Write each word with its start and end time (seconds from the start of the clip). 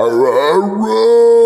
Musik 0.00 1.39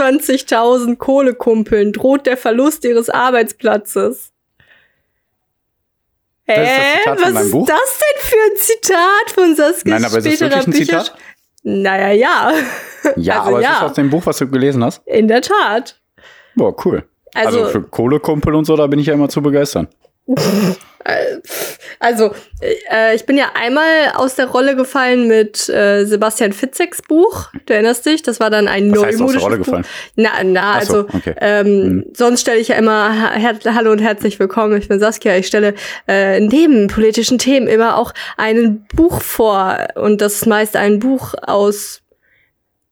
27.000 0.00 0.96
Kohlekumpeln 0.96 1.92
droht 1.92 2.26
der 2.26 2.36
Verlust 2.36 2.84
ihres 2.84 3.10
Arbeitsplatzes. 3.10 4.32
Das 6.46 6.58
ist 6.58 6.66
das 6.66 6.76
Hä? 6.76 6.98
Von 7.24 7.34
Was 7.34 7.44
ist 7.44 7.52
Buch? 7.52 7.66
das 7.66 7.98
denn 7.98 8.22
für 8.22 8.36
ein 8.50 8.56
Zitat 8.56 9.30
von 9.34 9.54
Saskias 9.56 9.84
Nein, 9.84 10.04
aber 10.04 10.18
ist 10.18 10.26
das 10.26 10.40
wirklich 10.40 10.66
ein 10.66 10.72
Bücher? 10.72 11.04
Zitat? 11.04 11.14
Naja, 11.62 12.10
ja. 12.12 12.52
Ja, 13.16 13.40
also 13.42 13.48
aber 13.50 13.60
ja, 13.62 13.70
es 13.72 13.76
ist 13.76 13.82
aus 13.84 13.92
dem 13.94 14.10
Buch, 14.10 14.22
was 14.26 14.38
du 14.38 14.48
gelesen 14.48 14.82
hast. 14.84 15.06
in 15.06 15.28
der 15.28 15.42
Tat. 15.42 16.00
Boah, 16.54 16.74
cool. 16.84 17.04
Also, 17.34 17.60
Also, 17.60 17.70
für 17.70 17.82
Kohlekumpel 17.82 18.54
und 18.54 18.64
so, 18.64 18.76
da 18.76 18.86
bin 18.88 18.98
ich 18.98 19.06
ja 19.06 19.14
immer 19.14 19.28
zu 19.28 19.40
begeistern. 19.42 19.88
Also 21.98 22.30
äh, 22.90 23.14
ich 23.14 23.24
bin 23.24 23.38
ja 23.38 23.46
einmal 23.54 24.12
aus 24.14 24.34
der 24.34 24.46
Rolle 24.46 24.76
gefallen 24.76 25.28
mit 25.28 25.68
äh, 25.68 26.04
Sebastian 26.04 26.52
Fitzeks 26.52 27.00
Buch. 27.02 27.48
Du 27.66 27.72
erinnerst 27.72 28.04
dich? 28.06 28.22
Das 28.22 28.38
war 28.38 28.50
dann 28.50 28.68
ein 28.68 28.94
Was 28.94 29.04
heißt 29.04 29.22
aus 29.22 29.32
der 29.32 29.40
Rolle 29.40 29.56
Buch. 29.58 29.64
gefallen? 29.66 29.86
Na, 30.16 30.30
na, 30.44 30.80
so, 30.84 30.98
also 30.98 31.08
okay. 31.16 31.34
ähm, 31.40 31.80
Mhm. 31.80 32.04
sonst 32.14 32.42
stelle 32.42 32.58
ich 32.58 32.68
ja 32.68 32.76
immer 32.76 33.32
Hallo 33.74 33.92
und 33.92 34.00
herzlich 34.00 34.38
willkommen. 34.38 34.76
Ich 34.78 34.88
bin 34.88 35.00
Saskia. 35.00 35.36
Ich 35.36 35.46
stelle 35.46 35.74
äh, 36.06 36.40
neben 36.40 36.88
politischen 36.88 37.38
Themen 37.38 37.66
immer 37.66 37.96
auch 37.96 38.12
ein 38.36 38.86
Buch 38.94 39.22
vor 39.22 39.78
und 39.94 40.20
das 40.20 40.34
ist 40.34 40.46
meist 40.46 40.76
ein 40.76 40.98
Buch 40.98 41.34
aus 41.42 41.99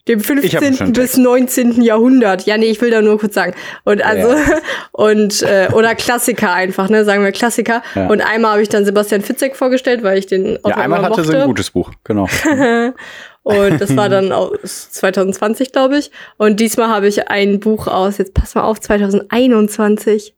dem 0.08 0.20
Ich 0.42 0.56
hab 0.56 0.62
einen 0.62 0.74
15. 0.74 0.76
schönen 0.76 0.92
bis 0.92 1.12
Text. 1.12 1.18
19. 1.18 1.82
Jahrhundert. 1.82 2.46
Ja, 2.46 2.56
nee, 2.56 2.66
ich 2.66 2.80
will 2.80 2.90
da 2.90 3.02
nur 3.02 3.18
kurz 3.18 3.34
sagen. 3.34 3.54
Und 3.84 4.04
also 4.04 4.34
und 4.92 5.42
äh, 5.42 5.68
oder 5.72 5.94
Klassiker 5.94 6.52
einfach, 6.52 6.88
ne, 6.88 7.04
sagen 7.04 7.22
wir 7.22 7.32
Klassiker. 7.32 7.82
Ja. 7.94 8.08
Und 8.08 8.20
einmal 8.20 8.52
habe 8.52 8.62
ich 8.62 8.68
dann 8.68 8.84
Sebastian 8.84 9.22
Fitzek 9.22 9.56
vorgestellt, 9.56 10.02
weil 10.02 10.18
ich 10.18 10.26
den 10.26 10.58
auch 10.64 10.70
Ja, 10.70 10.76
einmal 10.76 11.02
hatte 11.02 11.20
mochte. 11.20 11.24
sie 11.24 11.36
ein 11.36 11.46
gutes 11.46 11.70
Buch, 11.70 11.92
genau. 12.04 12.26
Und 13.42 13.80
das 13.80 13.96
war 13.96 14.10
dann 14.10 14.30
aus 14.30 14.90
2020, 14.90 15.72
glaube 15.72 15.96
ich. 15.96 16.10
Und 16.36 16.60
diesmal 16.60 16.88
habe 16.88 17.08
ich 17.08 17.30
ein 17.30 17.60
Buch 17.60 17.86
aus, 17.86 18.18
jetzt 18.18 18.34
pass 18.34 18.54
mal 18.54 18.62
auf, 18.62 18.78
2021. 18.78 20.34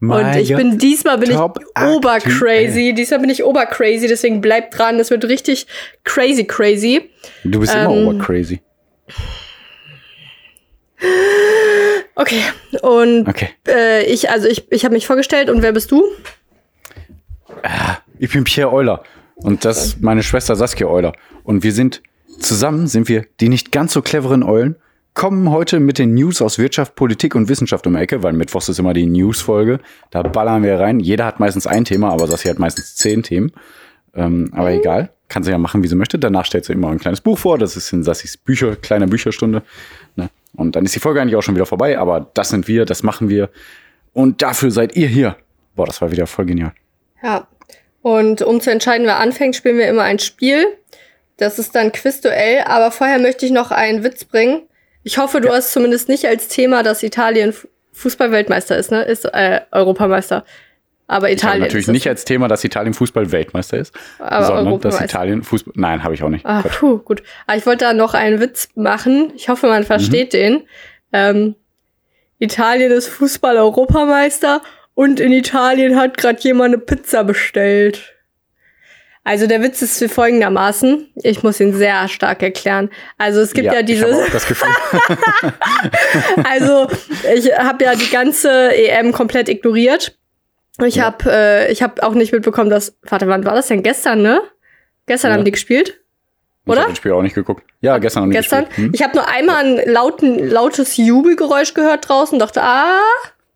Und 0.00 0.36
ich 0.36 0.54
bin 0.54 0.78
diesmal 0.78 1.18
bin 1.18 1.30
ich 1.30 1.36
Top 1.36 1.58
obercrazy. 1.80 2.92
Diesmal 2.94 3.20
bin 3.20 3.30
ich 3.30 3.44
obercrazy, 3.44 4.06
deswegen 4.06 4.40
bleibt 4.40 4.78
dran. 4.78 4.98
Das 4.98 5.10
wird 5.10 5.24
richtig 5.24 5.66
crazy, 6.04 6.44
crazy. 6.44 7.10
Du 7.44 7.60
bist 7.60 7.74
ähm, 7.74 7.90
immer 7.90 7.90
obercrazy. 7.90 8.60
Okay. 12.14 12.42
Und 12.82 13.28
Okay. 13.28 13.48
äh, 13.68 14.04
ich, 14.04 14.30
also 14.30 14.46
ich, 14.48 14.70
ich 14.70 14.84
habe 14.84 14.94
mich 14.94 15.06
vorgestellt 15.06 15.50
und 15.50 15.62
wer 15.62 15.72
bist 15.72 15.90
du? 15.90 16.04
Ich 18.18 18.32
bin 18.32 18.44
Pierre 18.44 18.72
Euler 18.72 19.02
und 19.36 19.64
das 19.64 19.86
ist 19.86 20.02
meine 20.02 20.22
Schwester 20.22 20.54
Saskia 20.56 20.86
Euler. 20.86 21.12
Und 21.42 21.62
wir 21.62 21.72
sind 21.72 22.02
zusammen, 22.38 22.86
sind 22.86 23.08
wir 23.08 23.26
die 23.40 23.48
nicht 23.48 23.72
ganz 23.72 23.92
so 23.92 24.02
cleveren 24.02 24.42
Eulen, 24.42 24.76
kommen 25.14 25.50
heute 25.50 25.80
mit 25.80 25.98
den 25.98 26.14
News 26.14 26.42
aus 26.42 26.58
Wirtschaft, 26.58 26.94
Politik 26.96 27.34
und 27.34 27.48
Wissenschaft 27.48 27.86
um 27.86 27.94
die 27.94 28.00
Ecke, 28.00 28.22
weil 28.22 28.32
Mittwochs 28.32 28.68
ist 28.68 28.78
immer 28.80 28.94
die 28.94 29.06
News-Folge. 29.06 29.78
Da 30.10 30.22
ballern 30.22 30.62
wir 30.64 30.78
rein. 30.80 30.98
Jeder 31.00 31.24
hat 31.24 31.38
meistens 31.40 31.66
ein 31.66 31.84
Thema, 31.84 32.10
aber 32.12 32.26
Saskia 32.26 32.50
hat 32.50 32.58
meistens 32.58 32.96
zehn 32.96 33.22
Themen. 33.22 33.52
Ähm, 34.14 34.50
aber 34.52 34.72
egal, 34.72 35.10
kann 35.28 35.42
sie 35.42 35.50
ja 35.50 35.58
machen, 35.58 35.82
wie 35.82 35.88
sie 35.88 35.94
möchte. 35.96 36.18
Danach 36.18 36.44
stellt 36.44 36.64
sie 36.64 36.72
immer 36.72 36.90
ein 36.90 36.98
kleines 36.98 37.20
Buch 37.20 37.38
vor. 37.38 37.58
Das 37.58 37.76
ist 37.76 37.92
in 37.92 38.02
Sassis 38.02 38.36
Bücher, 38.36 38.76
kleine 38.76 39.06
Bücherstunde. 39.06 39.62
Ne? 40.16 40.28
Und 40.54 40.76
dann 40.76 40.84
ist 40.84 40.94
die 40.94 41.00
Folge 41.00 41.20
eigentlich 41.20 41.36
auch 41.36 41.42
schon 41.42 41.54
wieder 41.54 41.66
vorbei. 41.66 41.98
Aber 41.98 42.30
das 42.34 42.50
sind 42.50 42.68
wir, 42.68 42.84
das 42.84 43.02
machen 43.02 43.28
wir. 43.28 43.48
Und 44.12 44.42
dafür 44.42 44.70
seid 44.70 44.96
ihr 44.96 45.08
hier. 45.08 45.36
Boah, 45.74 45.86
das 45.86 46.00
war 46.00 46.10
wieder 46.10 46.26
voll 46.26 46.44
genial. 46.44 46.72
Ja. 47.22 47.48
Und 48.02 48.42
um 48.42 48.60
zu 48.60 48.70
entscheiden, 48.70 49.06
wer 49.06 49.18
anfängt, 49.18 49.56
spielen 49.56 49.78
wir 49.78 49.88
immer 49.88 50.02
ein 50.02 50.18
Spiel. 50.18 50.66
Das 51.38 51.58
ist 51.58 51.74
dann 51.74 51.90
Quizduell. 51.90 52.62
Aber 52.66 52.90
vorher 52.90 53.18
möchte 53.18 53.46
ich 53.46 53.52
noch 53.52 53.70
einen 53.70 54.04
Witz 54.04 54.24
bringen. 54.24 54.62
Ich 55.02 55.18
hoffe, 55.18 55.40
du 55.40 55.50
hast 55.50 55.72
zumindest 55.72 56.08
nicht 56.08 56.26
als 56.26 56.48
Thema, 56.48 56.82
dass 56.82 57.02
Italien 57.02 57.52
Fu- 57.52 57.68
Fußballweltmeister 57.92 58.76
ist, 58.76 58.90
ne? 58.90 59.02
Ist 59.02 59.24
äh, 59.24 59.60
Europameister. 59.70 60.44
Aber 61.06 61.28
Ich 61.30 61.32
habe 61.42 61.48
Italien 61.56 61.62
natürlich 61.62 61.88
nicht 61.88 62.08
als 62.08 62.24
Thema, 62.24 62.48
dass 62.48 62.64
Italien 62.64 62.94
Fußball-Weltmeister 62.94 63.76
ist, 63.78 63.94
Aber 64.18 64.46
sondern 64.46 64.64
dass 64.64 64.72
Europameister. 64.72 65.04
Italien 65.04 65.42
Fußball. 65.42 65.74
Nein, 65.76 66.02
habe 66.02 66.14
ich 66.14 66.22
auch 66.22 66.30
nicht. 66.30 66.46
Ah, 66.46 66.62
puh, 66.62 66.98
gut. 66.98 67.22
Aber 67.46 67.56
ich 67.58 67.66
wollte 67.66 67.84
da 67.84 67.92
noch 67.92 68.14
einen 68.14 68.40
Witz 68.40 68.68
machen. 68.74 69.32
Ich 69.36 69.48
hoffe, 69.48 69.66
man 69.66 69.84
versteht 69.84 70.32
Mhm. 70.32 70.38
den. 70.38 70.62
Ähm, 71.12 71.54
Italien 72.38 72.90
ist 72.90 73.08
Fußball-Europameister 73.08 74.62
und 74.94 75.20
in 75.20 75.32
Italien 75.32 75.96
hat 75.96 76.16
gerade 76.16 76.40
jemand 76.40 76.74
eine 76.74 76.78
Pizza 76.82 77.22
bestellt. 77.22 78.10
Also 79.26 79.46
der 79.46 79.62
Witz 79.62 79.80
ist 79.80 80.04
folgendermaßen. 80.12 81.08
Ich 81.22 81.42
muss 81.42 81.58
ihn 81.58 81.72
sehr 81.74 82.08
stark 82.08 82.42
erklären. 82.42 82.90
Also 83.16 83.40
es 83.40 83.54
gibt 83.54 83.66
ja, 83.66 83.80
ich 83.80 83.86
diese. 83.86 84.04
habe 84.04 84.22
auch 84.24 84.30
das 84.30 84.46
Gefühl. 84.46 84.68
Also 86.44 86.88
ich 87.34 87.52
habe 87.56 87.84
ja 87.84 87.94
die 87.94 88.10
ganze 88.10 88.74
EM 88.74 89.12
komplett 89.12 89.48
ignoriert. 89.48 90.16
Ich 90.82 90.96
Ja. 90.96 91.04
habe 91.04 91.30
äh, 91.30 91.72
ich 91.72 91.82
habe 91.82 92.02
auch 92.02 92.14
nicht 92.14 92.32
mitbekommen, 92.32 92.70
dass 92.70 92.96
warte, 93.02 93.28
wann 93.28 93.44
war 93.44 93.54
das 93.54 93.68
denn 93.68 93.82
gestern, 93.82 94.22
ne? 94.22 94.40
Gestern 95.06 95.30
Ja. 95.30 95.36
haben 95.36 95.44
die 95.44 95.52
gespielt. 95.52 96.00
Ich 96.66 96.70
Oder? 96.72 96.80
habe 96.80 96.90
das 96.90 96.98
Spiel 96.98 97.12
auch 97.12 97.22
nicht 97.22 97.34
geguckt. 97.34 97.62
Ja, 97.82 97.98
gestern 97.98 98.22
noch 98.22 98.28
nicht 98.28 98.36
Gestern. 98.38 98.64
gespielt. 98.64 98.86
Hm? 98.88 98.94
Ich 98.94 99.02
habe 99.02 99.14
nur 99.16 99.28
einmal 99.28 99.64
ein 99.64 99.92
lauten, 99.92 100.38
lautes 100.48 100.96
Jubelgeräusch 100.96 101.74
gehört 101.74 102.08
draußen, 102.08 102.38
dachte, 102.38 102.62
ah, 102.62 102.98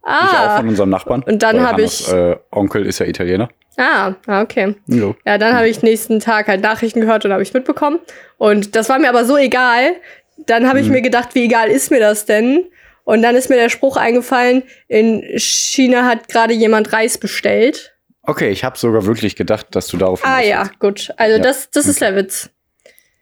Ich 0.04 0.10
auch 0.12 0.34
ah. 0.50 0.56
von 0.58 0.68
unserem 0.68 0.90
Nachbarn. 0.90 1.22
Und 1.22 1.42
dann 1.42 1.60
hab 1.62 1.72
Hannos, 1.76 2.00
ich- 2.08 2.12
Äh, 2.12 2.36
Onkel 2.50 2.84
ist 2.86 2.98
ja 2.98 3.06
Italiener. 3.06 3.48
Ah, 3.78 4.14
ah, 4.26 4.42
okay. 4.42 4.74
Jo. 4.86 5.14
Ja, 5.24 5.38
dann 5.38 5.54
habe 5.56 5.68
ich 5.68 5.82
nächsten 5.82 6.20
Tag 6.20 6.48
halt 6.48 6.60
Nachrichten 6.62 7.00
gehört 7.00 7.24
und 7.24 7.32
habe 7.32 7.42
ich 7.42 7.54
mitbekommen. 7.54 7.98
Und 8.36 8.74
das 8.76 8.88
war 8.88 8.98
mir 8.98 9.08
aber 9.08 9.24
so 9.24 9.36
egal. 9.36 9.92
Dann 10.36 10.68
habe 10.68 10.80
ich 10.80 10.86
Mhm. 10.86 10.92
mir 10.92 11.02
gedacht, 11.02 11.34
wie 11.34 11.44
egal 11.44 11.68
ist 11.70 11.90
mir 11.90 12.00
das 12.00 12.26
denn? 12.26 12.66
Und 13.08 13.22
dann 13.22 13.36
ist 13.36 13.48
mir 13.48 13.56
der 13.56 13.70
Spruch 13.70 13.96
eingefallen, 13.96 14.64
in 14.86 15.22
China 15.38 16.04
hat 16.04 16.28
gerade 16.28 16.52
jemand 16.52 16.92
Reis 16.92 17.16
bestellt. 17.16 17.94
Okay, 18.22 18.50
ich 18.50 18.64
habe 18.64 18.76
sogar 18.76 19.06
wirklich 19.06 19.34
gedacht, 19.34 19.68
dass 19.70 19.86
du 19.86 19.96
darauf 19.96 20.20
Ah 20.26 20.42
ja, 20.42 20.64
willst. 20.66 20.78
gut. 20.78 21.14
Also 21.16 21.36
Ja, 21.38 21.42
das, 21.42 21.70
das 21.70 21.88
ist 21.88 22.02
der 22.02 22.14
Witz. 22.16 22.50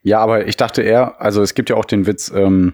Ja, 0.03 0.19
aber 0.19 0.49
ich 0.49 0.57
dachte 0.57 0.83
eher, 0.83 1.21
also 1.21 1.41
es 1.41 1.55
gibt 1.55 1.71
ja 1.71 1.77
auch 1.77 1.85
den 1.85 2.05
Witz 2.05 2.33
ähm, 2.35 2.73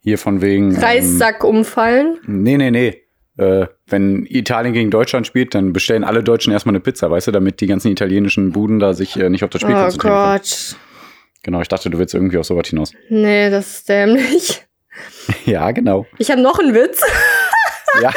hier 0.00 0.18
von 0.18 0.42
wegen. 0.42 0.74
Ähm, 0.74 0.80
Reissack 0.82 1.44
umfallen. 1.44 2.18
nee, 2.26 2.56
nee, 2.56 2.72
nee. 2.72 3.00
Äh, 3.36 3.68
wenn 3.86 4.26
Italien 4.26 4.72
gegen 4.74 4.90
Deutschland 4.90 5.24
spielt, 5.24 5.54
dann 5.54 5.72
bestellen 5.72 6.02
alle 6.02 6.24
Deutschen 6.24 6.52
erstmal 6.52 6.72
eine 6.72 6.80
Pizza, 6.80 7.12
weißt 7.12 7.28
du, 7.28 7.30
damit 7.30 7.60
die 7.60 7.68
ganzen 7.68 7.92
italienischen 7.92 8.50
Buden 8.50 8.80
da 8.80 8.92
sich 8.92 9.16
äh, 9.16 9.30
nicht 9.30 9.44
auf 9.44 9.50
das 9.50 9.60
Spiel 9.60 9.76
Oh 9.76 9.78
konzentrieren 9.82 10.14
können. 10.16 10.32
Gott. 10.34 10.76
Genau, 11.44 11.60
ich 11.60 11.68
dachte, 11.68 11.90
du 11.90 11.98
willst 11.98 12.12
irgendwie 12.14 12.38
auf 12.38 12.46
sowas 12.46 12.66
hinaus. 12.66 12.90
Nee, 13.08 13.50
das 13.50 13.68
ist 13.76 13.88
dämlich. 13.88 14.64
Ja, 15.44 15.70
genau. 15.72 16.06
Ich 16.18 16.30
habe 16.30 16.40
noch 16.40 16.58
einen 16.58 16.74
Witz. 16.74 17.00
Ja, 18.02 18.10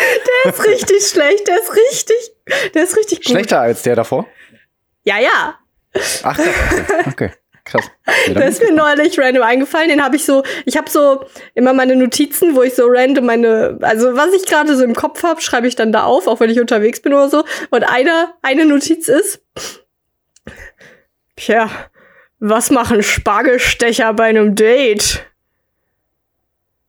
Der 0.43 0.51
ist 0.51 0.65
richtig 0.65 1.05
schlecht. 1.07 1.47
Der 1.47 1.59
ist 1.59 1.71
richtig, 1.71 2.31
der 2.73 2.83
ist 2.83 2.97
richtig 2.97 3.19
gut. 3.19 3.27
schlechter 3.29 3.59
als 3.59 3.83
der 3.83 3.95
davor. 3.95 4.25
Ja, 5.03 5.19
ja. 5.19 5.59
Ach. 6.23 6.39
Okay, 7.05 7.29
krass. 7.63 7.85
Ja, 8.27 8.33
Der 8.33 8.47
ist 8.47 8.59
mir 8.63 8.71
neulich 8.73 9.19
random 9.19 9.43
eingefallen. 9.43 9.89
Den 9.89 10.03
habe 10.03 10.15
ich 10.15 10.25
so, 10.25 10.41
ich 10.65 10.77
habe 10.77 10.89
so 10.89 11.23
immer 11.53 11.73
meine 11.73 11.95
Notizen, 11.95 12.55
wo 12.55 12.63
ich 12.63 12.73
so 12.73 12.85
random 12.87 13.27
meine, 13.27 13.77
also 13.81 14.15
was 14.15 14.33
ich 14.33 14.47
gerade 14.47 14.75
so 14.75 14.83
im 14.83 14.95
Kopf 14.95 15.21
habe, 15.21 15.41
schreibe 15.41 15.67
ich 15.67 15.75
dann 15.75 15.91
da 15.91 16.05
auf, 16.05 16.25
auch 16.25 16.39
wenn 16.39 16.49
ich 16.49 16.59
unterwegs 16.59 16.99
bin 16.99 17.13
oder 17.13 17.29
so. 17.29 17.43
Und 17.69 17.83
eine, 17.83 18.33
eine 18.41 18.65
Notiz 18.65 19.07
ist, 19.07 19.41
Tja, 21.35 21.69
was 22.39 22.71
machen 22.71 23.03
Spargelstecher 23.03 24.11
bei 24.13 24.23
einem 24.25 24.55
Date? 24.55 25.23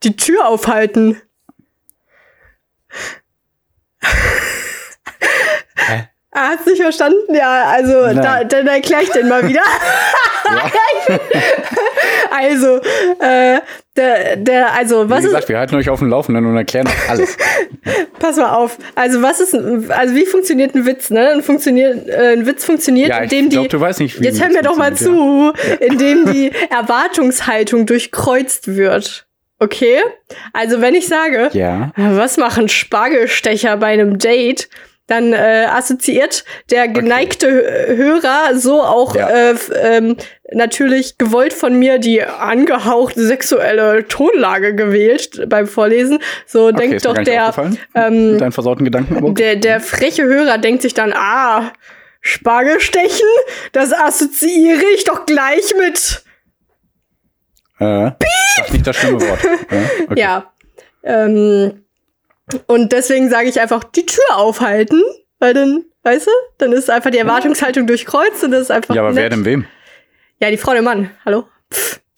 Die 0.02 0.16
Tür 0.16 0.46
aufhalten. 0.46 1.20
Hä? 5.76 6.08
Ah, 6.30 6.50
hast 6.50 6.66
du 6.66 6.70
nicht 6.70 6.82
verstanden? 6.82 7.34
Ja, 7.34 7.64
also 7.64 8.14
da, 8.14 8.44
dann 8.44 8.66
erkläre 8.66 9.02
ich 9.02 9.10
den 9.10 9.28
mal 9.28 9.46
wieder. 9.48 9.62
Ja. 10.44 11.18
Also, 12.30 12.80
äh, 13.20 13.60
der, 13.96 14.36
der, 14.36 14.74
also, 14.74 15.08
was 15.08 15.20
Wie 15.20 15.26
gesagt, 15.26 15.44
ist, 15.44 15.48
wir 15.48 15.58
halten 15.58 15.74
euch 15.74 15.88
auf 15.88 15.98
dem 15.98 16.08
Laufenden 16.08 16.46
und 16.46 16.56
erklären 16.56 16.86
euch 16.86 17.10
alles. 17.10 17.36
pass 18.18 18.36
mal 18.36 18.54
auf. 18.54 18.78
Also, 18.94 19.22
was 19.22 19.40
ist, 19.40 19.54
also, 19.54 20.14
wie 20.14 20.26
funktioniert 20.26 20.74
ein 20.74 20.86
Witz, 20.86 21.10
ne? 21.10 21.30
Ein, 21.30 21.42
funktioniert, 21.42 22.08
äh, 22.08 22.34
ein 22.34 22.46
Witz 22.46 22.64
funktioniert, 22.64 23.08
Ja, 23.08 23.18
indem 23.18 23.48
glaub, 23.48 23.64
die, 23.64 23.68
du 23.70 23.80
weißt 23.80 24.00
nicht, 24.00 24.20
wie 24.20 24.24
jetzt 24.24 24.40
hör 24.40 24.50
mir 24.50 24.62
doch 24.62 24.76
mal 24.76 24.94
zu, 24.94 25.52
indem 25.80 26.32
die 26.32 26.52
Erwartungshaltung 26.70 27.86
durchkreuzt 27.86 28.68
wird. 28.68 29.27
Okay? 29.58 29.98
Also, 30.52 30.80
wenn 30.80 30.94
ich 30.94 31.08
sage, 31.08 31.50
Ja. 31.52 31.92
was 31.96 32.36
machen 32.36 32.68
Spargelstecher 32.68 33.76
bei 33.76 33.88
einem 33.88 34.18
Date? 34.18 34.68
Dann 35.08 35.32
äh, 35.32 35.66
assoziiert 35.70 36.44
der 36.70 36.86
geneigte 36.86 37.48
Hö- 37.48 37.96
Hörer 37.96 38.54
so 38.58 38.82
auch 38.82 39.16
Ja. 39.16 39.30
äh, 39.30 39.54
ähm, 39.80 40.16
natürlich 40.52 41.16
gewollt 41.16 41.54
von 41.54 41.78
mir 41.78 41.98
die 41.98 42.22
angehauchte 42.22 43.22
sexuelle 43.22 44.06
Tonlage 44.06 44.74
gewählt 44.74 45.48
beim 45.48 45.66
Vorlesen. 45.66 46.18
So 46.46 46.66
Okay, 46.68 46.76
denkt 46.76 47.06
doch 47.06 47.14
der, 47.16 47.54
ähm, 47.94 48.32
mit 48.32 48.40
deinen 48.42 48.52
versauten 48.52 48.84
Gedanken. 48.84 49.24
Okay. 49.24 49.34
der, 49.34 49.56
der 49.56 49.80
freche 49.80 50.24
Hörer 50.24 50.58
denkt 50.58 50.82
sich 50.82 50.92
dann, 50.92 51.14
ah, 51.14 51.72
Spargelstechen, 52.20 53.26
das 53.72 53.94
assoziiere 53.94 54.82
ich 54.94 55.04
doch 55.04 55.24
gleich 55.24 55.74
mit. 55.78 56.22
Äh, 57.80 58.10
sag 58.56 58.72
nicht 58.72 58.86
das 58.86 58.96
schlimme 58.96 59.20
Wort. 59.20 59.40
Äh, 59.70 60.04
okay. 60.04 60.20
Ja. 60.20 60.52
Ähm, 61.02 61.84
und 62.66 62.92
deswegen 62.92 63.28
sage 63.30 63.48
ich 63.48 63.60
einfach 63.60 63.84
die 63.84 64.06
Tür 64.06 64.24
aufhalten, 64.36 65.02
weil 65.38 65.52
dann, 65.54 65.84
weißt 66.02 66.26
du, 66.26 66.30
dann 66.58 66.72
ist 66.72 66.88
einfach 66.90 67.10
die 67.10 67.18
Erwartungshaltung 67.18 67.86
durchkreuzt 67.86 68.42
und 68.44 68.50
das 68.52 68.62
ist 68.62 68.70
einfach. 68.70 68.94
Ja, 68.94 69.02
aber 69.02 69.10
nett. 69.12 69.22
wer 69.24 69.30
denn 69.30 69.44
wem? 69.44 69.66
Ja, 70.40 70.50
die 70.50 70.56
Frau, 70.56 70.72
der 70.72 70.82
Mann. 70.82 71.10
Hallo. 71.24 71.44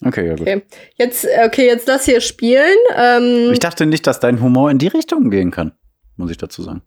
Okay, 0.05 0.27
ja 0.29 0.33
gut. 0.35 0.43
Okay. 0.43 0.63
Jetzt, 0.97 1.27
okay, 1.45 1.67
jetzt 1.67 1.87
lass 1.89 2.05
hier 2.05 2.21
spielen. 2.21 2.77
Ähm, 2.97 3.51
Ich 3.53 3.59
dachte 3.59 3.85
nicht, 3.87 4.07
dass 4.07 4.21
dein 4.21 4.41
Humor 4.41 4.71
in 4.71 4.79
die 4.79 4.89
Richtung 4.89 5.31
gehen 5.31 5.51
kann, 5.51 5.73
muss 6.17 6.31
ich 6.31 6.39
dazu 6.39 6.63
sagen. 6.63 6.83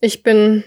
ich 0.00 0.22
bin 0.22 0.62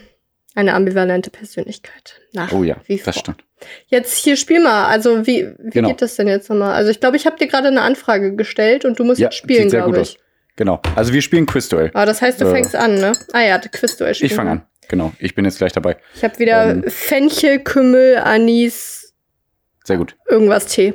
eine 0.54 0.74
ambivalente 0.74 1.30
Persönlichkeit. 1.30 2.20
Nach 2.32 2.52
Oh 2.52 2.62
ja, 2.62 2.76
wie 2.86 2.96
das 2.96 3.04
vor. 3.04 3.12
stimmt. 3.14 3.44
Jetzt 3.86 4.16
hier 4.16 4.36
spiel 4.36 4.60
mal. 4.62 4.86
Also 4.86 5.26
wie, 5.26 5.48
wie 5.58 5.70
Genau. 5.70 5.88
geht 5.88 6.02
das 6.02 6.16
denn 6.16 6.28
jetzt 6.28 6.48
nochmal? 6.50 6.74
Also 6.74 6.90
ich 6.90 7.00
glaube, 7.00 7.16
ich 7.16 7.26
habe 7.26 7.36
dir 7.36 7.46
gerade 7.48 7.68
eine 7.68 7.80
Anfrage 7.82 8.34
gestellt 8.36 8.84
und 8.84 8.98
du 8.98 9.04
musst 9.04 9.20
Ja, 9.20 9.26
jetzt 9.28 9.36
spielen, 9.36 9.68
glaube 9.68 9.90
gut 9.92 9.96
ich. 10.02 10.16
aus. 10.16 10.16
Genau. 10.56 10.80
Also 10.94 11.12
wir 11.12 11.22
spielen 11.22 11.46
Quizduell. 11.46 11.90
Aber 11.94 12.06
das 12.06 12.22
heißt, 12.22 12.40
du 12.40 12.46
Äh. 12.46 12.50
fängst 12.52 12.76
an, 12.76 12.94
ne? 12.96 13.12
Ah 13.32 13.42
ja, 13.42 13.58
Quizduell 13.58 14.14
spielen. 14.14 14.30
Ich 14.30 14.36
fange 14.36 14.50
an. 14.50 14.66
Genau. 14.88 15.12
Ich 15.18 15.34
bin 15.34 15.44
jetzt 15.46 15.58
gleich 15.58 15.72
dabei. 15.72 15.96
Ich 16.14 16.22
habe 16.22 16.38
wieder 16.38 16.70
Ähm. 16.70 16.84
Fenchel, 16.88 17.58
Kümmel, 17.60 18.18
Anis, 18.18 19.14
Sehr 19.84 19.96
gut. 19.96 20.16
irgendwas 20.28 20.66
Tee. 20.66 20.94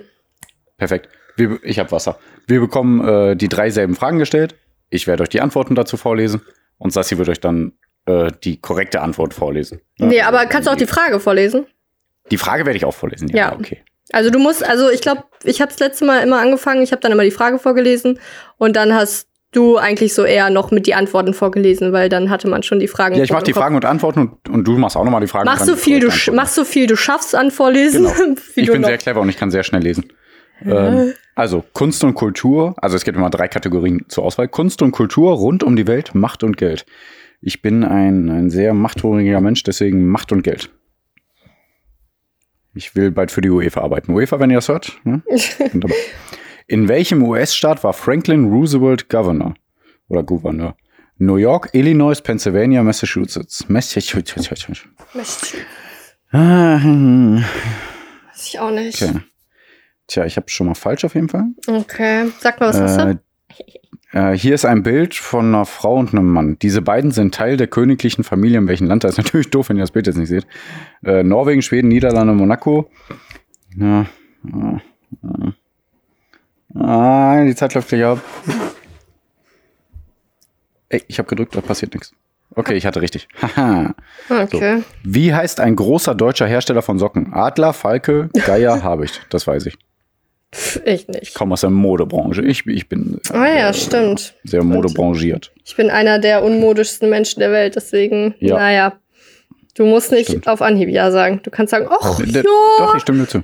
Perfekt. 0.77 1.09
Wir, 1.35 1.59
ich 1.63 1.79
habe 1.79 1.91
Wasser. 1.91 2.19
Wir 2.47 2.59
bekommen 2.59 3.05
äh, 3.07 3.35
die 3.35 3.49
drei 3.49 3.69
selben 3.69 3.95
Fragen 3.95 4.19
gestellt. 4.19 4.55
Ich 4.89 5.07
werde 5.07 5.23
euch 5.23 5.29
die 5.29 5.41
Antworten 5.41 5.75
dazu 5.75 5.97
vorlesen. 5.97 6.41
Und 6.77 6.91
Sassi 6.93 7.17
wird 7.17 7.29
euch 7.29 7.39
dann 7.41 7.73
äh, 8.09 8.31
die 8.43 8.57
korrekte 8.59 9.01
Antwort 9.01 9.33
vorlesen. 9.33 9.81
Nee, 9.97 10.21
aber 10.21 10.45
kannst 10.45 10.67
du 10.67 10.71
auch 10.71 10.75
die 10.77 10.85
Frage 10.87 11.19
vorlesen? 11.19 11.65
Die 12.31 12.37
Frage 12.37 12.65
werde 12.65 12.77
ich 12.77 12.85
auch 12.85 12.93
vorlesen. 12.93 13.27
Ja, 13.29 13.35
Ja. 13.49 13.53
okay. 13.53 13.81
Also 14.11 14.31
du 14.31 14.39
musst, 14.39 14.67
also 14.67 14.89
ich 14.89 15.01
glaube, 15.01 15.23
ich 15.43 15.61
habe 15.61 15.69
das 15.71 15.79
letzte 15.79 16.03
Mal 16.05 16.19
immer 16.23 16.39
angefangen, 16.39 16.81
ich 16.81 16.91
habe 16.91 16.99
dann 17.01 17.11
immer 17.11 17.23
die 17.23 17.29
Frage 17.31 17.59
vorgelesen 17.59 18.19
und 18.57 18.75
dann 18.75 18.93
hast 18.95 19.27
du 19.51 19.77
eigentlich 19.77 20.13
so 20.15 20.23
eher 20.25 20.49
noch 20.49 20.71
mit 20.71 20.87
die 20.87 20.95
Antworten 20.95 21.33
vorgelesen, 21.35 21.91
weil 21.93 22.09
dann 22.09 22.29
hatte 22.31 22.47
man 22.47 22.63
schon 22.63 22.79
die 22.79 22.87
Fragen. 22.87 23.15
Ja, 23.15 23.23
ich 23.23 23.31
mache 23.31 23.43
die 23.43 23.51
Kopf. 23.51 23.61
Fragen 23.61 23.75
und 23.75 23.85
Antworten 23.85 24.19
und, 24.19 24.49
und 24.49 24.63
du 24.67 24.77
machst 24.79 24.95
auch 24.97 25.03
nochmal 25.03 25.21
die 25.21 25.27
Fragen. 25.27 25.45
Mach 25.45 25.59
und 25.59 25.65
so 25.67 25.75
viel 25.75 25.99
du 25.99 26.07
die 26.07 26.11
sch- 26.11 26.29
Antworten. 26.29 26.35
mach 26.37 26.47
so 26.47 26.63
viel 26.65 26.87
du 26.87 26.95
schaffst 26.95 27.35
an 27.35 27.51
Vorlesen. 27.51 28.03
Genau. 28.05 28.35
Ich 28.55 28.65
du 28.65 28.71
bin 28.73 28.81
noch- 28.81 28.89
sehr 28.89 28.97
clever 28.97 29.21
und 29.21 29.29
ich 29.29 29.37
kann 29.37 29.51
sehr 29.51 29.63
schnell 29.63 29.81
lesen. 29.83 30.05
Ähm, 30.65 31.13
also 31.35 31.63
Kunst 31.73 32.03
und 32.03 32.15
Kultur, 32.15 32.73
also 32.77 32.95
es 32.95 33.03
gibt 33.03 33.15
immer 33.17 33.29
drei 33.29 33.47
Kategorien 33.47 34.05
zur 34.09 34.23
Auswahl. 34.25 34.47
Kunst 34.47 34.81
und 34.81 34.91
Kultur 34.91 35.31
rund 35.33 35.63
um 35.63 35.75
die 35.75 35.87
Welt, 35.87 36.13
Macht 36.15 36.43
und 36.43 36.57
Geld. 36.57 36.85
Ich 37.41 37.61
bin 37.61 37.83
ein, 37.83 38.29
ein 38.29 38.49
sehr 38.49 38.73
machthungriger 38.73 39.39
Mensch, 39.41 39.63
deswegen 39.63 40.07
Macht 40.07 40.31
und 40.31 40.41
Geld. 40.43 40.69
Ich 42.73 42.95
will 42.95 43.11
bald 43.11 43.31
für 43.31 43.41
die 43.41 43.49
UEFA 43.49 43.81
arbeiten. 43.81 44.11
UEFA, 44.13 44.39
wenn 44.39 44.49
ihr 44.49 44.57
das 44.57 44.67
hört. 44.69 44.99
Ne? 45.03 45.21
In 46.67 46.87
welchem 46.87 47.23
US-Staat 47.23 47.83
war 47.83 47.93
Franklin 47.93 48.45
Roosevelt 48.45 49.09
Governor 49.09 49.55
oder 50.07 50.23
Gouverneur? 50.23 50.75
New 51.17 51.35
York, 51.37 51.69
Illinois, 51.73 52.21
Pennsylvania, 52.21 52.83
Massachusetts. 52.83 53.67
Massachusetts. 53.67 54.85
Ah, 56.31 56.79
hm. 56.81 57.43
Weiß 58.29 58.47
ich 58.47 58.59
auch 58.59 58.71
nicht. 58.71 59.01
Okay. 59.01 59.19
Tja, 60.07 60.25
ich 60.25 60.37
habe 60.37 60.47
schon 60.49 60.67
mal 60.67 60.75
falsch 60.75 61.03
auf 61.05 61.15
jeden 61.15 61.27
Fall. 61.29 61.45
Okay. 61.67 62.29
Sag 62.39 62.59
mal, 62.59 62.69
was 62.69 62.79
hast 62.79 62.97
Äh, 62.97 63.15
du? 63.15 63.19
Äh, 64.11 64.31
hier 64.31 64.55
ist 64.55 64.65
ein 64.65 64.83
Bild 64.83 65.15
von 65.15 65.47
einer 65.47 65.65
Frau 65.65 65.95
und 65.95 66.13
einem 66.13 66.31
Mann. 66.31 66.57
Diese 66.61 66.81
beiden 66.81 67.11
sind 67.11 67.33
Teil 67.33 67.57
der 67.57 67.67
königlichen 67.67 68.23
Familie. 68.23 68.57
In 68.57 68.67
welchem 68.67 68.87
Land? 68.87 69.03
Das 69.03 69.11
ist 69.11 69.17
natürlich 69.23 69.49
doof, 69.49 69.69
wenn 69.69 69.77
ihr 69.77 69.83
das 69.83 69.91
Bild 69.91 70.07
jetzt 70.07 70.17
nicht 70.17 70.29
seht. 70.29 70.47
Äh, 71.03 71.23
Norwegen, 71.23 71.61
Schweden, 71.61 71.87
Niederlande, 71.87 72.33
Monaco. 72.33 72.89
Ja. 73.77 74.05
Ah, 74.51 74.81
ah. 75.23 75.53
ah, 76.75 77.43
die 77.43 77.55
Zeit 77.55 77.73
läuft 77.73 77.89
gleich 77.89 78.03
ab. 78.03 78.23
Ey, 80.89 81.03
ich 81.07 81.19
habe 81.19 81.29
gedrückt, 81.29 81.55
da 81.55 81.61
passiert 81.61 81.93
nichts. 81.93 82.13
Okay, 82.55 82.73
ich 82.73 82.85
hatte 82.85 83.01
richtig. 83.01 83.27
Haha. 83.41 83.93
Okay. 84.29 84.83
Wie 85.03 85.33
heißt 85.33 85.59
ein 85.59 85.75
großer 85.75 86.15
deutscher 86.15 86.47
Hersteller 86.47 86.81
von 86.81 86.97
Socken? 86.97 87.33
Adler, 87.33 87.73
Falke, 87.73 88.29
Geier, 88.45 88.83
Habicht. 88.83 89.25
Das 89.29 89.45
weiß 89.45 89.67
ich. 89.67 89.77
Pff, 90.53 90.81
ich 90.85 91.07
nicht. 91.07 91.21
Ich 91.23 91.33
komme 91.35 91.53
aus 91.53 91.61
der 91.61 91.69
Modebranche. 91.69 92.41
Ich, 92.41 92.65
ich 92.65 92.89
bin 92.89 93.19
Ah 93.31 93.47
ja, 93.47 93.69
äh, 93.69 93.73
stimmt. 93.73 94.33
sehr 94.43 94.63
modebranchiert. 94.63 95.51
Ich 95.63 95.75
bin 95.75 95.89
einer 95.91 96.17
der 96.19 96.43
unmodischsten 96.43 97.09
Menschen 97.09 97.39
der 97.39 97.51
Welt, 97.51 97.75
deswegen, 97.75 98.33
Ja. 98.39 98.55
naja. 98.57 98.99
Du 99.75 99.85
musst 99.85 100.11
nicht 100.11 100.29
Stimmt. 100.29 100.47
auf 100.47 100.61
Anhieb 100.61 100.89
Ja 100.89 101.11
sagen. 101.11 101.39
Du 101.43 101.51
kannst 101.51 101.71
sagen, 101.71 101.87
ach, 101.89 102.19
ja. 102.19 102.41
Doch, 102.79 102.95
ich 102.95 103.01
stimme 103.03 103.19
dir 103.19 103.27
zu. 103.27 103.43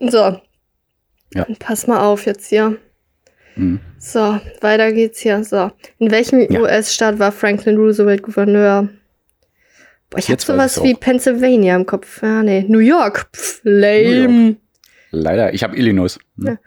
So. 0.00 0.40
Ja. 1.34 1.46
Pass 1.58 1.86
mal 1.86 2.00
auf 2.00 2.26
jetzt 2.26 2.46
hier. 2.48 2.76
Mhm. 3.56 3.80
So, 3.98 4.40
weiter 4.60 4.92
geht's 4.92 5.20
hier. 5.20 5.42
So. 5.44 5.70
In 5.98 6.10
welchem 6.10 6.40
Ja. 6.52 6.60
US-Staat 6.60 7.18
war 7.18 7.32
Franklin 7.32 7.76
Roosevelt 7.76 8.22
Gouverneur? 8.22 8.88
Boah, 10.10 10.18
ich 10.18 10.30
hab 10.30 10.40
sowas 10.40 10.82
wie. 10.82 10.94
Pennsylvania 10.94 11.76
im 11.76 11.86
Kopf. 11.86 12.22
Ja, 12.22 12.42
nee. 12.42 12.64
New 12.68 12.78
York. 12.78 13.28
Pff, 13.34 13.60
lame. 13.62 14.56
Leider, 15.10 15.54
ich 15.54 15.62
habe 15.62 15.76
Illinois. 15.76 16.18
Hm. 16.42 16.58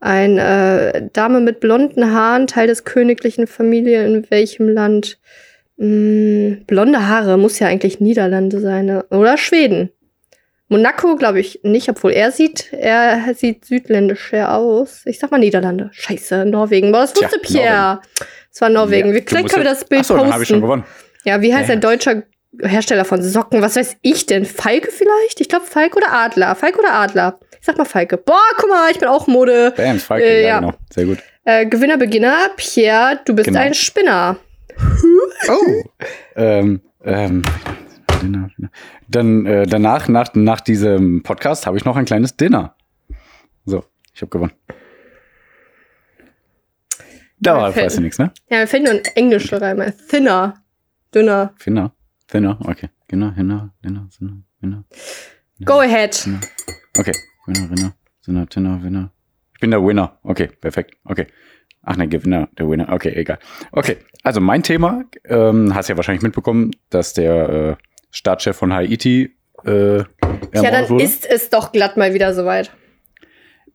Ein 0.00 0.38
äh, 0.38 1.08
Dame 1.12 1.40
mit 1.40 1.58
blonden 1.60 2.12
Haaren, 2.12 2.46
Teil 2.46 2.68
des 2.68 2.84
königlichen 2.84 3.46
Familie 3.46 4.06
in 4.06 4.30
welchem 4.30 4.68
Land? 4.68 5.18
Hm, 5.78 6.64
blonde 6.66 7.06
Haare 7.08 7.36
muss 7.38 7.58
ja 7.58 7.66
eigentlich 7.68 8.00
Niederlande 8.00 8.60
sein, 8.60 8.86
ne? 8.86 9.04
oder 9.10 9.36
Schweden. 9.36 9.90
Monaco 10.68 11.16
glaube 11.16 11.40
ich 11.40 11.60
nicht, 11.62 11.88
obwohl 11.88 12.12
er 12.12 12.30
sieht, 12.30 12.72
er 12.72 13.32
sieht 13.34 13.64
südländischer 13.64 14.54
aus. 14.54 15.02
Ich 15.06 15.18
sag 15.18 15.30
mal 15.30 15.38
Niederlande. 15.38 15.88
Scheiße, 15.92 16.44
Norwegen. 16.44 16.92
Boah, 16.92 17.00
das 17.02 17.14
Tja, 17.14 17.26
wusste 17.26 17.38
Pierre. 17.40 18.00
Es 18.52 18.60
war 18.60 18.68
Norwegen. 18.68 19.08
Ja, 19.14 19.20
du 19.20 19.26
Vielleicht 19.26 19.48
können 19.48 19.64
wir 19.64 19.70
das 19.70 19.84
Bild 19.86 20.00
Achso, 20.02 20.16
dann 20.16 20.32
habe 20.32 20.42
ich 20.42 20.48
schon 20.48 20.60
posten. 20.60 20.82
gewonnen. 20.82 20.84
Ja, 21.24 21.40
wie 21.40 21.54
heißt 21.54 21.68
Ja. 21.70 21.74
ein 21.74 21.80
deutscher 21.80 22.22
Hersteller 22.60 23.06
von 23.06 23.22
Socken? 23.22 23.62
Was 23.62 23.76
weiß 23.76 23.96
ich 24.02 24.26
denn? 24.26 24.44
Falke 24.44 24.90
vielleicht? 24.90 25.40
Ich 25.40 25.48
glaube 25.48 25.64
Falke 25.64 25.96
oder 25.96 26.12
Adler. 26.12 26.54
Falke 26.54 26.80
oder 26.80 26.92
Adler? 26.92 27.40
Ich 27.60 27.66
sag 27.66 27.76
mal 27.78 27.84
Falke. 27.84 28.16
Boah, 28.16 28.36
guck 28.56 28.68
mal, 28.70 28.90
ich 28.90 28.98
bin 28.98 29.08
auch 29.08 29.26
Mode. 29.26 29.72
Bam, 29.76 29.98
Falke, 29.98 30.24
Äh, 30.26 30.42
ja, 30.42 30.48
ja. 30.48 30.60
genau. 30.60 30.74
Sehr 30.92 31.04
gut. 31.06 31.18
Äh, 31.44 31.66
Gewinner, 31.66 31.96
Beginner, 31.96 32.50
Pierre, 32.56 33.20
du 33.24 33.34
bist 33.34 33.46
Genau. 33.48 33.60
ein 33.60 33.74
Spinner. 33.74 34.36
Oh. 35.48 35.82
ähm, 36.36 36.80
ähm, 37.04 37.42
dann 39.08 39.46
äh, 39.46 39.66
danach, 39.66 40.08
nach, 40.08 40.34
nach 40.34 40.60
diesem 40.60 41.22
Podcast, 41.22 41.66
habe 41.66 41.76
ich 41.76 41.84
noch 41.84 41.96
ein 41.96 42.04
kleines 42.04 42.36
Dinner. 42.36 42.74
So, 43.64 43.84
ich 44.12 44.20
habe 44.20 44.30
gewonnen. 44.30 44.52
Da 47.40 47.56
war 47.56 47.70
Okay. 47.70 47.84
weiß 47.84 47.94
ich 47.94 48.00
nichts, 48.00 48.18
ne? 48.18 48.32
Ja, 48.50 48.58
mir 48.58 48.66
fällt 48.66 48.82
nur 48.84 48.92
ein 48.94 49.04
englischer 49.14 49.62
Reim. 49.62 49.80
ein. 49.80 49.92
Thinner. 50.08 50.62
Dünner. 51.14 51.54
Finner. 51.58 51.92
Finner, 52.26 52.58
okay. 52.64 52.88
Genau, 53.06 53.30
Hinner, 53.32 53.72
Hinner, 53.82 54.08
Sinner, 54.10 54.42
Winner. 54.60 54.84
Go 55.64 55.80
ahead. 55.80 56.28
Okay, 56.98 57.12
Winner, 57.48 57.70
Winner, 57.70 57.92
Sinner, 58.20 58.46
Tinner, 58.48 58.82
Winner. 58.82 59.10
Ich 59.54 59.60
bin 59.60 59.70
der 59.72 59.84
Winner. 59.84 60.18
Okay, 60.22 60.48
perfekt. 60.60 60.94
Okay. 61.04 61.26
Ach 61.82 61.96
ne, 61.96 62.06
Gewinner, 62.06 62.48
der 62.58 62.68
Winner. 62.68 62.92
Okay, 62.92 63.12
egal. 63.14 63.38
Okay, 63.72 63.96
also 64.22 64.40
mein 64.40 64.62
Thema, 64.62 65.04
ähm, 65.24 65.74
hast 65.74 65.88
ja 65.88 65.96
wahrscheinlich 65.96 66.22
mitbekommen, 66.22 66.70
dass 66.90 67.14
der 67.14 67.48
äh, 67.48 67.76
Staatschef 68.10 68.56
von 68.56 68.72
Haiti 68.72 69.34
äh, 69.64 69.98
Ja, 69.98 70.04
dann 70.52 70.88
wurde. 70.88 71.02
ist 71.04 71.24
es 71.26 71.50
doch 71.50 71.72
glatt 71.72 71.96
mal 71.96 72.12
wieder 72.14 72.34
soweit. 72.34 72.70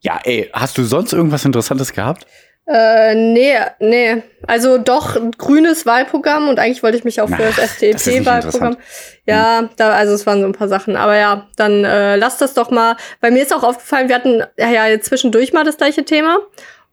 ja, 0.01 0.19
ey, 0.23 0.49
hast 0.53 0.77
du 0.77 0.83
sonst 0.83 1.11
irgendwas 1.13 1.43
Interessantes 1.45 1.91
gehabt? 1.93 2.25
Äh, 2.65 3.15
nee, 3.15 3.55
nee. 3.79 4.23
Also 4.47 4.77
doch 4.77 5.17
grünes 5.37 5.85
Wahlprogramm 5.85 6.47
und 6.47 6.59
eigentlich 6.59 6.81
wollte 6.81 6.97
ich 6.97 7.03
mich 7.03 7.19
auch 7.19 7.29
für 7.29 7.43
das 7.43 7.57
FDP-Wahlprogramm. 7.57 8.77
Ja, 9.25 9.69
da, 9.77 9.91
also 9.91 10.13
es 10.13 10.25
waren 10.25 10.41
so 10.41 10.47
ein 10.47 10.53
paar 10.53 10.69
Sachen. 10.69 10.95
Aber 10.95 11.17
ja, 11.17 11.47
dann 11.57 11.83
äh, 11.83 12.15
lass 12.15 12.37
das 12.37 12.53
doch 12.53 12.71
mal. 12.71 12.95
Bei 13.19 13.31
mir 13.31 13.41
ist 13.41 13.53
auch 13.53 13.63
aufgefallen, 13.63 14.07
wir 14.07 14.15
hatten 14.15 14.43
ja, 14.57 14.85
ja 14.87 14.99
zwischendurch 15.01 15.51
mal 15.51 15.65
das 15.65 15.77
gleiche 15.77 16.05
Thema. 16.05 16.39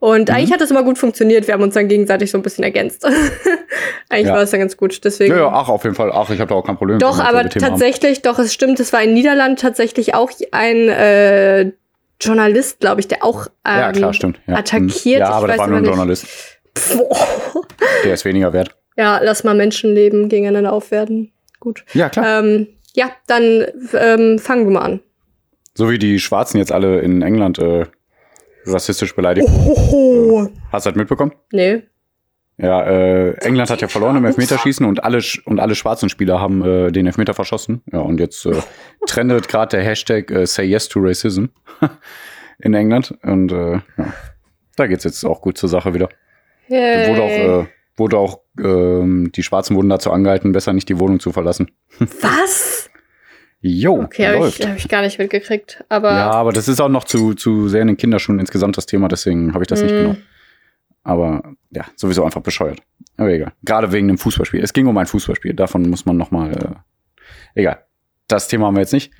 Und 0.00 0.29
mhm. 0.29 0.35
eigentlich 0.35 0.53
hat 0.53 0.61
es 0.62 0.71
immer 0.71 0.83
gut 0.83 0.99
funktioniert. 0.99 1.47
Wir 1.47 1.55
haben 1.55 1.62
uns 1.62 1.75
dann 1.75 1.87
gegenseitig 1.87 2.31
so 2.31 2.39
ein 2.39 2.43
bisschen 2.43 2.65
ergänzt. 2.65 3.05
eigentlich 4.09 4.27
ja. 4.27 4.35
war 4.35 4.43
es 4.43 4.50
dann 4.50 4.61
ganz 4.61 4.77
gut. 4.77 5.05
Deswegen. 5.05 5.35
Ja, 5.35 5.41
ja, 5.41 5.53
ach, 5.53 5.69
auf 5.69 5.85
jeden 5.85 5.95
Fall. 5.95 6.11
Ach, 6.12 6.31
ich 6.31 6.41
habe 6.41 6.49
da 6.49 6.55
auch 6.55 6.65
kein 6.65 6.79
Problem. 6.79 6.99
Doch, 6.99 7.21
aber 7.21 7.49
tatsächlich, 7.49 8.17
haben. 8.17 8.35
doch, 8.35 8.39
es 8.39 8.53
stimmt, 8.53 8.81
es 8.81 8.93
war 8.93 9.03
in 9.03 9.12
Niederland 9.15 9.61
tatsächlich 9.61 10.15
auch 10.15 10.31
ein 10.53 10.89
äh, 10.89 11.73
Journalist, 12.21 12.81
glaube 12.81 13.00
ich, 13.00 13.09
der 13.09 13.25
auch 13.25 13.47
ähm, 13.65 13.79
ja, 13.79 13.93
klar, 13.93 14.12
stimmt. 14.12 14.41
Ja. 14.47 14.57
attackiert. 14.57 15.21
Ja, 15.21 15.31
aber 15.31 15.49
das 15.49 15.59
war 15.59 15.67
nur 15.67 15.79
ein 15.79 15.85
Journalist. 15.85 16.27
Der 18.05 18.15
ist 18.15 18.25
weniger 18.25 18.53
wert. 18.53 18.77
Ja, 18.97 19.21
lass 19.23 19.45
mal 19.45 19.55
Menschenleben 19.55 20.29
gegeneinander 20.29 20.73
aufwerten. 20.73 21.33
Gut. 21.59 21.85
Ja, 21.95 22.09
klar. 22.09 22.41
Ähm, 22.41 22.69
ja, 22.95 23.11
dann 23.27 23.67
ähm, 23.95 24.39
fangen 24.39 24.67
wir 24.67 24.73
mal 24.73 24.81
an. 24.81 25.00
So 25.75 25.91
wie 25.91 25.99
die 25.99 26.19
Schwarzen 26.19 26.59
jetzt 26.59 26.73
alle 26.73 27.00
in 27.00 27.23
England 27.23 27.59
äh, 27.59 27.87
rassistisch 28.67 29.15
beleidigt. 29.15 29.49
Oh. 29.49 30.49
Hast 30.73 30.87
du 30.87 30.91
das 30.91 30.97
mitbekommen? 30.97 31.33
Nee. 31.53 31.83
Ja, 32.62 32.83
äh, 32.83 33.33
England 33.40 33.71
hat 33.71 33.81
ja 33.81 33.88
verloren 33.88 34.17
im 34.17 34.25
Elfmeterschießen 34.26 34.85
und 34.85 35.02
alle 35.02 35.21
und 35.47 35.61
alle 35.61 35.75
schwarzen 35.75 36.11
Spieler 36.11 36.40
haben 36.40 36.62
äh, 36.62 36.93
den 36.93 37.07
Elfmeter 37.07 37.33
verschossen. 37.33 37.83
Ja, 37.90 38.00
und 38.00 38.21
jetzt 38.21 38.45
äh, 38.45 38.52
trendet 39.07 39.49
gerade 39.49 39.79
der 39.79 39.85
Hashtag 39.85 40.31
äh, 40.31 40.47
Say 40.47 40.64
Yes 40.64 40.88
to 40.88 41.00
Racism 41.00 41.47
in 42.59 42.75
England. 42.75 43.14
Und 43.23 43.50
äh, 43.50 43.73
ja, 43.73 44.12
da 44.76 44.87
geht's 44.87 45.05
jetzt 45.05 45.25
auch 45.25 45.40
gut 45.40 45.57
zur 45.57 45.71
Sache 45.71 45.95
wieder. 45.95 46.11
Yay. 46.69 47.09
Wurde 47.09 47.23
auch, 47.23 47.62
äh, 47.62 47.67
wurde 47.97 48.19
auch 48.19 48.40
ähm, 48.59 49.33
die 49.35 49.43
Schwarzen 49.43 49.75
wurden 49.75 49.88
dazu 49.88 50.11
angehalten, 50.11 50.52
besser 50.52 50.75
nicht 50.75 50.88
die 50.90 50.99
Wohnung 50.99 51.19
zu 51.19 51.33
verlassen. 51.33 51.71
Was? 51.99 52.90
Jo, 53.62 54.02
okay, 54.02 54.26
habe 54.26 54.49
ich, 54.49 54.61
hab 54.67 54.76
ich 54.76 54.88
gar 54.88 55.02
nicht 55.02 55.19
mitgekriegt. 55.19 55.85
Aber 55.88 56.11
ja, 56.12 56.31
aber 56.31 56.52
das 56.52 56.69
ist 56.69 56.81
auch 56.81 56.88
noch 56.88 57.05
zu, 57.05 57.35
zu 57.35 57.69
sehr 57.69 57.83
in 57.83 57.88
den 57.88 57.97
Kinderschuhen 57.97 58.38
insgesamt 58.38 58.76
das 58.76 58.87
Thema, 58.87 59.09
deswegen 59.09 59.52
habe 59.52 59.64
ich 59.64 59.69
das 59.69 59.81
mm. 59.81 59.85
nicht 59.85 59.93
mhm. 59.93 59.99
genommen. 59.99 60.23
Aber 61.02 61.54
ja, 61.71 61.87
sowieso 61.97 62.25
einfach 62.25 62.42
bescheuert. 62.42 62.80
Aber 63.16 63.30
egal. 63.30 63.52
Gerade 63.62 63.92
wegen 63.92 64.09
dem 64.09 64.19
Fußballspiel. 64.19 64.62
Es 64.62 64.73
ging 64.73 64.87
um 64.87 64.97
ein 64.99 65.07
Fußballspiel. 65.07 65.54
Davon 65.54 65.88
muss 65.88 66.07
man 66.07 66.16
noch 66.16 66.30
mal. 66.30 66.52
Äh, 66.52 67.61
egal. 67.61 67.85
Das 68.28 68.49
Thema 68.49 68.66
haben 68.66 68.76
wir 68.76 68.80
jetzt 68.80 68.92
nicht. 68.92 69.12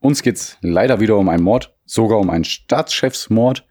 Uns 0.00 0.22
geht's 0.22 0.58
leider 0.60 1.00
wieder 1.00 1.16
um 1.16 1.28
einen 1.28 1.42
Mord, 1.42 1.74
sogar 1.84 2.18
um 2.18 2.30
einen 2.30 2.44
Staatschefsmord, 2.44 3.66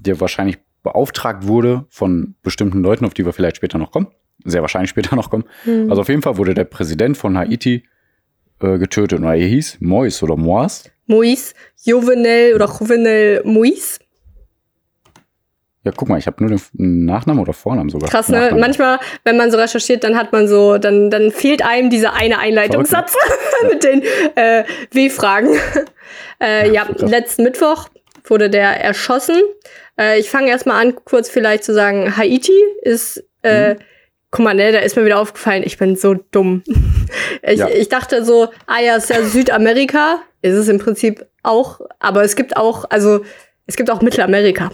der 0.00 0.20
wahrscheinlich 0.20 0.58
beauftragt 0.82 1.46
wurde 1.46 1.86
von 1.88 2.36
bestimmten 2.42 2.82
Leuten, 2.82 3.04
auf 3.04 3.14
die 3.14 3.24
wir 3.24 3.32
vielleicht 3.32 3.56
später 3.56 3.78
noch 3.78 3.90
kommen. 3.90 4.08
Sehr 4.44 4.60
wahrscheinlich 4.60 4.90
später 4.90 5.16
noch 5.16 5.30
kommen. 5.30 5.44
Mhm. 5.64 5.90
Also 5.90 6.02
auf 6.02 6.08
jeden 6.08 6.22
Fall 6.22 6.36
wurde 6.36 6.54
der 6.54 6.64
Präsident 6.64 7.16
von 7.16 7.36
Haiti 7.36 7.84
äh, 8.60 8.78
getötet. 8.78 9.18
Und 9.18 9.24
er 9.24 9.34
hieß 9.34 9.78
Mois 9.80 10.22
oder 10.22 10.36
Mois. 10.36 10.90
Mois, 11.06 11.54
Jovenel 11.84 12.54
oder 12.54 12.66
Jovenel 12.66 13.42
Mois. 13.44 13.98
Ja, 15.84 15.92
guck 15.94 16.08
mal, 16.08 16.18
ich 16.18 16.26
habe 16.26 16.42
nur 16.42 16.56
den 16.56 17.04
Nachnamen 17.04 17.42
oder 17.42 17.52
Vornamen 17.52 17.90
sogar. 17.90 18.08
Krass, 18.08 18.30
ne? 18.30 18.38
Nachnamen. 18.38 18.60
Manchmal, 18.60 18.98
wenn 19.24 19.36
man 19.36 19.50
so 19.50 19.58
recherchiert, 19.58 20.02
dann 20.02 20.16
hat 20.16 20.32
man 20.32 20.48
so, 20.48 20.78
dann, 20.78 21.10
dann 21.10 21.30
fehlt 21.30 21.62
einem 21.62 21.90
dieser 21.90 22.14
eine 22.14 22.38
Einleitungssatz 22.38 23.14
mit 23.70 23.84
den 23.84 24.02
äh, 24.34 24.64
W-Fragen. 24.92 25.50
äh, 26.42 26.72
ja, 26.72 26.86
ja 26.96 27.06
letzten 27.06 27.42
Mittwoch 27.44 27.88
wurde 28.24 28.48
der 28.48 28.82
erschossen. 28.82 29.36
Äh, 30.00 30.18
ich 30.18 30.30
fange 30.30 30.48
erstmal 30.48 30.84
an, 30.84 30.94
kurz 31.04 31.28
vielleicht 31.28 31.64
zu 31.64 31.74
sagen, 31.74 32.16
Haiti 32.16 32.58
ist, 32.80 33.22
äh, 33.42 33.74
mhm. 33.74 33.78
guck 34.30 34.44
mal, 34.44 34.54
ne, 34.54 34.72
da 34.72 34.78
ist 34.78 34.96
mir 34.96 35.04
wieder 35.04 35.18
aufgefallen, 35.18 35.64
ich 35.66 35.76
bin 35.76 35.96
so 35.96 36.14
dumm. 36.14 36.62
ich, 37.42 37.58
ja. 37.58 37.68
ich 37.68 37.90
dachte 37.90 38.24
so, 38.24 38.48
ah 38.66 38.80
ja, 38.80 38.96
ist 38.96 39.10
ja 39.10 39.22
Südamerika, 39.22 40.20
ist 40.40 40.54
es 40.54 40.68
im 40.68 40.78
Prinzip 40.78 41.26
auch, 41.42 41.80
aber 41.98 42.22
es 42.22 42.36
gibt 42.36 42.56
auch, 42.56 42.86
also 42.88 43.20
es 43.66 43.76
gibt 43.76 43.90
auch 43.90 44.02
Mittelamerika. 44.02 44.70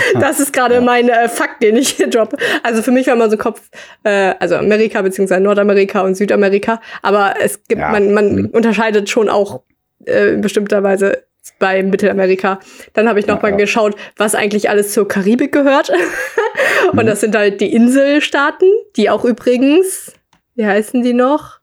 das 0.20 0.40
ist 0.40 0.52
gerade 0.52 0.76
ja. 0.76 0.80
mein 0.80 1.08
äh, 1.08 1.28
Fakt, 1.28 1.62
den 1.62 1.76
ich 1.76 1.90
hier 1.90 2.08
droppe. 2.08 2.36
Also 2.62 2.82
für 2.82 2.90
mich 2.90 3.06
war 3.06 3.16
mal 3.16 3.30
so 3.30 3.36
Kopf, 3.36 3.62
äh, 4.04 4.34
also 4.38 4.56
Amerika 4.56 5.02
beziehungsweise 5.02 5.40
Nordamerika 5.40 6.02
und 6.02 6.16
Südamerika. 6.16 6.80
Aber 7.02 7.34
es 7.40 7.64
gibt, 7.64 7.80
ja. 7.80 7.90
man, 7.90 8.12
man 8.12 8.34
mhm. 8.34 8.46
unterscheidet 8.46 9.08
schon 9.08 9.28
auch 9.28 9.62
äh, 10.06 10.34
in 10.34 10.40
bestimmter 10.40 10.82
Weise 10.82 11.24
bei 11.58 11.82
Mittelamerika. 11.82 12.60
Dann 12.92 13.08
habe 13.08 13.20
ich 13.20 13.26
noch 13.26 13.42
ja, 13.42 13.50
mal 13.50 13.56
geschaut, 13.56 13.96
was 14.16 14.34
eigentlich 14.34 14.70
alles 14.70 14.92
zur 14.92 15.08
Karibik 15.08 15.52
gehört. 15.52 15.90
und 16.92 17.02
mhm. 17.02 17.06
das 17.06 17.20
sind 17.20 17.36
halt 17.36 17.60
die 17.60 17.72
Inselstaaten, 17.72 18.68
die 18.96 19.10
auch 19.10 19.24
übrigens, 19.24 20.12
wie 20.54 20.66
heißen 20.66 21.02
die 21.02 21.14
noch? 21.14 21.58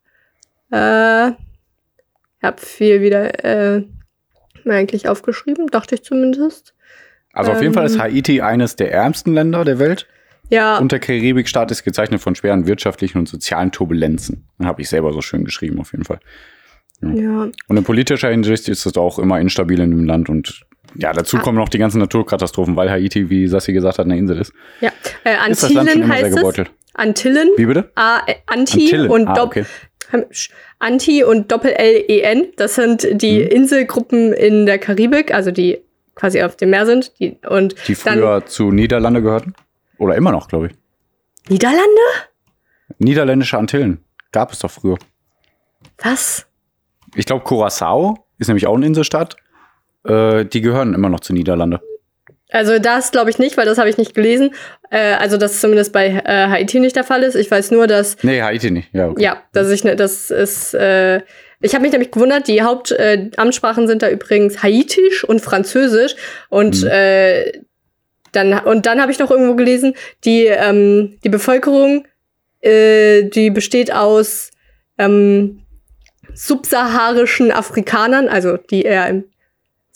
Äh, 0.72 1.30
ich 1.30 2.44
habe 2.44 2.62
viel 2.62 3.02
wieder 3.02 3.44
äh, 3.44 3.84
eigentlich 4.66 5.08
aufgeschrieben, 5.08 5.68
dachte 5.68 5.96
ich 5.96 6.04
zumindest. 6.04 6.75
Also 7.36 7.52
auf 7.52 7.62
jeden 7.62 7.74
Fall 7.74 7.86
ist 7.86 7.96
ähm. 7.96 8.02
Haiti 8.02 8.42
eines 8.42 8.76
der 8.76 8.92
ärmsten 8.92 9.34
Länder 9.34 9.64
der 9.66 9.78
Welt. 9.78 10.08
Ja. 10.50 10.78
Und 10.78 10.92
der 10.92 11.00
Karibikstaat 11.00 11.72
ist 11.72 11.84
gezeichnet 11.84 12.22
von 12.22 12.36
schweren 12.36 12.66
wirtschaftlichen 12.68 13.18
und 13.18 13.28
sozialen 13.28 13.72
Turbulenzen. 13.72 14.48
Habe 14.64 14.82
ich 14.82 14.90
selber 14.90 15.12
so 15.12 15.22
schön 15.22 15.44
geschrieben, 15.44 15.80
auf 15.80 15.92
jeden 15.92 16.06
Fall. 16.06 16.20
Ja. 17.02 17.10
ja. 17.10 17.50
Und 17.68 17.78
in 17.78 17.84
politischer 17.84 18.30
Hinsicht 18.30 18.70
ist 18.70 18.86
es 18.86 18.98
auch 18.98 19.20
immer 19.20 19.40
instabil 19.40 19.80
in 19.80 19.92
dem 19.92 20.06
Land 20.06 20.30
und 20.30 20.62
ja, 20.98 21.12
dazu 21.12 21.38
ah. 21.38 21.40
kommen 21.42 21.58
noch 21.58 21.68
die 21.68 21.78
ganzen 21.78 22.00
Naturkatastrophen, 22.00 22.76
weil 22.76 22.90
Haiti, 22.90 23.30
wie 23.30 23.48
Sassi 23.48 23.74
gesagt 23.74 23.98
hat, 23.98 24.06
eine 24.06 24.18
Insel 24.18 24.40
ist. 24.40 24.54
Ja, 24.80 24.92
äh, 25.26 25.36
Antillen 25.36 26.08
heißt 26.08 26.38
es. 26.38 26.68
Antillen. 26.94 27.50
Wie 27.58 27.66
bitte? 27.66 27.92
A, 27.96 28.20
äh, 28.26 28.36
Anti 28.46 28.84
Antillen. 28.84 29.10
und 29.10 29.28
ah, 29.28 29.44
okay. 29.44 29.66
Anti 30.80 31.24
und 31.24 31.52
Doppel-L-E-N. 31.52 32.48
Das 32.56 32.76
sind 32.76 33.06
die 33.22 33.40
mhm. 33.40 33.48
Inselgruppen 33.48 34.32
in 34.32 34.66
der 34.66 34.78
Karibik, 34.78 35.34
also 35.34 35.52
die 35.52 35.80
quasi 36.16 36.42
auf 36.42 36.56
dem 36.56 36.72
Meer 36.72 36.86
sind. 36.86 37.20
Die, 37.20 37.38
und 37.48 37.76
die 37.88 37.96
früher 37.96 38.40
dann, 38.40 38.48
zu 38.48 38.72
Niederlande 38.72 39.22
gehörten? 39.22 39.54
Oder 39.98 40.16
immer 40.16 40.32
noch, 40.32 40.48
glaube 40.48 40.68
ich. 40.68 40.74
Niederlande? 41.50 41.86
Niederländische 42.98 43.58
Antillen. 43.58 44.04
Gab 44.32 44.52
es 44.52 44.60
doch 44.60 44.72
früher. 44.72 44.98
Was? 46.00 46.46
Ich 47.16 47.26
glaube, 47.26 47.44
Curacao 47.44 48.26
ist 48.38 48.48
nämlich 48.48 48.68
auch 48.68 48.76
eine 48.76 48.86
Inselstadt. 48.86 49.38
Äh, 50.04 50.46
die 50.46 50.62
gehören 50.62 50.94
immer 50.94 51.10
noch 51.10 51.22
zu 51.22 51.34
Niederlande. 51.34 51.82
Also 52.52 52.78
das 52.80 53.12
glaube 53.12 53.30
ich 53.30 53.40
nicht, 53.40 53.58
weil 53.58 53.66
das 53.66 53.78
habe 53.78 53.90
ich 53.90 53.98
nicht 53.98 54.14
gelesen. 54.14 54.52
Äh, 54.92 55.14
also 55.14 55.38
dass 55.38 55.60
zumindest 55.60 55.94
bei 55.94 56.08
äh, 56.08 56.48
Haiti 56.48 56.80
nicht 56.80 56.96
der 56.96 57.04
Fall 57.04 57.24
ist. 57.24 57.36
Ich 57.36 57.50
weiß 57.50 57.72
nur, 57.72 57.88
dass 57.88 58.22
nee 58.24 58.42
Haiti 58.42 58.72
nicht. 58.72 58.94
Ja, 58.94 59.08
okay. 59.08 59.24
ja, 59.24 59.38
dass 59.52 59.70
ich 59.72 59.84
ne, 59.84 59.96
das 59.96 60.32
ist. 60.32 60.74
Äh, 60.74 61.22
ich 61.66 61.74
habe 61.74 61.82
mich 61.82 61.92
nämlich 61.92 62.12
gewundert. 62.12 62.48
Die 62.48 62.62
Hauptamtssprachen 62.62 63.86
äh, 63.86 63.88
sind 63.88 64.02
da 64.02 64.10
übrigens 64.10 64.62
Haitisch 64.62 65.24
und 65.24 65.42
Französisch 65.42 66.16
und 66.50 66.82
mhm. 66.82 66.90
äh, 66.90 67.52
dann 68.32 68.60
und 68.60 68.86
dann 68.86 69.02
habe 69.02 69.12
ich 69.12 69.20
noch 69.20 69.32
irgendwo 69.32 69.56
gelesen, 69.56 69.96
die 70.24 70.46
ähm, 70.46 71.18
die 71.24 71.30
Bevölkerung, 71.30 72.06
äh, 72.62 73.24
die 73.24 73.50
besteht 73.50 73.92
aus 73.92 74.52
ähm, 74.98 75.62
subsaharischen 76.34 77.52
Afrikanern, 77.52 78.28
also 78.28 78.58
die 78.58 78.84
eher 78.84 79.08
im 79.08 79.24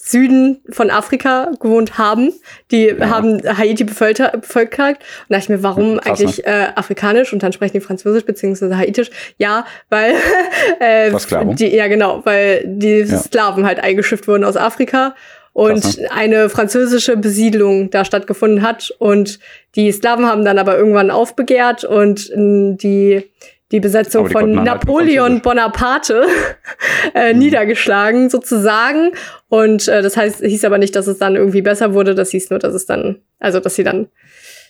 Süden 0.01 0.61
von 0.69 0.89
Afrika 0.89 1.51
gewohnt 1.59 1.97
haben. 1.97 2.31
Die 2.71 2.87
ja. 2.87 3.09
haben 3.09 3.41
Haiti 3.45 3.83
bevölkert. 3.83 4.33
Und 4.33 4.45
da 4.53 5.35
dachte 5.35 5.37
ich 5.37 5.49
mir, 5.49 5.61
warum 5.61 5.97
Krass, 5.97 6.19
eigentlich 6.19 6.37
ne? 6.39 6.45
äh, 6.45 6.67
afrikanisch 6.75 7.33
und 7.33 7.43
dann 7.43 7.51
sprechen 7.51 7.73
die 7.73 7.81
Französisch 7.81 8.25
beziehungsweise 8.25 8.77
Haitisch? 8.77 9.11
Ja, 9.37 9.65
weil 9.89 10.15
äh, 10.79 11.11
die, 11.53 11.75
ja 11.75 11.87
genau, 11.87 12.21
weil 12.25 12.63
die 12.65 13.01
ja. 13.01 13.17
Sklaven 13.17 13.65
halt 13.65 13.81
eingeschifft 13.81 14.27
wurden 14.27 14.45
aus 14.45 14.55
Afrika 14.55 15.15
und 15.51 15.81
Krass, 15.81 15.97
ne? 15.97 16.11
eine 16.11 16.49
französische 16.49 17.17
Besiedlung 17.17 17.89
da 17.89 18.05
stattgefunden 18.05 18.61
hat 18.61 18.93
und 18.99 19.39
die 19.75 19.91
Sklaven 19.91 20.25
haben 20.25 20.45
dann 20.45 20.57
aber 20.57 20.77
irgendwann 20.77 21.11
aufbegehrt 21.11 21.83
und 21.83 22.31
die 22.33 23.29
die 23.71 23.79
Besetzung 23.79 24.27
die 24.27 24.33
von 24.33 24.55
halt 24.55 24.65
Napoleon 24.65 25.41
Bonaparte 25.41 26.25
äh, 27.13 27.33
mhm. 27.33 27.39
niedergeschlagen 27.39 28.29
sozusagen. 28.29 29.11
Und 29.47 29.87
äh, 29.87 30.01
das 30.01 30.17
heißt, 30.17 30.41
hieß 30.43 30.65
aber 30.65 30.77
nicht, 30.77 30.95
dass 30.95 31.07
es 31.07 31.19
dann 31.19 31.35
irgendwie 31.35 31.61
besser 31.61 31.93
wurde. 31.93 32.15
Das 32.15 32.31
hieß 32.31 32.49
nur, 32.49 32.59
dass 32.59 32.73
es 32.73 32.85
dann, 32.85 33.21
also 33.39 33.59
dass 33.59 33.75
sie 33.75 33.83
dann, 33.83 34.07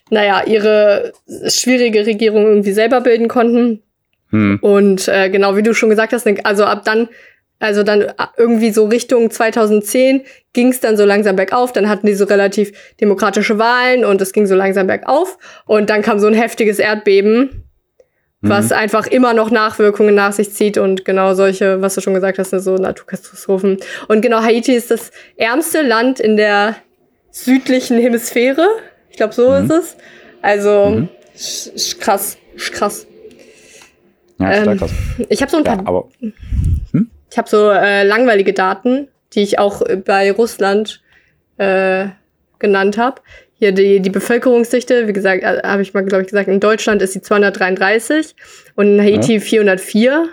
naja, 0.10 0.44
ihre 0.46 1.14
schwierige 1.48 2.06
Regierung 2.06 2.46
irgendwie 2.46 2.74
selber 2.74 3.02
bilden 3.02 3.28
konnten. 3.28 3.84
Mhm. 4.32 4.60
Und 4.62 5.08
äh, 5.08 5.30
genau 5.30 5.56
wie 5.56 5.64
du 5.64 5.74
schon 5.74 5.90
gesagt 5.90 6.12
hast, 6.12 6.28
also 6.44 6.66
ab 6.66 6.84
dann, 6.84 7.08
also 7.60 7.84
dann 7.84 8.02
äh, 8.02 8.14
irgendwie 8.38 8.72
so 8.72 8.86
Richtung 8.86 9.32
2010 9.32 10.24
ging 10.52 10.70
es 10.70 10.82
dann 10.82 10.98
so 10.98 11.06
langsam 11.06 11.38
bergauf. 11.38 11.72
Dann 11.72 11.88
hatten 11.88 12.06
die 12.06 12.16
so 12.16 12.26
relativ 12.26 12.74
demokratische 13.00 13.60
Wahlen 13.60 14.04
und 14.04 14.22
es 14.22 14.34
ging 14.34 14.46
so 14.46 14.56
langsam 14.56 14.88
bergauf. 14.88 15.38
Und 15.66 15.90
dann 15.90 16.02
kam 16.02 16.20
so 16.20 16.28
ein 16.28 16.34
heftiges 16.34 16.80
Erdbeben 16.80 17.69
was 18.42 18.70
mhm. 18.70 18.78
einfach 18.78 19.08
immer 19.08 19.34
noch 19.34 19.52
Nachwirkungen 19.52 20.16
nach 20.16 20.32
sich 20.32 20.54
zieht 20.54 20.78
und 20.78 21.04
genau 21.04 21.34
solche, 21.34 21.82
was 21.82 21.96
du 21.96 22.02
schon 22.02 22.14
gesagt 22.14 22.40
hast, 22.40 22.52
so 22.52 22.76
Naturkatastrophen. 22.76 23.78
Und 24.08 24.22
genau 24.22 24.42
Haiti 24.42 24.74
ist 24.74 24.92
das 24.92 25.12
ärmste 25.36 25.82
Land 25.82 26.20
in 26.20 26.38
der 26.38 26.76
südlichen 27.32 28.00
Hemisphäre. 28.00 28.66
Ich 29.10 29.18
glaube, 29.18 29.34
so 29.34 29.50
mhm. 29.50 29.66
ist 29.66 29.72
es. 29.72 29.98
Also 30.42 30.90
mhm. 30.90 31.10
krass, 32.00 32.38
krass. 32.72 33.08
Ja, 34.40 34.54
ähm, 34.54 34.78
krass. 34.78 34.92
Ich 35.28 35.42
habe 35.42 35.52
so 35.52 35.58
ein 35.58 35.64
paar. 35.66 35.76
Ja, 35.76 35.84
aber, 35.86 36.08
hm? 36.22 37.12
Ich 37.30 37.38
habe 37.38 37.50
so 37.50 37.70
äh, 37.70 38.04
langweilige 38.04 38.54
Daten, 38.54 39.10
die 39.34 39.42
ich 39.42 39.60
auch 39.60 39.84
bei 40.06 40.32
Russland 40.32 41.02
äh, 41.58 42.08
genannt 42.58 42.98
habe. 42.98 43.22
Hier 43.60 43.74
die, 43.74 44.00
die 44.00 44.10
Bevölkerungsdichte, 44.10 45.08
wie 45.08 45.14
gesagt, 45.14 45.44
äh, 45.44 45.62
habe 45.64 45.82
ich 45.82 45.94
mal, 45.94 46.04
glaube 46.04 46.24
ich, 46.24 46.30
gesagt, 46.30 46.48
in 46.48 46.62
Deutschland 46.62 47.02
ist 47.02 47.12
sie 47.12 47.22
233 47.22 48.34
und 48.76 48.88
in 48.88 49.02
Haiti 49.02 49.36
ja. 49.36 49.40
404. 49.42 50.30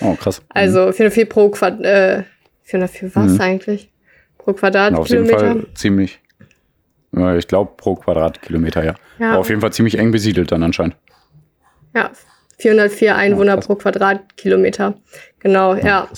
Oh, 0.00 0.14
krass. 0.14 0.42
Also 0.48 0.90
404 0.92 1.24
mhm. 1.24 1.28
pro 1.28 1.50
Quadrat, 1.50 1.84
äh, 1.84 2.22
404 2.62 3.14
was 3.14 3.32
mhm. 3.32 3.40
eigentlich? 3.40 3.90
Pro 4.38 4.54
Quadratkilometer? 4.54 5.36
Auf 5.36 5.42
jeden 5.42 5.60
Fall 5.60 5.74
ziemlich, 5.74 6.20
ich 7.38 7.48
glaube 7.48 7.72
pro 7.76 7.94
Quadratkilometer, 7.96 8.84
ja. 8.84 8.94
ja. 9.18 9.30
Aber 9.30 9.40
auf 9.40 9.50
jeden 9.50 9.60
Fall 9.60 9.72
ziemlich 9.72 9.98
eng 9.98 10.10
besiedelt 10.10 10.50
dann 10.50 10.62
anscheinend. 10.62 10.96
Ja, 11.94 12.10
404 12.58 13.16
Einwohner 13.16 13.56
ja, 13.56 13.60
pro 13.60 13.74
Quadratkilometer. 13.74 14.94
Genau, 15.40 15.74
ja. 15.74 15.86
ja. 15.86 16.08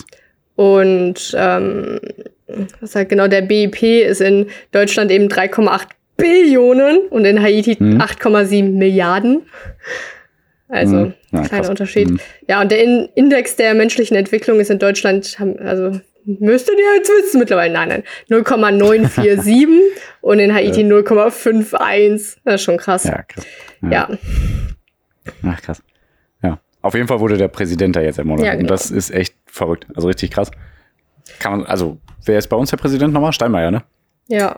Und 0.54 1.34
ähm, 1.36 2.00
was 2.80 2.94
halt 2.94 3.08
genau, 3.08 3.26
der 3.26 3.42
BIP 3.42 3.82
ist 3.82 4.20
in 4.20 4.46
Deutschland 4.72 5.10
eben 5.10 5.26
3,8 5.26 5.86
Billionen 6.18 7.08
und 7.08 7.24
in 7.24 7.40
Haiti 7.40 7.76
hm. 7.76 7.98
8,7 7.98 8.72
Milliarden. 8.72 9.46
Also 10.68 10.98
hm. 10.98 11.14
ja, 11.32 11.40
kleiner 11.40 11.48
krass. 11.48 11.70
Unterschied. 11.70 12.08
Hm. 12.08 12.20
Ja, 12.46 12.60
und 12.60 12.70
der 12.70 12.82
in 12.84 13.08
Index 13.14 13.56
der 13.56 13.72
menschlichen 13.74 14.16
Entwicklung 14.16 14.60
ist 14.60 14.70
in 14.70 14.78
Deutschland, 14.78 15.38
also 15.60 15.98
müsstet 16.24 16.74
ihr 16.78 16.96
jetzt 16.96 17.08
wissen 17.08 17.38
mittlerweile, 17.38 17.72
nein, 17.72 17.88
nein, 17.88 18.02
0,947 18.28 19.68
und 20.20 20.38
in 20.40 20.52
Haiti 20.52 20.82
0,51. 20.82 22.36
Das 22.44 22.56
ist 22.56 22.62
schon 22.62 22.76
krass. 22.76 23.04
Ja, 23.04 23.22
krass. 23.22 23.46
Ja. 23.82 23.90
ja. 23.90 24.18
Ach, 25.44 25.62
krass. 25.62 25.82
Ja. 26.42 26.58
Auf 26.82 26.94
jeden 26.94 27.08
Fall 27.08 27.20
wurde 27.20 27.38
der 27.38 27.48
Präsident 27.48 27.96
da 27.96 28.00
jetzt 28.00 28.18
ermordet. 28.18 28.44
Ja, 28.44 28.52
genau. 28.52 28.62
Und 28.62 28.70
das 28.70 28.90
ist 28.90 29.10
echt 29.10 29.34
verrückt. 29.46 29.86
Also 29.94 30.08
richtig 30.08 30.30
krass. 30.30 30.50
Kann 31.38 31.52
man, 31.52 31.66
also, 31.66 31.98
wer 32.24 32.38
ist 32.38 32.48
bei 32.48 32.56
uns 32.56 32.70
der 32.70 32.76
Präsident 32.76 33.14
nochmal? 33.14 33.32
Steinmeier, 33.32 33.70
ne? 33.70 33.82
Ja. 34.26 34.56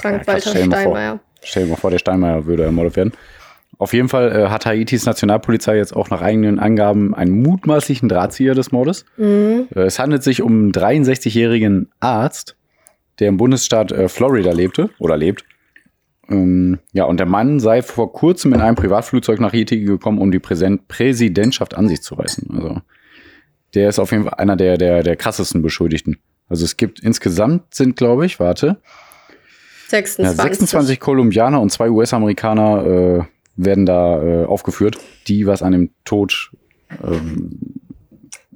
Frank-Walter 0.00 0.58
ja, 0.58 0.66
Steinmeier. 0.66 1.20
Stell 1.42 1.64
dir 1.64 1.70
mal 1.70 1.76
vor, 1.76 1.90
der 1.90 1.98
Steinmeier 1.98 2.46
würde 2.46 2.64
ermordet 2.64 2.96
werden. 2.96 3.12
Auf 3.78 3.92
jeden 3.92 4.08
Fall 4.08 4.32
äh, 4.32 4.48
hat 4.48 4.64
Haitis 4.64 5.04
Nationalpolizei 5.04 5.76
jetzt 5.76 5.94
auch 5.94 6.08
nach 6.08 6.22
eigenen 6.22 6.58
Angaben 6.58 7.14
einen 7.14 7.42
mutmaßlichen 7.42 8.08
Drahtzieher 8.08 8.54
des 8.54 8.72
Mordes. 8.72 9.04
Mhm. 9.16 9.68
Äh, 9.74 9.80
es 9.80 9.98
handelt 9.98 10.22
sich 10.22 10.42
um 10.42 10.52
einen 10.52 10.72
63-jährigen 10.72 11.90
Arzt, 12.00 12.56
der 13.18 13.28
im 13.28 13.36
Bundesstaat 13.36 13.92
äh, 13.92 14.08
Florida 14.08 14.52
lebte 14.52 14.90
oder 14.98 15.16
lebt. 15.16 15.44
Ähm, 16.28 16.78
ja, 16.92 17.04
und 17.04 17.18
der 17.18 17.26
Mann 17.26 17.60
sei 17.60 17.82
vor 17.82 18.12
kurzem 18.12 18.54
in 18.54 18.60
einem 18.60 18.76
Privatflugzeug 18.76 19.40
nach 19.40 19.52
Haiti 19.52 19.80
gekommen, 19.80 20.18
um 20.18 20.32
die 20.32 20.38
Präsent 20.38 20.88
Präsidentschaft 20.88 21.76
an 21.76 21.88
sich 21.88 22.02
zu 22.02 22.14
reißen. 22.14 22.50
Also 22.54 22.80
der 23.74 23.88
ist 23.90 23.98
auf 23.98 24.10
jeden 24.10 24.24
Fall 24.24 24.34
einer 24.34 24.56
der, 24.56 24.78
der, 24.78 25.02
der 25.02 25.16
krassesten 25.16 25.62
Beschuldigten. 25.62 26.18
Also 26.48 26.64
es 26.64 26.76
gibt 26.76 27.00
insgesamt 27.00 27.74
sind, 27.74 27.96
glaube 27.96 28.24
ich, 28.24 28.40
warte, 28.40 28.78
26, 29.88 30.18
ja, 30.24 30.32
26 30.32 31.00
Kolumbianer 31.00 31.60
und 31.60 31.70
zwei 31.70 31.90
US-Amerikaner 31.90 32.86
äh, 32.86 33.24
werden 33.56 33.86
da 33.86 34.22
äh, 34.22 34.44
aufgeführt, 34.44 34.98
die 35.28 35.46
was 35.46 35.62
an 35.62 35.72
dem 35.72 35.90
Tod 36.04 36.50
ähm, 37.02 37.58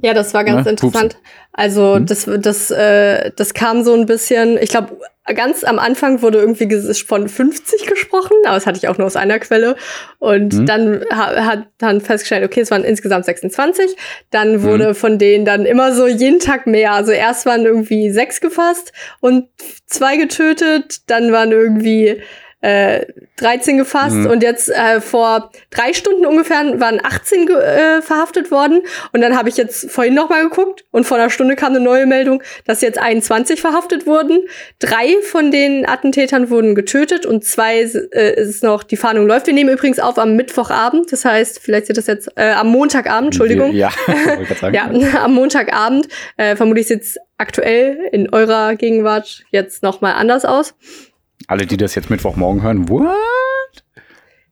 ja, 0.02 0.14
das 0.14 0.35
war 0.35 0.45
ganz 0.45 0.64
ne? 0.64 0.73
interessant. 0.73 1.14
Pups. 1.14 1.25
Also 1.52 1.97
hm? 1.97 2.07
das, 2.07 2.28
das, 2.38 2.71
äh, 2.71 3.30
das 3.37 3.54
kam 3.54 3.83
so 3.83 3.95
ein 3.95 4.07
bisschen, 4.07 4.59
ich 4.61 4.71
glaube, 4.71 4.97
ganz 5.35 5.64
am 5.64 5.78
Anfang 5.78 6.23
wurde 6.23 6.38
irgendwie 6.38 6.69
von 7.04 7.28
50 7.28 7.87
gesprochen, 7.87 8.37
aber 8.45 8.54
das 8.54 8.66
hatte 8.66 8.78
ich 8.78 8.88
auch 8.88 8.99
nur 8.99 9.07
aus 9.07 9.16
einer 9.16 9.38
Quelle. 9.38 9.76
Und 10.19 10.54
hm? 10.54 10.66
dann 10.66 11.04
ha, 11.11 11.45
hat 11.45 11.66
dann 11.78 12.00
festgestellt, 12.00 12.45
okay, 12.45 12.61
es 12.61 12.71
waren 12.71 12.85
insgesamt 12.85 13.25
26. 13.25 13.97
Dann 14.30 14.54
hm. 14.54 14.62
wurde 14.62 14.88
hm. 14.88 14.95
von 14.95 15.19
denen 15.19 15.45
dann 15.45 15.66
immer 15.66 15.92
so 15.92 16.07
jeden 16.07 16.40
Tag 16.40 16.66
mehr. 16.66 16.92
Also 16.92 17.12
erst 17.12 17.47
waren 17.47 17.64
irgendwie 17.64 18.11
sechs 18.11 18.40
gefasst 18.40 18.92
und 19.21 19.49
zwei 19.87 20.16
getötet, 20.16 21.11
dann 21.11 21.33
waren 21.33 21.52
irgendwie 21.52 22.23
äh, 22.62 23.07
13 23.37 23.79
gefasst 23.79 24.17
mhm. 24.17 24.26
und 24.26 24.43
jetzt 24.43 24.69
äh, 24.69 25.00
vor 25.00 25.50
drei 25.71 25.93
Stunden 25.93 26.26
ungefähr 26.26 26.79
waren 26.79 27.00
18 27.02 27.49
äh, 27.49 28.02
verhaftet 28.02 28.50
worden 28.50 28.83
und 29.12 29.23
dann 29.23 29.37
habe 29.37 29.49
ich 29.49 29.57
jetzt 29.57 29.90
vorhin 29.90 30.14
noch 30.14 30.29
mal 30.29 30.43
geguckt 30.43 30.85
und 30.90 31.05
vor 31.05 31.17
einer 31.17 31.31
Stunde 31.31 31.57
kam 31.57 31.75
eine 31.75 31.81
neue 31.81 32.07
Meldung, 32.07 32.43
dass 32.67 32.83
jetzt 32.83 32.99
21 32.99 33.61
verhaftet 33.61 34.07
wurden. 34.07 34.40
Drei 34.79 35.17
von 35.23 35.50
den 35.50 35.88
Attentätern 35.88 36.50
wurden 36.50 36.75
getötet 36.75 37.25
und 37.25 37.45
zwei 37.45 37.81
äh, 37.81 38.40
ist 38.40 38.62
noch, 38.62 38.83
die 38.83 38.96
Fahndung 38.96 39.27
läuft. 39.27 39.46
Wir 39.46 39.55
nehmen 39.55 39.70
übrigens 39.70 39.99
auf 39.99 40.18
am 40.18 40.37
Mittwochabend, 40.37 41.11
das 41.12 41.25
heißt, 41.25 41.61
vielleicht 41.61 41.87
sieht 41.87 41.96
das 41.96 42.07
jetzt 42.07 42.31
äh, 42.37 42.51
am 42.51 42.68
Montagabend, 42.68 43.29
Entschuldigung. 43.29 43.73
Ja, 43.73 43.90
ja 44.73 44.90
am 45.25 45.35
Montagabend. 45.35 46.09
Äh, 46.37 46.57
vermutlich 46.57 46.88
sieht 46.88 47.03
es 47.03 47.16
aktuell 47.38 48.09
in 48.12 48.33
eurer 48.33 48.77
Gegenwart 48.77 49.44
jetzt 49.51 49.83
noch 49.83 50.03
mal 50.03 50.12
anders 50.12 50.44
aus. 50.44 50.75
Alle, 51.51 51.67
die 51.67 51.77
das 51.77 51.97
jetzt 51.97 52.11
Mittwochmorgen 52.11 52.63
hören, 52.63 52.89
what? 52.89 53.11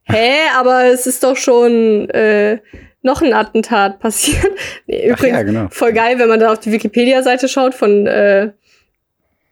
Hä, 0.03 0.49
aber 0.57 0.87
es 0.87 1.07
ist 1.07 1.23
doch 1.23 1.37
schon 1.37 2.09
äh, 2.09 2.59
noch 3.03 3.21
ein 3.21 3.31
Attentat 3.31 4.01
passiert. 4.01 4.51
nee, 4.85 5.07
übrigens, 5.07 5.37
ja, 5.37 5.43
genau. 5.43 5.67
voll 5.71 5.93
geil, 5.93 6.19
wenn 6.19 6.27
man 6.27 6.41
da 6.41 6.51
auf 6.51 6.59
die 6.59 6.73
Wikipedia-Seite 6.73 7.47
schaut 7.47 7.73
von, 7.73 8.05
äh, 8.05 8.51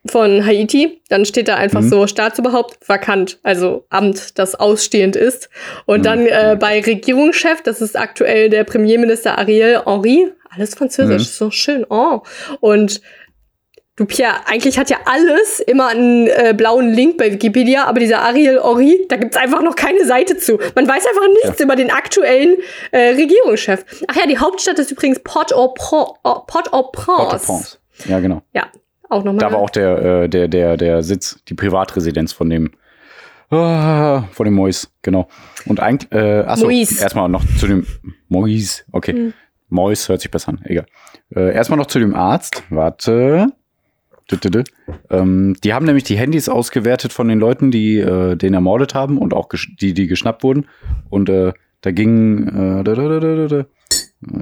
von 0.06 0.46
Haiti, 0.46 1.02
dann 1.08 1.24
steht 1.24 1.48
da 1.48 1.56
einfach 1.56 1.80
mhm. 1.80 1.88
so 1.88 2.06
Staatsoberhaupt 2.06 2.80
vakant, 2.86 3.40
also 3.44 3.86
Amt, 3.90 4.38
das 4.38 4.56
ausstehend 4.56 5.16
ist. 5.16 5.50
Und 5.86 6.00
mhm. 6.00 6.04
dann 6.04 6.26
äh, 6.26 6.58
bei 6.60 6.82
Regierungschef, 6.82 7.62
das 7.62 7.80
ist 7.80 7.98
aktuell 7.98 8.50
der 8.50 8.66
Premierminister 8.66 9.38
Ariel 9.38 9.84
Henry, 9.86 10.34
alles 10.50 10.76
Französisch, 10.76 11.22
mhm. 11.22 11.32
so 11.32 11.52
schön, 11.52 11.86
oh. 11.88 12.24
Und 12.60 13.00
Du 13.98 14.06
Pierre, 14.06 14.36
eigentlich 14.46 14.78
hat 14.78 14.92
ja 14.92 14.98
alles 15.06 15.60
immer 15.60 15.88
einen 15.88 16.28
äh, 16.28 16.54
blauen 16.56 16.94
Link 16.94 17.18
bei 17.18 17.32
Wikipedia, 17.32 17.86
aber 17.86 18.00
dieser 18.00 18.22
Ariel 18.22 18.60
Ori, 18.60 19.08
da 19.10 19.16
gibt's 19.16 19.36
einfach 19.36 19.64
noch 19.64 19.76
keine 19.76 20.06
Seite 20.06 20.38
zu. 20.38 20.60
Man 20.76 20.88
weiß 20.88 21.04
einfach 21.08 21.28
nichts 21.44 21.60
ja. 21.60 21.66
über 21.66 21.76
den 21.76 21.90
aktuellen 21.90 22.58
äh, 22.92 23.16
Regierungschef. 23.16 23.84
Ach 24.08 24.16
ja, 24.16 24.28
die 24.28 24.38
Hauptstadt 24.38 24.78
ist 24.78 24.92
übrigens 24.92 25.20
Port-au-Prince. 25.24 27.48
Port 27.48 27.80
ja, 28.06 28.20
genau. 28.20 28.44
Ja, 28.54 28.68
auch 29.10 29.24
nochmal. 29.24 29.40
Da 29.40 29.52
war 29.52 29.58
auch 29.58 29.72
der, 29.72 29.98
äh, 29.98 30.30
der, 30.30 30.48
der, 30.48 30.78
der 30.78 31.02
Sitz, 31.02 31.40
die 31.48 31.56
Privatresidenz 31.56 32.34
von 32.34 32.52
dem 32.52 32.70
Ah, 33.50 34.24
von 34.34 34.44
dem 34.44 34.56
Mois, 34.56 34.90
genau. 35.02 35.30
Und 35.66 35.80
eigentlich, 35.80 36.12
äh, 36.12 36.42
achso, 36.42 36.70
erstmal 36.70 37.30
noch 37.30 37.46
zu 37.58 37.66
dem 37.66 37.88
Mois, 38.28 38.84
okay. 38.92 39.14
Hm. 39.14 39.34
Mois 39.70 40.10
hört 40.10 40.22
sich 40.22 40.30
besser 40.30 40.50
an, 40.50 40.62
egal. 40.66 40.86
Äh, 41.34 41.54
erstmal 41.54 41.78
noch 41.78 41.88
zu 41.88 42.00
dem 42.00 42.14
Arzt, 42.14 42.64
warte. 42.70 43.48
Ähm, 45.10 45.56
die 45.64 45.74
haben 45.74 45.86
nämlich 45.86 46.04
die 46.04 46.18
Handys 46.18 46.50
ausgewertet 46.50 47.14
von 47.14 47.28
den 47.28 47.40
Leuten, 47.40 47.72
die 47.72 47.98
äh, 47.98 48.36
den 48.36 48.54
ermordet 48.54 48.94
haben 48.94 49.18
und 49.18 49.34
auch 49.34 49.50
die, 49.80 49.94
die 49.94 50.08
geschnappt 50.08 50.44
wurden. 50.44 50.68
Und 51.10 51.30
äh, 51.30 51.54
da 51.82 51.92
ging, 51.92 52.48
äh, 52.48 52.84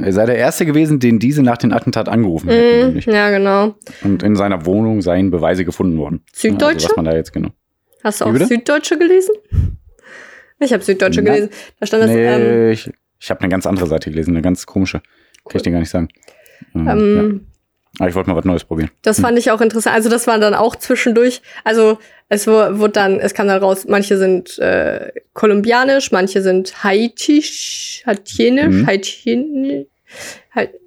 er 0.01 0.13
sei 0.13 0.25
der 0.25 0.37
Erste 0.37 0.65
gewesen, 0.65 0.99
den 0.99 1.19
diese 1.19 1.43
nach 1.43 1.57
dem 1.57 1.73
Attentat 1.73 2.09
angerufen 2.09 2.49
hätten. 2.49 2.95
Mm, 2.95 2.99
ja, 3.11 3.29
genau. 3.29 3.75
Und 4.03 4.23
in 4.23 4.35
seiner 4.35 4.65
Wohnung 4.65 5.01
seien 5.01 5.31
Beweise 5.31 5.65
gefunden 5.65 5.97
worden. 5.97 6.23
Süddeutsche? 6.33 6.75
Also, 6.75 6.89
was 6.89 6.95
man 6.95 7.05
da 7.05 7.15
jetzt 7.15 7.33
genau. 7.33 7.49
Hast 8.03 8.21
du 8.21 8.25
auch 8.25 8.35
Süddeutsche 8.35 8.97
gelesen? 8.97 9.35
Ich 10.59 10.71
habe 10.71 10.83
Süddeutsche 10.83 11.21
Na, 11.21 11.33
gelesen. 11.33 11.49
Da 11.79 11.85
stand 11.85 12.03
das. 12.03 12.11
Nee, 12.11 12.25
ähm, 12.25 12.71
ich 12.71 12.89
ich 13.19 13.29
habe 13.29 13.41
eine 13.41 13.49
ganz 13.49 13.65
andere 13.65 13.87
Seite 13.87 14.11
gelesen, 14.11 14.31
eine 14.31 14.41
ganz 14.41 14.65
komische. 14.65 14.97
Cool. 14.97 15.51
Kann 15.51 15.57
ich 15.57 15.63
dir 15.63 15.71
gar 15.71 15.79
nicht 15.79 15.89
sagen. 15.89 16.09
Ähm, 16.73 16.87
ähm, 16.87 17.41
ja. 17.43 17.54
Aber 17.99 18.09
ich 18.09 18.15
wollte 18.15 18.29
mal 18.29 18.35
was 18.35 18.45
Neues 18.45 18.63
probieren. 18.63 18.91
Das 19.03 19.19
fand 19.19 19.37
ich 19.39 19.51
auch 19.51 19.61
interessant. 19.61 19.95
Also 19.95 20.09
das 20.09 20.27
war 20.27 20.37
dann 20.39 20.53
auch 20.53 20.75
zwischendurch. 20.75 21.41
Also 21.63 21.97
es 22.27 22.47
wurde 22.47 22.89
dann, 22.89 23.19
es 23.19 23.33
kam 23.33 23.47
dann 23.47 23.61
raus, 23.61 23.85
manche 23.87 24.17
sind 24.17 24.57
äh, 24.59 25.11
kolumbianisch, 25.33 26.11
manche 26.11 26.41
sind 26.41 26.83
haitisch, 26.83 28.03
haitienisch, 28.05 28.75
mhm. 28.75 28.87
haitienisch, 28.87 29.87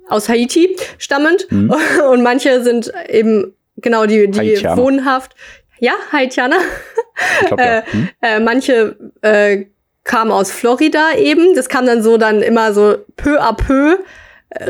aus 0.09 0.29
Haiti 0.29 0.77
stammend 0.99 1.51
mhm. 1.51 1.73
und 2.11 2.23
manche 2.23 2.63
sind 2.63 2.93
eben 3.09 3.55
genau 3.77 4.07
die, 4.07 4.31
die 4.31 4.63
wohnhaft. 4.65 5.35
Ja, 5.81 5.93
Haitianer. 6.13 6.59
Glaub, 7.47 7.61
ja. 7.61 7.85
mhm. 7.93 8.09
äh, 8.21 8.41
manche 8.41 8.97
äh, 9.23 9.67
kamen 10.05 10.33
aus 10.33 10.51
Florida 10.51 11.13
eben. 11.17 11.55
Das 11.55 11.69
kam 11.69 11.87
dann 11.87 12.03
so 12.03 12.17
dann 12.17 12.43
immer 12.43 12.73
so 12.73 12.97
peu 13.17 13.41
à 13.41 13.53
peu 13.53 13.99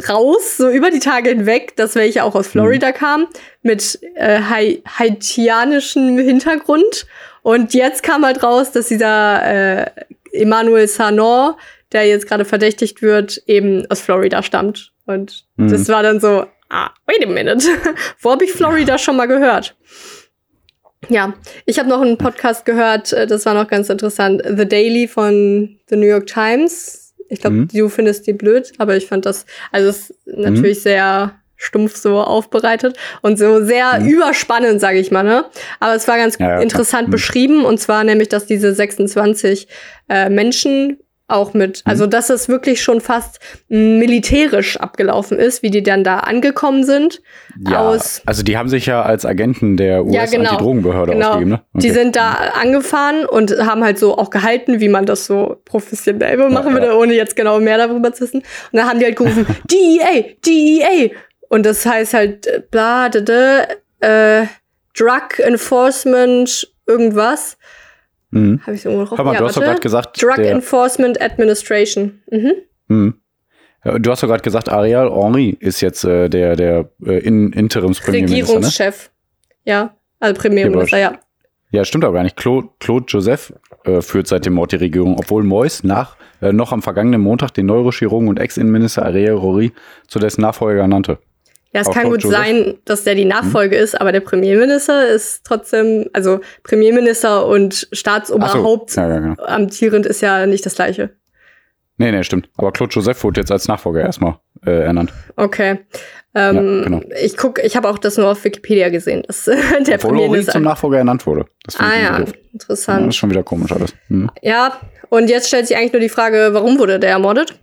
raus, 0.09 0.57
so 0.57 0.69
über 0.71 0.91
die 0.91 0.99
Tage 0.99 1.31
hinweg, 1.31 1.77
dass 1.77 1.95
welche 1.95 2.25
auch 2.25 2.35
aus 2.35 2.49
Florida 2.49 2.89
mhm. 2.89 2.95
kamen, 2.95 3.27
mit 3.63 3.99
äh, 4.17 4.41
haitianischem 4.41 6.19
Hintergrund. 6.19 7.07
Und 7.43 7.75
jetzt 7.75 8.03
kam 8.03 8.25
halt 8.25 8.43
raus, 8.43 8.73
dass 8.73 8.89
dieser 8.89 9.45
äh, 9.45 9.91
Emmanuel 10.33 10.89
Sanor, 10.89 11.57
der 11.93 12.07
jetzt 12.07 12.27
gerade 12.27 12.45
verdächtigt 12.45 13.03
wird, 13.03 13.43
eben 13.47 13.87
aus 13.91 14.01
Florida 14.01 14.43
stammt. 14.43 14.93
Und 15.07 15.47
mhm. 15.57 15.71
das 15.71 15.89
war 15.89 16.03
dann 16.03 16.21
so, 16.21 16.45
ah, 16.69 16.91
wait 17.07 17.25
a 17.25 17.29
minute, 17.29 17.67
wo 18.21 18.33
habe 18.33 18.45
ich 18.45 18.53
Florida 18.53 18.99
schon 18.99 19.17
mal 19.17 19.27
gehört? 19.27 19.77
Ja, 21.09 21.35
ich 21.65 21.79
habe 21.79 21.89
noch 21.89 22.01
einen 22.01 22.19
Podcast 22.19 22.65
gehört, 22.65 23.13
äh, 23.13 23.27
das 23.27 23.47
war 23.47 23.55
noch 23.55 23.69
ganz 23.69 23.89
interessant. 23.89 24.43
The 24.45 24.69
Daily 24.69 25.07
von 25.07 25.79
The 25.89 25.97
New 25.97 26.07
York 26.07 26.27
Times. 26.27 27.08
Ich 27.29 27.41
glaube, 27.41 27.57
Mhm. 27.57 27.69
du 27.69 27.89
findest 27.89 28.27
die 28.27 28.33
blöd, 28.33 28.73
aber 28.79 28.97
ich 28.97 29.07
fand 29.07 29.27
das, 29.27 29.45
also 29.73 29.89
es 29.91 30.11
ist 30.11 30.39
natürlich 30.39 30.83
sehr 30.83 31.35
stumpf 31.57 31.97
so 31.97 32.21
aufbereitet 32.21 32.97
und 33.23 33.37
so 33.39 33.65
sehr 33.65 34.01
Mhm. 34.01 34.09
überspannend, 34.09 34.81
sage 34.81 34.99
ich 34.99 35.11
mal, 35.11 35.25
ne? 35.25 35.45
Aber 35.81 35.95
es 35.95 36.07
war 36.07 36.17
ganz 36.17 36.39
Ja, 36.39 36.51
ja, 36.51 36.61
interessant 36.61 37.09
Mhm. 37.09 37.13
beschrieben 37.13 37.65
und 37.65 37.79
zwar 37.79 38.05
nämlich, 38.05 38.29
dass 38.29 38.47
diese 38.47 38.73
26 38.75 39.67
äh, 40.09 40.31
Menschen 40.31 40.99
auch 41.29 41.55
mit, 41.55 41.83
Mhm. 41.85 41.91
also 41.91 42.07
dass 42.07 42.31
es 42.31 42.49
wirklich 42.49 42.83
schon 42.83 43.01
fast 43.01 43.39
m, 43.71 43.99
militärisch 43.99 44.79
abgelaufen 44.79 45.39
ist, 45.39 45.63
wie 45.63 45.71
die 45.71 45.83
dann 45.83 46.03
da 46.03 46.19
angekommen 46.21 46.85
sind. 46.85 47.21
Ja, 47.69 47.87
aus 47.89 48.23
also 48.27 48.43
die 48.43 48.57
haben 48.57 48.69
sich 48.69 48.87
ja 48.87 49.03
als 49.03 49.25
Agenten 49.25 49.77
der 49.77 50.05
Ja, 50.09 50.25
genau. 50.25 50.43
US-Antidrogenbehörde 50.43 51.13
Genau. 51.13 51.27
ausgegeben, 51.29 51.51
ne? 51.51 51.63
Die 51.75 51.91
Okay. 51.91 51.99
sind 51.99 52.17
da 52.17 52.33
angefahren 52.61 53.27
und 53.27 53.51
haben 53.59 53.85
halt 53.85 53.99
so 53.99 54.17
auch 54.17 54.31
gehalten, 54.31 54.81
wie 54.81 54.89
man 54.89 55.05
das 55.07 55.27
so 55.27 55.61
professionell 55.65 56.37
machen 56.49 56.69
Ja, 56.69 56.73
würde, 56.73 56.87
ja. 56.89 56.95
ohne 56.95 57.13
jetzt 57.15 57.37
genau 57.37 57.61
mehr 57.61 57.79
darüber 57.79 58.13
zu 58.13 58.25
wissen. 58.25 58.39
Und 58.39 58.45
dann 58.73 58.89
haben 58.89 58.99
die 58.99 59.05
halt 59.05 59.17
gerufen, 59.17 59.47
DEA, 59.71 60.25
DEA. 60.47 61.11
Und 61.51 61.65
das 61.67 61.85
heißt 61.87 62.15
halt, 62.15 62.47
äh, 62.47 62.63
bla, 62.71 63.09
da, 63.11 63.21
da, 63.21 63.63
äh, 64.43 64.47
Drug 64.97 65.39
Enforcement, 65.39 66.73
irgendwas. 66.87 67.57
Mhm. 68.31 68.61
Habe 68.63 68.75
ich 68.75 68.83
so 68.83 68.91
irgendwo 68.91 69.09
drauf? 69.09 69.19
Hör 69.19 69.25
mal, 69.25 69.33
Ja, 69.35 69.41
du 69.41 69.47
hast 69.47 69.57
doch 69.57 69.63
gerade 69.63 69.81
gesagt, 69.81 70.23
Drug 70.23 70.39
Enforcement 70.39 71.21
Administration. 71.21 72.21
Mhm. 72.31 72.53
Mhm. 72.89 73.15
Du 74.01 74.11
hast 74.11 74.23
doch 74.23 74.29
gerade 74.29 74.43
gesagt, 74.43 74.69
Ariel 74.71 75.09
Henry 75.11 75.57
ist 75.61 75.81
jetzt 75.81 76.05
äh, 76.05 76.29
der, 76.29 76.57
der 76.57 76.91
äh, 77.07 77.19
in 77.21 77.53
Interimspremierminister, 77.53 78.37
ne? 78.37 78.57
Regierungschef. 78.57 79.11
Ja, 79.65 79.97
also 80.21 80.39
Premierminister, 80.41 80.99
ja. 80.99 81.19
Ja, 81.71 81.85
stimmt 81.85 82.05
aber 82.05 82.15
gar 82.15 82.23
nicht. 82.23 82.37
Claude, 82.37 82.69
Claude 82.81 83.05
Joseph 83.09 83.53
äh, 83.85 84.01
führt 84.01 84.27
seit 84.27 84.47
dem 84.47 84.55
Mord 84.55 84.73
die 84.73 84.77
Regierung, 84.77 85.17
obwohl 85.19 85.45
Mois 85.45 85.83
nach, 85.85 86.17
äh, 86.41 86.53
noch 86.53 86.73
am 86.73 86.83
vergangenen 86.83 87.21
Montag 87.21 87.53
den 87.53 87.67
Neurochirurgen 87.67 88.29
und 88.29 88.41
Ex-Innenminister 88.41 89.05
Ariel 89.05 89.41
Henry 89.41 89.73
zu 90.07 90.19
dessen 90.19 90.41
Nachfolger 90.41 90.81
ernannte. 90.81 91.19
Ja, 91.75 91.83
es 91.83 91.91
kann 91.91 92.09
gut 92.09 92.23
Joseph? 92.25 92.39
sein, 92.39 92.79
dass 92.87 93.05
der 93.05 93.15
die 93.15 93.27
Nachfolge 93.27 93.77
ist, 93.77 94.01
aber 94.01 94.11
der 94.11 94.21
Premierminister 94.21 95.07
ist 95.09 95.45
trotzdem, 95.45 96.07
also 96.15 96.41
Premierminister 96.63 97.47
und 97.47 97.89
Staatsoberhaupt 97.93 98.97
Ja, 98.97 99.09
ja, 99.09 99.19
genau. 99.19 99.43
amtierend 99.45 100.07
ist 100.07 100.23
ja 100.23 100.47
nicht 100.47 100.65
das 100.65 100.75
gleiche. 100.77 101.11
Nee, 101.99 102.11
nee, 102.13 102.23
stimmt. 102.23 102.49
Aber 102.57 102.73
Claude 102.73 102.93
Joseph 102.95 103.23
wurde 103.25 103.41
jetzt 103.41 103.51
als 103.53 103.69
Nachfolger 103.69 104.01
erstmal 104.03 104.37
äh, 104.65 104.71
ernannt. 104.85 105.13
Okay. 105.37 105.81
Ähm, 106.35 106.55
Ja, 106.57 106.85
genau. 106.85 107.01
Ich 107.23 107.37
guck, 107.37 107.59
ich 107.59 107.77
habe 107.77 107.89
auch 107.89 107.99
das 107.99 108.17
nur 108.17 108.29
auf 108.31 108.45
Wikipedia 108.45 108.89
gesehen, 108.89 109.25
dass 109.27 109.45
der 109.45 109.57
Obwohl 109.97 110.11
Premierminister. 110.13 110.53
zum 110.53 110.63
Nachfolger 110.63 110.99
ernannt 110.99 111.27
wurde. 111.27 111.47
Ah 111.79 111.91
ja, 112.01 112.19
doof. 112.19 112.19
Ja, 112.19 112.21
das 112.21 112.33
ist 112.35 112.53
interessant. 112.53 113.15
schon 113.15 113.31
wieder 113.31 113.43
komisch 113.43 113.73
alles. 113.73 113.95
Mhm. 114.09 114.31
Ja, 114.43 114.79
und 115.11 115.29
jetzt 115.29 115.49
stellt 115.49 115.67
sich 115.67 115.77
eigentlich 115.77 115.93
nur 115.93 116.01
die 116.01 116.09
Frage, 116.09 116.51
warum 116.53 116.79
wurde 116.79 116.99
der 117.01 117.11
ermordet? 117.11 117.59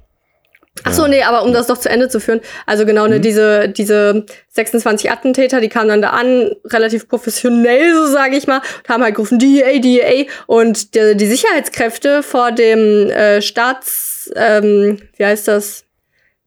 Ach 0.83 0.93
so, 0.93 1.07
nee, 1.07 1.23
aber 1.23 1.43
um 1.43 1.53
das 1.53 1.67
doch 1.67 1.77
zu 1.77 1.89
Ende 1.89 2.09
zu 2.09 2.19
führen. 2.19 2.41
Also 2.65 2.85
genau, 2.85 3.07
ne, 3.07 3.17
Mhm. 3.17 3.21
diese, 3.21 3.69
diese 3.69 4.25
26 4.49 5.09
Attentäter, 5.09 5.61
die 5.61 5.69
kamen 5.69 5.87
dann 5.87 6.01
da 6.01 6.09
an, 6.09 6.51
relativ 6.65 7.07
professionell, 7.07 7.93
so 7.95 8.07
sage 8.07 8.35
ich 8.35 8.45
mal, 8.45 8.57
und 8.83 8.89
haben 8.89 9.03
halt 9.03 9.15
gerufen, 9.15 9.39
DEA, 9.39 9.79
DEA. 9.79 10.25
Und 10.47 10.93
die, 10.93 11.15
die 11.15 11.27
Sicherheitskräfte 11.27 12.21
vor 12.23 12.51
dem 12.51 13.09
äh, 13.09 13.41
Staats, 13.41 14.29
ähm, 14.35 14.99
wie 15.17 15.25
heißt 15.25 15.47
das? 15.47 15.84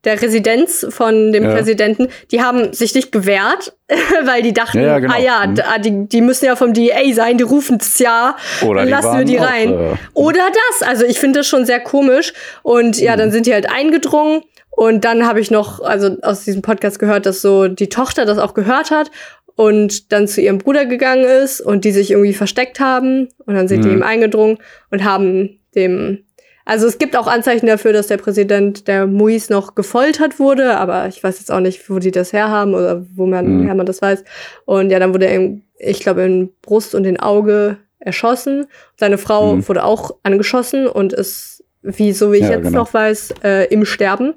Der 0.04 0.20
Residenz 0.22 0.86
von 0.90 1.32
dem 1.32 1.42
Ja. 1.44 1.54
Präsidenten, 1.54 2.08
die 2.30 2.40
haben 2.40 2.72
sich 2.72 2.94
nicht 2.94 3.10
gewehrt, 3.10 3.76
weil 4.24 4.42
die 4.42 4.52
dachten, 4.52 4.80
Ja, 4.80 4.98
genau. 5.00 5.12
ah 5.14 5.18
ja, 5.20 5.44
Mhm. 5.46 5.54
da- 5.56 5.78
die, 5.78 6.08
die 6.08 6.20
müssen 6.20 6.44
ja 6.44 6.54
vom 6.56 6.72
DEA 6.72 7.12
sein, 7.14 7.36
die 7.36 7.42
rufen 7.44 7.78
es 7.80 7.98
ja, 7.98 8.36
Oder 8.64 8.84
die 8.84 8.90
lassen 8.90 9.18
wir 9.18 9.24
die 9.24 9.40
auch, 9.40 9.44
rein. 9.50 9.70
äh, 9.72 9.96
Oder 10.14 10.46
das. 10.78 10.88
Also 10.88 11.04
ich 11.04 11.18
finde 11.18 11.40
das 11.40 11.48
schon 11.48 11.66
sehr 11.66 11.80
komisch. 11.80 12.32
Und 12.62 12.98
ja, 13.00 13.14
Mhm. 13.14 13.18
dann 13.18 13.32
sind 13.32 13.46
die 13.46 13.52
halt 13.52 13.68
eingedrungen. 13.70 14.42
Und 14.70 15.04
dann 15.04 15.26
habe 15.26 15.40
ich 15.40 15.50
noch, 15.50 15.80
also 15.80 16.16
aus 16.22 16.44
diesem 16.44 16.62
Podcast 16.62 17.00
gehört, 17.00 17.26
dass 17.26 17.42
so 17.42 17.66
die 17.66 17.88
Tochter 17.88 18.24
das 18.24 18.38
auch 18.38 18.54
gehört 18.54 18.92
hat 18.92 19.10
und 19.56 20.12
dann 20.12 20.28
zu 20.28 20.40
ihrem 20.40 20.58
Bruder 20.58 20.86
gegangen 20.86 21.24
ist 21.24 21.60
und 21.60 21.84
die 21.84 21.90
sich 21.90 22.12
irgendwie 22.12 22.34
versteckt 22.34 22.78
haben. 22.78 23.28
Und 23.44 23.56
dann 23.56 23.66
sind 23.66 23.82
die 23.84 23.88
Mhm. 23.88 23.96
ihm 23.96 24.02
eingedrungen 24.04 24.58
und 24.92 25.02
haben 25.02 25.58
dem. 25.74 26.24
Also 26.68 26.86
es 26.86 26.98
gibt 26.98 27.16
auch 27.16 27.26
Anzeichen 27.26 27.66
dafür, 27.66 27.94
dass 27.94 28.08
der 28.08 28.18
Präsident 28.18 28.88
der 28.88 29.06
Muis 29.06 29.48
noch 29.48 29.74
gefoltert 29.74 30.38
wurde, 30.38 30.76
aber 30.76 31.06
ich 31.08 31.24
weiß 31.24 31.38
jetzt 31.38 31.50
auch 31.50 31.60
nicht, 31.60 31.88
wo 31.88 31.98
die 31.98 32.10
das 32.10 32.34
herhaben 32.34 32.74
oder 32.74 33.06
wo 33.14 33.26
man, 33.26 33.60
Mhm. 33.60 33.64
her 33.64 33.74
man 33.74 33.86
das 33.86 34.02
weiß. 34.02 34.22
Und 34.66 34.90
ja, 34.90 34.98
dann 34.98 35.14
wurde 35.14 35.26
er, 35.26 35.56
ich 35.78 36.00
glaube, 36.00 36.24
in 36.24 36.50
Brust 36.60 36.94
und 36.94 37.06
in 37.06 37.18
Auge 37.18 37.78
erschossen. 38.00 38.66
Seine 38.96 39.16
Frau 39.16 39.56
Mhm. 39.56 39.66
wurde 39.68 39.82
auch 39.82 40.16
angeschossen 40.24 40.86
und 40.86 41.14
ist, 41.14 41.64
wie 41.80 42.12
so 42.12 42.32
wie 42.32 42.36
ich 42.36 42.42
Ja, 42.42 42.50
jetzt 42.50 42.64
genau. 42.64 42.80
noch 42.80 42.92
weiß, 42.92 43.34
äh, 43.42 43.64
im 43.72 43.86
Sterben. 43.86 44.34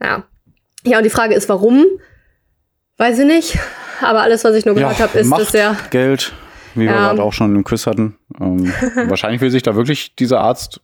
Ja. 0.00 0.22
Ja, 0.84 0.98
und 0.98 1.04
die 1.04 1.10
Frage 1.10 1.34
ist, 1.34 1.48
warum? 1.48 1.84
Weiß 2.96 3.18
ich 3.18 3.26
nicht. 3.26 3.58
Aber 4.02 4.22
alles, 4.22 4.44
was 4.44 4.54
ich 4.54 4.66
nur 4.66 4.76
gehört 4.76 5.00
habe, 5.00 5.18
ist, 5.18 5.26
Macht, 5.26 5.40
dass 5.40 5.54
er. 5.54 5.76
Geld, 5.90 6.32
wie 6.76 6.82
wir 6.82 6.92
Ja. 6.92 7.08
gerade 7.08 7.22
auch 7.24 7.32
schon 7.32 7.56
im 7.56 7.64
Quiz 7.64 7.88
hatten. 7.88 8.16
Ähm, 8.40 8.72
wahrscheinlich 9.10 9.40
will 9.40 9.50
sich 9.50 9.64
da 9.64 9.74
wirklich 9.74 10.14
dieser 10.14 10.40
Arzt 10.40 10.80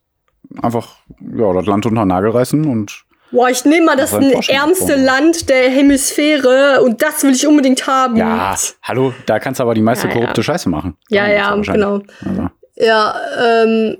einfach 0.61 0.97
ja, 1.35 1.53
das 1.53 1.65
Land 1.65 1.85
unter 1.85 2.03
den 2.03 2.07
Nagel 2.09 2.31
reißen 2.31 2.65
und 2.65 3.03
Boah, 3.31 3.49
ich 3.49 3.65
nehme 3.65 3.87
mal 3.87 3.95
das 3.97 4.11
Das 4.11 4.47
ärmste. 4.47 4.95
Land 4.95 5.49
der 5.49 5.67
Hemisphäre 5.71 6.81
und 6.83 7.01
das 7.01 7.23
will 7.23 7.31
ich 7.31 7.47
unbedingt 7.47 7.87
haben. 7.87 8.15
ja, 8.15 8.55
hallo, 8.83 9.11
da 9.25 9.39
kannst 9.39 9.59
du 9.59 9.63
aber 9.63 9.73
die 9.73 9.81
meiste 9.81 10.07
Ja, 10.07 10.13
ja. 10.13 10.19
korrupte 10.19 10.43
Scheiße 10.43 10.69
machen. 10.69 10.97
Ja, 11.09 11.27
ja, 11.27 11.55
genau. 11.55 12.01
Also. 12.23 12.49
Ja, 12.75 13.15
ähm, 13.43 13.97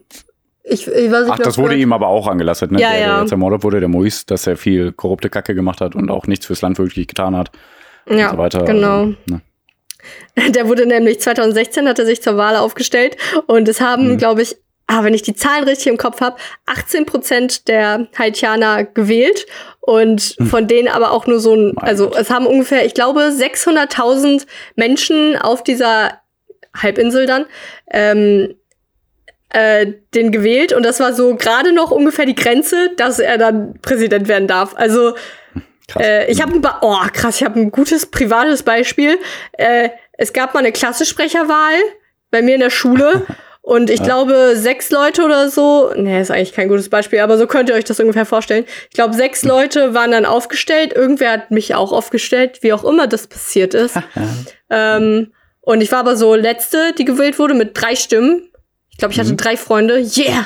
ich, 0.64 0.88
ich 0.88 1.12
weiß 1.12 1.24
nicht, 1.26 1.32
Ach, 1.32 1.40
das 1.40 1.58
wurde 1.58 1.76
ihm 1.76 1.94
aber 1.94 2.08
auch 2.08 2.28
angelastet, 2.28 2.72
ne? 2.72 2.80
Ja, 2.80 2.90
der, 2.92 2.98
der 3.00 3.08
ja. 3.08 3.22
jetzt 3.22 3.32
ermordet 3.32 3.64
wurde, 3.64 3.80
der 3.80 3.90
Mois, 3.90 4.24
dass 4.28 4.46
er 4.46 4.56
viel 4.56 4.92
korrupte 4.92 5.30
Kacke 5.32 5.56
gemacht 5.56 5.82
hat 5.82 5.96
und 5.96 6.12
auch 6.12 6.28
nichts 6.28 6.46
fürs 6.46 6.62
Land 6.62 6.78
wirklich 6.78 7.08
getan 7.08 7.36
hat 7.36 7.50
ja, 8.08 8.28
und 8.30 8.36
so 8.36 8.38
weiter. 8.38 8.64
Genau. 8.66 9.00
Also, 9.00 9.16
ne? 9.26 9.42
Der 10.54 10.68
wurde 10.68 10.86
nämlich 10.86 11.22
2016 11.22 11.88
hat 11.88 11.98
er 11.98 12.06
sich 12.06 12.22
zur 12.22 12.38
Wahl 12.38 12.56
aufgestellt 12.58 13.18
und 13.48 13.68
es 13.68 13.82
haben, 13.82 14.12
Mhm. 14.14 14.18
glaube 14.18 14.42
ich, 14.42 14.58
ah, 14.88 15.04
wenn 15.04 15.14
ich 15.14 15.22
die 15.22 15.36
Zahlen 15.36 15.64
richtig 15.64 15.88
im 15.88 15.98
Kopf 15.98 16.22
habe, 16.22 16.38
18 16.66 17.06
Prozent 17.06 17.68
der 17.68 18.08
Haitianer 18.18 18.84
gewählt 18.84 19.46
und 19.80 20.36
von 20.50 20.68
denen 20.68 20.88
aber 20.88 21.12
auch 21.12 21.26
nur 21.28 21.40
so 21.40 21.56
ein, 21.56 21.78
also 21.78 22.12
es 22.14 22.30
haben 22.30 22.46
ungefähr, 22.48 22.86
ich 22.86 22.94
glaube, 22.94 23.22
600.000 23.22 24.46
Menschen 24.76 25.38
auf 25.38 25.64
dieser 25.64 26.20
Halbinsel 26.76 27.26
dann 27.26 27.46
ähm, 27.92 28.56
äh, 29.50 29.94
den 30.16 30.32
gewählt 30.32 30.74
und 30.74 30.84
das 30.84 31.00
war 31.00 31.14
so 31.14 31.36
gerade 31.36 31.72
noch 31.74 31.92
ungefähr 31.92 32.26
die 32.26 32.36
Grenze, 32.36 32.92
dass 32.98 33.20
er 33.20 33.38
dann 33.38 33.80
Präsident 33.82 34.28
werden 34.28 34.48
darf. 34.48 34.74
Also 34.76 35.16
äh, 36.00 36.32
ich 36.32 36.42
habe 36.42 36.54
ein 36.54 36.62
Ba- 36.62 36.80
oh 36.82 36.98
krass, 37.14 37.38
ich 37.38 37.44
habe 37.44 37.60
ein 37.60 37.72
gutes 37.72 38.08
privates 38.08 38.64
Beispiel. 38.64 39.20
Äh, 39.54 39.90
es 40.14 40.34
gab 40.34 40.54
mal 40.54 40.62
eine 40.62 40.72
Klassensprecherwahl 40.72 41.76
bei 42.32 42.42
mir 42.42 42.56
in 42.56 42.62
der 42.62 42.70
Schule 42.72 43.26
und 43.66 43.90
ich 43.90 44.04
glaube 44.04 44.56
sechs 44.56 44.92
Leute 44.92 45.24
oder 45.24 45.50
so. 45.50 45.94
Nee, 45.96 46.20
ist 46.20 46.32
eigentlich 46.32 46.52
kein 46.54 46.68
gutes 46.68 46.90
Beispiel, 46.90 47.20
aber 47.20 47.38
so 47.38 47.48
könnt 47.48 47.70
ihr 47.70 47.76
euch 47.76 47.86
das 47.86 47.98
ungefähr 48.00 48.26
vorstellen. 48.26 48.66
Ich 48.90 48.96
glaube 48.96 49.14
sechs 49.14 49.44
Leute 49.44 49.94
waren 49.94 50.12
dann 50.12 50.26
aufgestellt. 50.26 50.92
Irgendwer 50.94 51.32
hat 51.32 51.50
mich 51.50 51.74
auch 51.74 51.94
aufgestellt, 51.94 52.60
wie 52.62 52.74
auch 52.74 52.84
immer 52.84 53.08
das 53.08 53.28
passiert 53.28 53.74
ist. 53.74 53.96
ähm, 54.70 55.32
und 55.62 55.80
ich 55.80 55.94
war 55.94 56.00
aber 56.00 56.18
so 56.18 56.36
letzte, 56.36 56.92
die 56.98 57.06
gewählt 57.06 57.40
wurde 57.40 57.54
mit 57.54 57.72
drei 57.74 57.96
Stimmen. 57.96 58.50
Ich 58.92 58.98
glaube, 58.98 59.14
ich 59.14 59.20
hatte 59.20 59.32
Mhm. 59.32 59.38
drei 59.38 59.56
Freunde. 59.56 59.98
Yeah! 59.98 60.46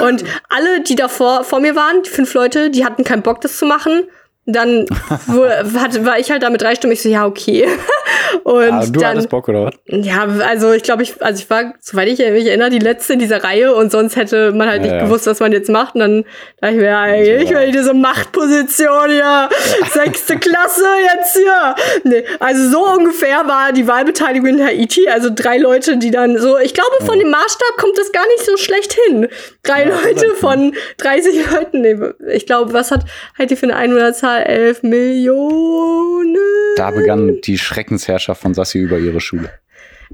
Und 0.02 0.24
alle, 0.48 0.80
die 0.80 0.96
davor 0.96 1.44
vor 1.44 1.60
mir 1.60 1.76
waren, 1.76 2.02
die 2.02 2.10
fünf 2.10 2.32
Leute, 2.32 2.70
die 2.70 2.84
hatten 2.86 3.04
keinen 3.04 3.22
Bock, 3.22 3.42
das 3.42 3.58
zu 3.58 3.66
machen. 3.66 4.08
Dann 4.50 4.86
wo, 5.26 5.44
hat, 5.46 6.04
war 6.06 6.18
ich 6.18 6.30
halt 6.30 6.42
da 6.42 6.48
mit 6.48 6.62
drei 6.62 6.74
Stimmen. 6.74 6.94
Ich 6.94 7.02
so, 7.02 7.08
ja, 7.10 7.26
okay. 7.26 7.68
Und 8.44 8.72
ah, 8.72 8.84
du 8.86 8.92
dann, 9.00 9.10
hattest 9.10 9.28
Bock, 9.28 9.48
oder 9.48 9.66
was? 9.66 9.74
ja, 9.86 10.26
also 10.46 10.72
ich 10.72 10.82
glaube, 10.82 11.02
ich, 11.02 11.22
also 11.22 11.42
ich 11.42 11.50
war, 11.50 11.74
soweit 11.80 12.08
ich 12.08 12.18
mich 12.18 12.46
erinnere, 12.46 12.70
die 12.70 12.78
letzte 12.78 13.12
in 13.12 13.18
dieser 13.18 13.44
Reihe 13.44 13.74
und 13.74 13.92
sonst 13.92 14.16
hätte 14.16 14.52
man 14.52 14.68
halt 14.68 14.78
Ja, 14.78 14.82
nicht 14.82 15.00
ja. 15.00 15.04
gewusst, 15.04 15.26
was 15.26 15.40
man 15.40 15.52
jetzt 15.52 15.68
macht. 15.68 15.94
Und 15.94 16.00
dann 16.00 16.24
dachte 16.60 16.74
ich 16.74 16.80
mir, 16.80 16.86
ja, 16.86 17.14
ich 17.14 17.50
will 17.50 17.72
diese 17.72 17.92
Machtposition 17.94 19.10
hier, 19.10 19.48
sechste 19.92 20.38
Klasse 20.38 20.86
jetzt 21.14 21.36
hier. 21.36 21.74
Nee, 22.04 22.24
also 22.38 22.70
so 22.70 22.86
ungefähr 22.86 23.46
war 23.46 23.72
die 23.72 23.86
Wahlbeteiligung 23.86 24.48
in 24.48 24.64
Haiti. 24.64 25.08
Also 25.08 25.30
drei 25.34 25.58
Leute, 25.58 25.98
die 25.98 26.10
dann 26.10 26.38
so, 26.38 26.58
ich 26.58 26.72
glaube, 26.74 27.04
von 27.04 27.18
dem 27.18 27.30
Maßstab 27.30 27.76
kommt 27.78 27.98
das 27.98 28.12
gar 28.12 28.26
nicht 28.26 28.46
so 28.46 28.56
schlecht 28.56 28.96
hin. 29.06 29.28
Drei 29.62 29.84
Leute 29.84 30.34
von 30.36 30.74
30 30.98 31.50
Leuten. 31.50 31.80
Nee, 31.82 31.96
ich 32.32 32.46
glaube, 32.46 32.72
was 32.72 32.90
hat 32.90 33.04
Haiti 33.38 33.56
für 33.56 33.66
eine 33.66 33.76
Einwohnerzahl? 33.76 34.37
11 34.46 34.82
Millionen. 34.82 36.36
Da 36.76 36.90
begann 36.90 37.40
die 37.42 37.58
Schreckensherrschaft 37.58 38.40
von 38.40 38.54
Sassi 38.54 38.78
über 38.78 38.98
ihre 38.98 39.20
Schule. 39.20 39.50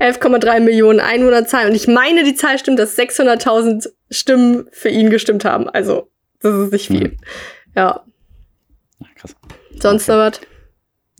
11,3 0.00 0.60
Millionen 0.60 1.00
Einwohnerzahl. 1.00 1.68
Und 1.68 1.74
ich 1.74 1.86
meine, 1.86 2.24
die 2.24 2.34
Zahl 2.34 2.58
stimmt, 2.58 2.78
dass 2.78 2.98
600.000 2.98 3.88
Stimmen 4.10 4.66
für 4.72 4.88
ihn 4.88 5.10
gestimmt 5.10 5.44
haben. 5.44 5.68
Also, 5.68 6.10
das 6.40 6.54
ist 6.54 6.72
nicht 6.72 6.86
viel. 6.88 7.08
Mhm. 7.08 7.16
Ja. 7.76 8.04
Krass. 9.16 9.36
Sonst 9.80 10.08
noch 10.08 10.16
was? 10.16 10.40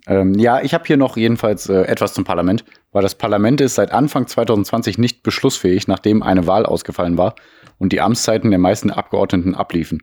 Ähm, 0.07 0.35
ja, 0.35 0.61
ich 0.61 0.75
habe 0.75 0.85
hier 0.87 0.97
noch 0.97 1.17
jedenfalls 1.17 1.69
äh, 1.69 1.83
etwas 1.83 2.13
zum 2.13 2.25
Parlament, 2.25 2.65
weil 2.93 3.03
das 3.03 3.15
Parlament 3.15 3.61
ist 3.61 3.77
seit 3.77 3.93
Anfang 3.93 4.27
2020 4.27 4.99
nicht 4.99 5.23
beschlussfähig, 5.23 5.89
nachdem 5.89 6.23
eine 6.23 6.47
Wahl 6.47 6.67
ausgefallen 6.67 7.17
war 7.17 7.35
und 7.79 7.93
die 7.93 8.01
Amtszeiten 8.01 8.51
der 8.51 8.59
meisten 8.59 8.91
Abgeordneten 8.91 9.55
abliefen. 9.55 10.03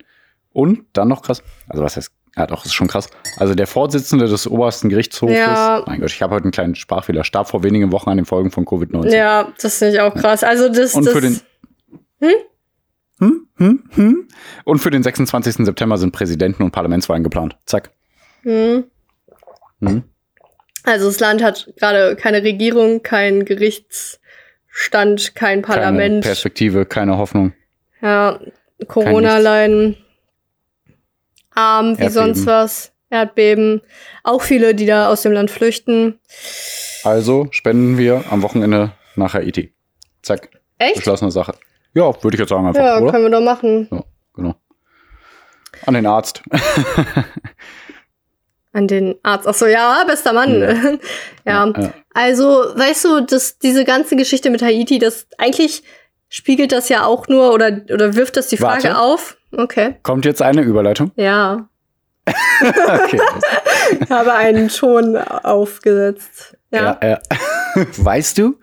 Und 0.53 0.85
dann 0.93 1.07
noch 1.07 1.21
krass, 1.21 1.43
also 1.67 1.83
was 1.83 1.97
heißt, 1.97 2.11
ja 2.37 2.47
doch, 2.47 2.65
ist 2.65 2.73
schon 2.73 2.87
krass. 2.87 3.09
Also 3.37 3.55
der 3.55 3.67
Vorsitzende 3.67 4.27
des 4.27 4.47
obersten 4.47 4.89
Gerichtshofes, 4.89 5.37
Ja. 5.37 5.83
mein 5.85 5.99
Gott, 5.99 6.11
ich 6.11 6.21
habe 6.21 6.33
heute 6.35 6.45
einen 6.45 6.51
kleinen 6.51 6.75
Sprachfehler, 6.75 7.23
starb 7.23 7.49
vor 7.49 7.63
wenigen 7.63 7.91
Wochen 7.91 8.09
an 8.09 8.17
den 8.17 8.25
Folgen 8.25 8.51
von 8.51 8.65
Covid-19. 8.65 9.13
Ja, 9.15 9.51
das 9.61 9.77
finde 9.77 9.95
ich 9.95 10.01
auch 10.01 10.13
krass. 10.15 10.43
Also 10.43 10.69
das, 10.69 10.95
Und 10.95 11.05
das 11.05 11.13
für 11.13 11.21
den 11.21 11.39
hm, 13.19 13.47
hm, 13.57 13.83
hm. 13.91 14.27
Und 14.65 14.79
für 14.79 14.89
den 14.89 15.03
26. 15.03 15.65
September 15.65 15.97
sind 15.97 16.11
Präsidenten- 16.11 16.63
und 16.63 16.71
Parlamentswahlen 16.71 17.23
geplant. 17.23 17.55
Zack. 17.65 17.91
hm. 18.43 18.85
Hm. 19.81 20.03
Also 20.83 21.05
das 21.07 21.19
Land 21.19 21.43
hat 21.43 21.71
gerade 21.77 22.15
keine 22.15 22.41
Regierung, 22.43 23.03
kein 23.03 23.45
Gerichtsstand, 23.45 25.35
kein 25.35 25.61
Keine 25.61 25.61
Parlament. 25.61 26.23
Perspektive, 26.23 26.85
keine 26.87 27.17
Hoffnung. 27.17 27.53
Ja, 28.01 28.39
Corona-Leiden, 28.87 29.97
arm 31.53 31.97
wie 31.97 32.03
Erdbeben. 32.03 32.13
sonst 32.13 32.45
was, 32.45 32.91
Erdbeben. 33.09 33.81
Auch 34.23 34.41
viele, 34.41 34.73
die 34.75 34.85
da 34.85 35.09
aus 35.09 35.21
dem 35.21 35.31
Land 35.33 35.51
flüchten. 35.51 36.19
Also 37.03 37.47
spenden 37.51 37.97
wir 37.97 38.23
am 38.29 38.41
Wochenende 38.41 38.91
nach 39.15 39.33
Haiti. 39.33 39.73
Zack. 40.21 40.49
Echt? 40.77 40.95
Beschlossene 40.95 41.31
Sache. 41.31 41.53
Ja, 41.93 42.11
würde 42.23 42.35
ich 42.35 42.39
jetzt 42.39 42.49
sagen 42.49 42.65
einfach, 42.67 42.81
Ja, 42.81 42.99
oder? 42.99 43.11
können 43.11 43.25
wir 43.25 43.31
doch 43.31 43.41
machen. 43.41 43.87
Ja, 43.91 44.03
genau. 44.35 44.55
An 45.85 45.93
den 45.93 46.05
Arzt. 46.05 46.41
An 48.73 48.87
den 48.87 49.15
Arzt. 49.23 49.47
Ach 49.47 49.53
so, 49.53 49.65
ja, 49.65 50.03
bester 50.07 50.33
Mann. 50.33 50.61
Ja. 50.61 50.97
Ja. 51.45 51.93
Also, 52.13 52.45
weißt 52.45 53.05
du, 53.05 53.19
dass 53.21 53.57
diese 53.57 53.83
ganze 53.83 54.15
Geschichte 54.15 54.49
mit 54.51 54.61
Haiti, 54.61 54.99
das 54.99 55.25
eigentlich 55.39 55.81
spiegelt 56.29 56.71
das 56.71 56.87
ja 56.87 57.05
auch 57.05 57.27
nur 57.27 57.51
oder, 57.53 57.81
oder 57.91 58.15
wirft 58.15 58.37
das 58.37 58.47
die 58.47 58.57
Frage 58.57 58.83
Warte. 58.83 58.99
auf. 58.99 59.37
Okay. 59.51 59.95
Kommt 60.03 60.25
jetzt 60.25 60.41
eine 60.41 60.61
Überleitung? 60.61 61.11
Ja. 61.15 61.67
Okay. 62.63 63.19
Ich 63.99 64.09
habe 64.11 64.33
einen 64.33 64.67
Ton 64.67 65.17
aufgesetzt. 65.17 66.55
Ja. 66.69 66.97
ja. 67.01 67.09
ja. 67.09 67.19
Weißt 67.97 68.37
du? 68.37 68.59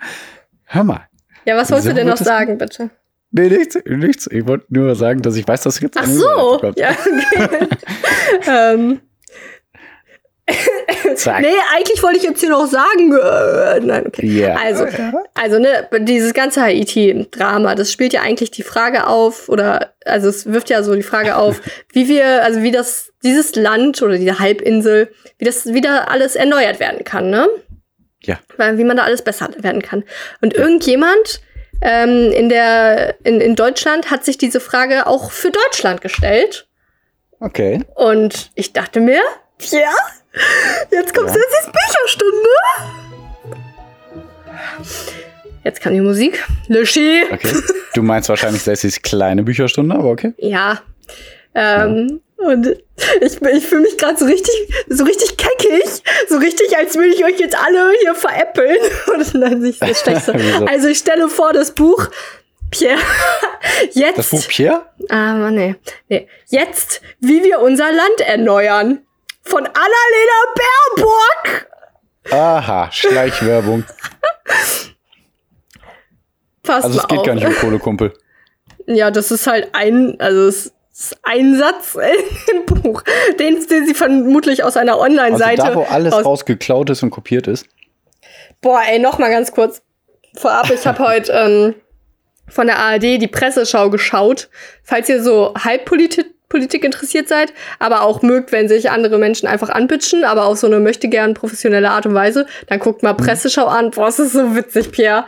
Hör 0.64 0.84
mal. 0.84 1.08
Ja, 1.44 1.56
was 1.56 1.70
wolltest 1.70 1.86
So 1.86 1.90
du 1.90 1.96
denn 1.96 2.06
noch 2.06 2.16
sagen, 2.16 2.58
bitte? 2.58 2.90
Nee, 3.30 3.48
nichts, 3.48 3.78
nichts. 3.84 4.28
Ich 4.30 4.46
wollte 4.46 4.66
nur 4.68 4.94
sagen, 4.94 5.20
dass 5.22 5.36
ich 5.36 5.46
weiß, 5.46 5.62
dass 5.62 5.80
jetzt 5.80 5.98
Ach 5.98 6.06
so. 6.06 6.60
Ja, 6.76 6.90
okay. 6.90 7.68
ähm. 8.46 9.00
Zack. 11.16 11.40
Nee, 11.40 11.54
eigentlich 11.74 12.02
wollte 12.02 12.18
ich 12.18 12.24
jetzt 12.24 12.40
hier 12.40 12.50
noch 12.50 12.66
sagen. 12.66 13.12
Äh, 13.12 13.80
nein, 13.80 14.06
okay. 14.06 14.26
Ja. 14.26 14.56
Also, 14.56 14.86
also 15.34 15.58
ne, 15.58 15.88
dieses 16.00 16.32
ganze 16.32 16.62
Haiti-Drama, 16.62 17.74
das 17.74 17.92
spielt 17.92 18.12
ja 18.12 18.22
eigentlich 18.22 18.50
die 18.50 18.62
Frage 18.62 19.06
auf, 19.06 19.48
oder 19.48 19.92
also 20.04 20.28
es 20.28 20.46
wirft 20.46 20.70
ja 20.70 20.82
so 20.82 20.94
die 20.94 21.02
Frage 21.02 21.36
auf, 21.36 21.60
wie 21.92 22.08
wir, 22.08 22.42
also 22.44 22.62
wie 22.62 22.70
das, 22.70 23.12
dieses 23.22 23.54
Land 23.56 24.00
oder 24.02 24.16
diese 24.16 24.38
Halbinsel, 24.38 25.12
wie 25.38 25.44
das 25.44 25.66
wieder 25.66 26.10
alles 26.10 26.36
erneuert 26.36 26.80
werden 26.80 27.04
kann, 27.04 27.30
ne? 27.30 27.48
Ja. 28.22 28.38
Weil, 28.56 28.78
wie 28.78 28.84
man 28.84 28.96
da 28.96 29.04
alles 29.04 29.22
besser 29.22 29.50
werden 29.58 29.82
kann. 29.82 30.04
Und 30.40 30.54
irgendjemand 30.54 31.40
ähm, 31.80 32.32
in, 32.32 32.48
der, 32.48 33.16
in, 33.24 33.40
in 33.40 33.54
Deutschland 33.54 34.10
hat 34.10 34.24
sich 34.24 34.38
diese 34.38 34.60
Frage 34.60 35.06
auch 35.06 35.30
für 35.30 35.50
Deutschland 35.50 36.00
gestellt. 36.00 36.68
Okay. 37.40 37.84
Und 37.94 38.50
ich 38.54 38.72
dachte 38.72 39.00
mir, 39.00 39.22
ja, 39.70 39.92
jetzt 40.90 41.14
kommt 41.14 41.28
Ja. 41.28 41.34
Sessis 41.34 41.72
Bücherstunde. 41.72 42.48
Jetzt 45.64 45.80
kam 45.80 45.92
die 45.94 46.00
Musik. 46.00 46.44
Löschi. 46.68 47.22
Okay. 47.30 47.52
Du 47.94 48.02
meinst 48.02 48.28
wahrscheinlich 48.28 48.62
Sessis 48.62 49.02
kleine 49.02 49.42
Bücherstunde, 49.42 49.94
aber 49.94 50.10
okay. 50.10 50.32
Ja. 50.38 50.80
Ähm, 51.54 52.20
Und 52.36 52.66
ich, 53.20 53.42
ich 53.42 53.66
fühle 53.66 53.82
mich 53.82 53.98
gerade 53.98 54.16
so 54.16 54.24
richtig, 54.24 54.54
so 54.88 55.04
richtig 55.04 55.36
keckig. 55.36 55.84
So 56.28 56.36
richtig, 56.38 56.76
als 56.76 56.94
würde 56.94 57.08
ich 57.08 57.24
euch 57.24 57.38
jetzt 57.38 57.56
alle 57.58 57.92
hier 58.00 58.14
veräppeln. 58.14 58.76
Und 59.14 59.34
dann 59.42 59.60
sich 59.60 59.78
das. 59.78 60.04
Wieso? 60.32 60.66
Also 60.66 60.88
ich 60.88 60.98
stelle 60.98 61.28
vor, 61.28 61.52
das 61.52 61.72
Buch 61.72 62.08
Pierre. 62.70 63.00
Jetzt. 63.92 64.18
Das 64.18 64.30
Buch 64.30 64.46
Pierre? 64.46 64.86
Ah, 65.08 65.50
nee. 65.50 65.74
nee. 66.08 66.28
Jetzt, 66.48 67.00
wie 67.20 67.42
wir 67.42 67.60
unser 67.60 67.90
Land 67.90 68.20
erneuern. 68.26 69.00
Von 69.48 69.66
Annalena 69.66 70.54
Baerbock. 70.96 71.66
Aha, 72.30 72.92
Schleichwerbung. 72.92 73.84
Passt 76.62 76.84
Also 76.86 76.98
es 77.00 77.08
geht 77.08 77.18
auf. 77.20 77.26
gar 77.26 77.34
nicht 77.34 77.46
um 77.46 77.54
Kohlekumpel. 77.54 78.12
Ja, 78.86 79.10
das 79.10 79.30
ist 79.30 79.46
halt 79.46 79.68
ein, 79.72 80.16
also 80.20 80.46
es 80.48 80.66
ist 80.92 81.18
ein 81.22 81.56
Satz 81.58 81.96
im 82.52 82.66
Buch, 82.66 83.02
den, 83.38 83.66
den 83.66 83.86
sie 83.86 83.94
vermutlich 83.94 84.64
aus 84.64 84.76
einer 84.76 84.92
Also 84.94 85.04
Online-Seite. 85.04 85.62
da, 85.62 85.74
wo 85.74 85.82
alles 85.84 86.12
aus- 86.12 86.24
rausgeklaut 86.24 86.90
ist 86.90 87.02
und 87.02 87.10
kopiert 87.10 87.46
ist. 87.46 87.66
Boah, 88.60 88.82
ey, 88.88 88.98
noch 88.98 89.18
mal 89.18 89.30
ganz 89.30 89.52
kurz 89.52 89.82
vorab. 90.36 90.70
Ich 90.70 90.86
habe 90.86 90.98
heute 91.06 91.32
ähm, 91.32 91.74
von 92.48 92.66
der 92.66 92.78
ARD 92.78 93.02
die 93.02 93.28
Presseschau 93.28 93.88
geschaut. 93.90 94.48
Falls 94.82 95.08
ihr 95.08 95.22
so 95.22 95.54
Halbpolitik 95.54 96.26
Politik 96.48 96.84
interessiert 96.84 97.28
seid, 97.28 97.52
aber 97.78 98.02
auch 98.02 98.22
mögt, 98.22 98.52
wenn 98.52 98.68
sich 98.68 98.90
andere 98.90 99.18
Menschen 99.18 99.46
einfach 99.46 99.68
anbitschen, 99.68 100.24
aber 100.24 100.46
auf 100.46 100.58
so 100.58 100.66
eine 100.66 100.80
möchte 100.80 101.08
gern 101.08 101.34
professionelle 101.34 101.90
Art 101.90 102.06
und 102.06 102.14
Weise, 102.14 102.46
dann 102.68 102.78
guckt 102.78 103.02
mal 103.02 103.14
Presseschau 103.14 103.66
an. 103.66 103.90
Boah, 103.90 104.06
das 104.06 104.18
ist 104.18 104.32
so 104.32 104.56
witzig, 104.56 104.90
Pierre. 104.90 105.26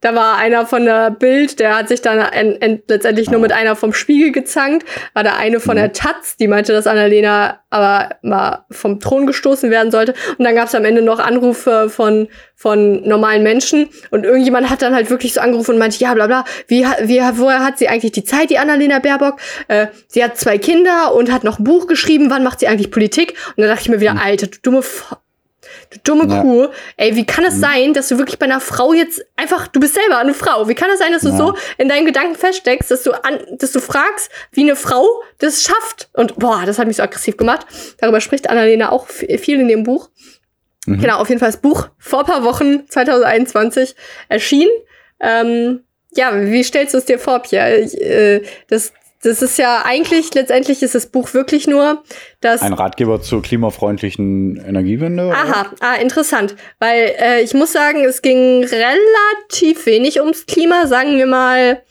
Da 0.00 0.14
war 0.14 0.36
einer 0.36 0.66
von 0.66 0.84
der 0.84 1.10
Bild, 1.10 1.60
der 1.60 1.76
hat 1.76 1.88
sich 1.88 2.00
dann 2.00 2.18
en, 2.18 2.60
en, 2.60 2.82
letztendlich 2.88 3.30
nur 3.30 3.40
mit 3.40 3.52
einer 3.52 3.76
vom 3.76 3.92
Spiegel 3.92 4.32
gezankt. 4.32 4.86
War 5.12 5.24
da 5.24 5.34
eine 5.34 5.60
von 5.60 5.76
der 5.76 5.92
Taz, 5.92 6.36
die 6.38 6.48
meinte, 6.48 6.72
dass 6.72 6.86
Annalena 6.86 7.60
aber 7.68 8.16
mal 8.22 8.64
vom 8.70 8.98
Thron 8.98 9.26
gestoßen 9.26 9.70
werden 9.70 9.90
sollte. 9.90 10.14
Und 10.38 10.44
dann 10.44 10.54
gab 10.54 10.68
es 10.68 10.74
am 10.74 10.84
Ende 10.84 11.02
noch 11.02 11.18
Anrufe 11.18 11.90
von, 11.90 12.28
von 12.54 13.06
normalen 13.06 13.42
Menschen. 13.42 13.88
Und 14.10 14.24
irgendjemand 14.24 14.70
hat 14.70 14.82
dann 14.82 14.94
halt 14.94 15.10
wirklich 15.10 15.34
so 15.34 15.40
angerufen 15.40 15.72
und 15.72 15.78
meinte, 15.78 15.98
ja, 15.98 16.14
bla 16.14 16.26
bla, 16.26 16.44
wie, 16.66 16.84
wie, 17.02 17.20
woher 17.34 17.64
hat 17.64 17.78
sie 17.78 17.88
eigentlich 17.88 18.12
die 18.12 18.24
Zeit, 18.24 18.50
die 18.50 18.58
Annalena 18.58 19.00
Baerbock? 19.00 19.38
Äh, 19.68 19.88
sie 20.08 20.24
hat 20.24 20.38
zwei 20.38 20.56
Kinder 20.56 21.14
und 21.14 21.30
hat 21.30 21.44
noch 21.44 21.58
ein 21.58 21.64
Buch 21.64 21.86
geschrieben. 21.86 22.30
Wann 22.30 22.42
macht 22.42 22.60
sie 22.60 22.68
eigentlich 22.68 22.90
Politik? 22.90 23.34
Und 23.56 23.58
dann 23.58 23.68
dachte 23.68 23.82
ich 23.82 23.88
mir 23.90 24.00
wieder, 24.00 24.16
Alter, 24.20 24.46
du 24.46 24.58
dumme 24.62 24.78
F 24.78 25.16
Du 25.90 25.98
dumme 26.04 26.32
Ja. 26.32 26.40
Kuh. 26.42 26.68
Ey, 26.96 27.16
wie 27.16 27.26
kann 27.26 27.44
es 27.44 27.58
sein, 27.58 27.92
dass 27.94 28.08
du 28.08 28.18
wirklich 28.18 28.38
bei 28.38 28.46
einer 28.46 28.60
Frau 28.60 28.92
jetzt 28.92 29.24
einfach, 29.36 29.66
du 29.66 29.80
bist 29.80 29.94
selber 29.94 30.18
eine 30.18 30.34
Frau. 30.34 30.68
Wie 30.68 30.74
kann 30.74 30.88
es 30.90 31.00
sein, 31.00 31.12
dass 31.12 31.22
du 31.22 31.30
Ja. 31.30 31.36
so 31.36 31.54
in 31.78 31.88
deinen 31.88 32.06
Gedanken 32.06 32.36
feststeckst, 32.36 32.90
dass 32.90 33.02
du 33.02 33.12
an, 33.12 33.40
dass 33.58 33.72
du 33.72 33.80
fragst, 33.80 34.30
wie 34.52 34.62
eine 34.62 34.76
Frau 34.76 35.04
das 35.38 35.62
schafft? 35.64 36.08
Und 36.12 36.38
boah, 36.38 36.62
das 36.64 36.78
hat 36.78 36.86
mich 36.86 36.96
so 36.98 37.02
aggressiv 37.02 37.36
gemacht. 37.36 37.66
Darüber 37.98 38.20
spricht 38.20 38.48
Annalena 38.48 38.92
auch 38.92 39.08
viel 39.08 39.60
in 39.60 39.66
dem 39.68 39.82
Buch. 39.82 40.10
Mhm. 40.86 41.00
Genau, 41.00 41.18
auf 41.18 41.28
jeden 41.28 41.40
Fall 41.40 41.50
das 41.50 41.60
Buch 41.60 41.88
vor 41.98 42.20
ein 42.20 42.26
paar 42.26 42.44
Wochen, 42.44 42.86
2021, 42.88 43.94
erschienen. 44.28 44.70
Ähm, 45.20 45.84
ja, 46.12 46.32
wie 46.40 46.62
stellst 46.64 46.94
du 46.94 46.98
es 46.98 47.04
dir 47.04 47.18
vor, 47.18 47.40
Pierre? 47.40 47.76
Ich, 47.78 48.00
äh, 48.00 48.42
das, 48.68 48.92
das 49.22 49.42
ist 49.42 49.58
ja 49.58 49.82
eigentlich, 49.84 50.32
letztendlich 50.34 50.82
ist 50.82 50.94
das 50.94 51.06
Buch 51.06 51.34
wirklich 51.34 51.66
nur 51.66 52.02
das 52.40 52.62
Ein 52.62 52.72
Ratgeber 52.72 53.20
zur 53.20 53.42
klimafreundlichen 53.42 54.56
Energiewende? 54.56 55.26
oder? 55.26 55.36
Aha, 55.36 55.66
ah, 55.80 55.94
interessant. 55.96 56.56
Weil 56.78 57.14
äh, 57.18 57.42
ich 57.42 57.52
muss 57.54 57.72
sagen, 57.72 58.04
es 58.04 58.22
ging 58.22 58.64
relativ 58.64 59.84
wenig 59.86 60.20
ums 60.20 60.46
Klima, 60.46 60.86
sagen 60.86 61.18
wir 61.18 61.26
mal. 61.26 61.82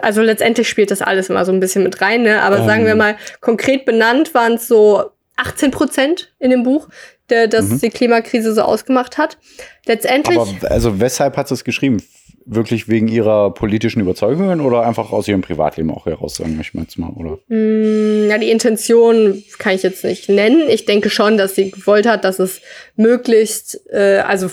Also 0.00 0.22
letztendlich 0.22 0.68
spielt 0.68 0.90
das 0.90 1.02
alles 1.02 1.28
immer 1.28 1.44
so 1.44 1.52
ein 1.52 1.60
bisschen 1.60 1.82
mit 1.82 2.00
rein, 2.00 2.22
ne? 2.22 2.42
Aber 2.42 2.58
Ähm. 2.60 2.66
sagen 2.66 2.86
wir 2.86 2.94
mal, 2.94 3.16
konkret 3.40 3.84
benannt 3.84 4.34
waren 4.34 4.54
es 4.54 4.66
so 4.66 5.10
18 5.36 5.70
Prozent 5.70 6.32
in 6.38 6.50
dem 6.50 6.62
Buch, 6.62 6.88
der, 7.30 7.46
das 7.48 7.66
Mhm. 7.66 7.80
die 7.80 7.90
Klimakrise 7.90 8.54
so 8.54 8.62
ausgemacht 8.62 9.18
hat. 9.18 9.38
Letztendlich. 9.86 10.38
Aber 10.38 10.70
also 10.70 11.00
weshalb 11.00 11.36
hat 11.36 11.50
es 11.50 11.62
geschrieben? 11.64 12.02
Wirklich 12.44 12.88
wegen 12.88 13.08
ihrer 13.08 13.52
politischen 13.54 14.00
Überzeugungen 14.00 14.60
oder 14.60 14.82
einfach 14.86 15.12
aus 15.12 15.28
ihrem 15.28 15.42
Privatleben 15.42 15.90
auch 15.90 16.06
heraus, 16.06 16.36
sagen 16.36 16.56
wir 16.56 16.82
jetzt 16.82 16.98
mal, 16.98 17.10
oder? 17.10 17.38
Mm, 17.48 18.28
Ja, 18.30 18.38
die 18.38 18.50
Intention 18.50 19.42
kann 19.58 19.74
ich 19.74 19.82
jetzt 19.82 20.04
nicht 20.04 20.28
nennen. 20.28 20.68
Ich 20.68 20.84
denke 20.86 21.10
schon, 21.10 21.36
dass 21.36 21.54
sie 21.54 21.70
gewollt 21.70 22.06
hat, 22.06 22.24
dass 22.24 22.38
es 22.38 22.60
möglichst, 22.96 23.80
äh, 23.92 24.18
also 24.26 24.48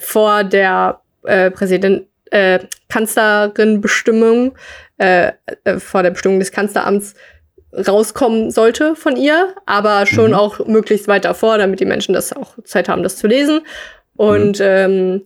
vor 0.00 0.44
der 0.44 1.00
äh, 1.24 1.50
Präsident, 1.50 2.06
äh, 2.30 2.58
Kanzlerin-Bestimmung, 2.88 4.52
äh, 4.98 5.32
äh, 5.64 5.78
vor 5.78 6.02
der 6.02 6.10
Bestimmung 6.10 6.38
des 6.38 6.52
Kanzleramts 6.52 7.14
rauskommen 7.74 8.50
sollte 8.50 8.94
von 8.96 9.16
ihr, 9.16 9.54
aber 9.66 10.04
schon 10.06 10.30
Mhm. 10.32 10.36
auch 10.36 10.66
möglichst 10.66 11.08
weit 11.08 11.24
davor, 11.24 11.58
damit 11.58 11.80
die 11.80 11.86
Menschen 11.86 12.12
das 12.12 12.32
auch 12.32 12.54
Zeit 12.64 12.88
haben, 12.88 13.02
das 13.02 13.16
zu 13.16 13.26
lesen. 13.26 13.60
Und 14.14 14.58
ähm, 14.60 15.22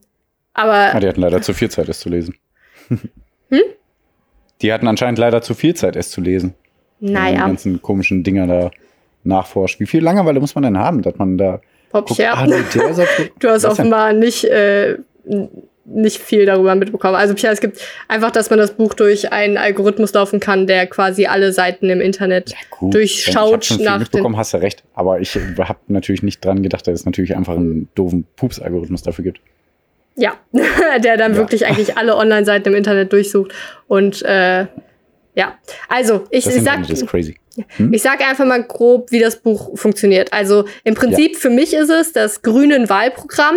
aber 0.56 0.94
Ah, 0.94 1.00
die 1.00 1.06
hatten 1.08 1.20
leider 1.20 1.40
zu 1.42 1.54
viel 1.54 1.70
Zeit, 1.70 1.88
es 1.88 2.00
zu 2.00 2.08
lesen. 2.08 2.34
Hm? 3.48 3.60
Die 4.60 4.72
hatten 4.72 4.88
anscheinend 4.88 5.20
leider 5.20 5.40
zu 5.40 5.54
viel 5.54 5.74
Zeit, 5.74 5.94
es 5.94 6.10
zu 6.10 6.20
lesen. 6.20 6.54
Die 6.98 7.12
naja. 7.12 7.46
ganzen 7.46 7.80
komischen 7.80 8.24
Dinger 8.24 8.46
da 8.48 8.70
nachforscht. 9.22 9.78
Wie 9.78 9.86
viel 9.86 10.02
Langeweile 10.02 10.40
muss 10.40 10.54
man 10.56 10.64
denn 10.64 10.76
haben, 10.78 11.02
dass 11.02 11.16
man 11.16 11.38
da 11.38 11.60
Pop 11.90 12.08
Guck, 12.08 12.18
her. 12.18 12.36
ah, 12.36 12.46
Du 13.38 13.48
hast 13.48 13.62
Was 13.62 13.62
denn? 13.62 13.70
offenbar 13.70 14.12
nicht, 14.14 14.44
äh, 14.44 14.96
nicht 15.84 16.18
viel 16.18 16.46
darüber 16.46 16.74
mitbekommen. 16.74 17.14
Also 17.14 17.34
Pierre, 17.34 17.52
es 17.54 17.60
gibt 17.60 17.80
einfach, 18.08 18.32
dass 18.32 18.50
man 18.50 18.58
das 18.58 18.72
Buch 18.72 18.94
durch 18.94 19.30
einen 19.32 19.56
Algorithmus 19.56 20.12
laufen 20.12 20.40
kann, 20.40 20.66
der 20.66 20.86
quasi 20.88 21.26
alle 21.26 21.52
Seiten 21.52 21.88
im 21.88 22.00
Internet 22.00 22.54
Gut, 22.70 22.94
durchschaut 22.94 23.62
ich 23.62 23.68
schon 23.68 23.76
viel 23.78 23.86
nach 23.86 23.98
mitbekommen, 24.00 24.36
hast 24.36 24.54
du 24.54 24.58
recht. 24.58 24.82
Aber 24.94 25.20
ich 25.20 25.36
habe 25.36 25.78
natürlich 25.86 26.24
nicht 26.24 26.44
dran 26.44 26.62
gedacht, 26.64 26.86
dass 26.88 26.94
es 26.94 27.04
natürlich 27.06 27.36
einfach 27.36 27.54
einen 27.54 27.88
doofen 27.94 28.26
Pups-Algorithmus 28.36 29.02
dafür 29.02 29.22
gibt. 29.24 29.40
Ja, 30.16 30.34
der 30.98 31.16
dann 31.16 31.32
Ja. 31.32 31.38
wirklich 31.38 31.66
eigentlich 31.66 31.96
alle 31.98 32.16
Online-Seiten 32.16 32.68
im 32.70 32.74
Internet 32.74 33.12
durchsucht. 33.12 33.52
Und 33.86 34.22
äh, 34.22 34.66
ja, 35.34 35.58
also 35.88 36.24
ich, 36.30 36.46
ich 36.46 36.62
sag, 36.62 36.82
crazy. 37.06 37.36
ich 37.92 38.02
sag 38.02 38.26
einfach 38.26 38.46
mal 38.46 38.62
grob, 38.62 39.10
wie 39.12 39.18
das 39.20 39.36
Buch 39.36 39.76
funktioniert. 39.78 40.32
Also 40.32 40.64
im 40.84 40.94
Prinzip 40.94 41.36
für 41.36 41.50
mich 41.50 41.74
ist 41.74 41.90
es 41.90 42.12
das 42.12 42.40
grünen 42.42 42.88
Wahlprogramm 42.88 43.56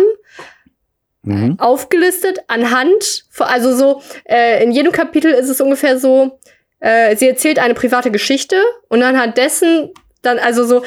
Mhm. 1.22 1.56
aufgelistet 1.60 2.38
anhand, 2.48 3.24
also 3.38 3.76
so, 3.76 4.00
äh, 4.24 4.64
in 4.64 4.72
jedem 4.72 4.90
Kapitel 4.90 5.30
ist 5.30 5.50
es 5.50 5.60
ungefähr 5.60 5.98
so, 5.98 6.38
äh, 6.78 7.14
sie 7.14 7.28
erzählt 7.28 7.58
eine 7.58 7.74
private 7.74 8.10
Geschichte 8.10 8.56
und 8.88 9.02
anhand 9.02 9.36
dessen 9.36 9.90
dann, 10.22 10.38
also 10.38 10.64
so, 10.64 10.82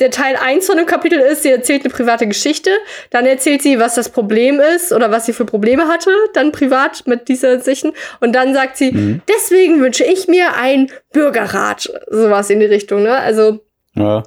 der 0.00 0.10
Teil 0.10 0.36
1 0.36 0.66
von 0.66 0.76
dem 0.76 0.86
Kapitel 0.86 1.18
ist, 1.18 1.42
sie 1.42 1.50
erzählt 1.50 1.84
eine 1.84 1.92
private 1.92 2.26
Geschichte, 2.26 2.70
dann 3.10 3.26
erzählt 3.26 3.62
sie, 3.62 3.78
was 3.78 3.94
das 3.94 4.08
Problem 4.08 4.60
ist 4.60 4.92
oder 4.92 5.10
was 5.10 5.26
sie 5.26 5.32
für 5.32 5.44
Probleme 5.44 5.88
hatte, 5.88 6.10
dann 6.34 6.52
privat 6.52 7.06
mit 7.06 7.28
dieser 7.28 7.60
Sichten 7.60 7.92
und 8.20 8.32
dann 8.34 8.54
sagt 8.54 8.76
sie, 8.76 8.92
Mhm. 8.92 9.22
deswegen 9.28 9.80
wünsche 9.80 10.04
ich 10.04 10.28
mir 10.28 10.54
einen 10.56 10.90
Bürgerrat, 11.12 11.92
sowas 12.10 12.50
in 12.50 12.60
die 12.60 12.66
Richtung, 12.66 13.02
ne? 13.02 13.14
Also 13.16 13.60
Ja. 13.94 14.22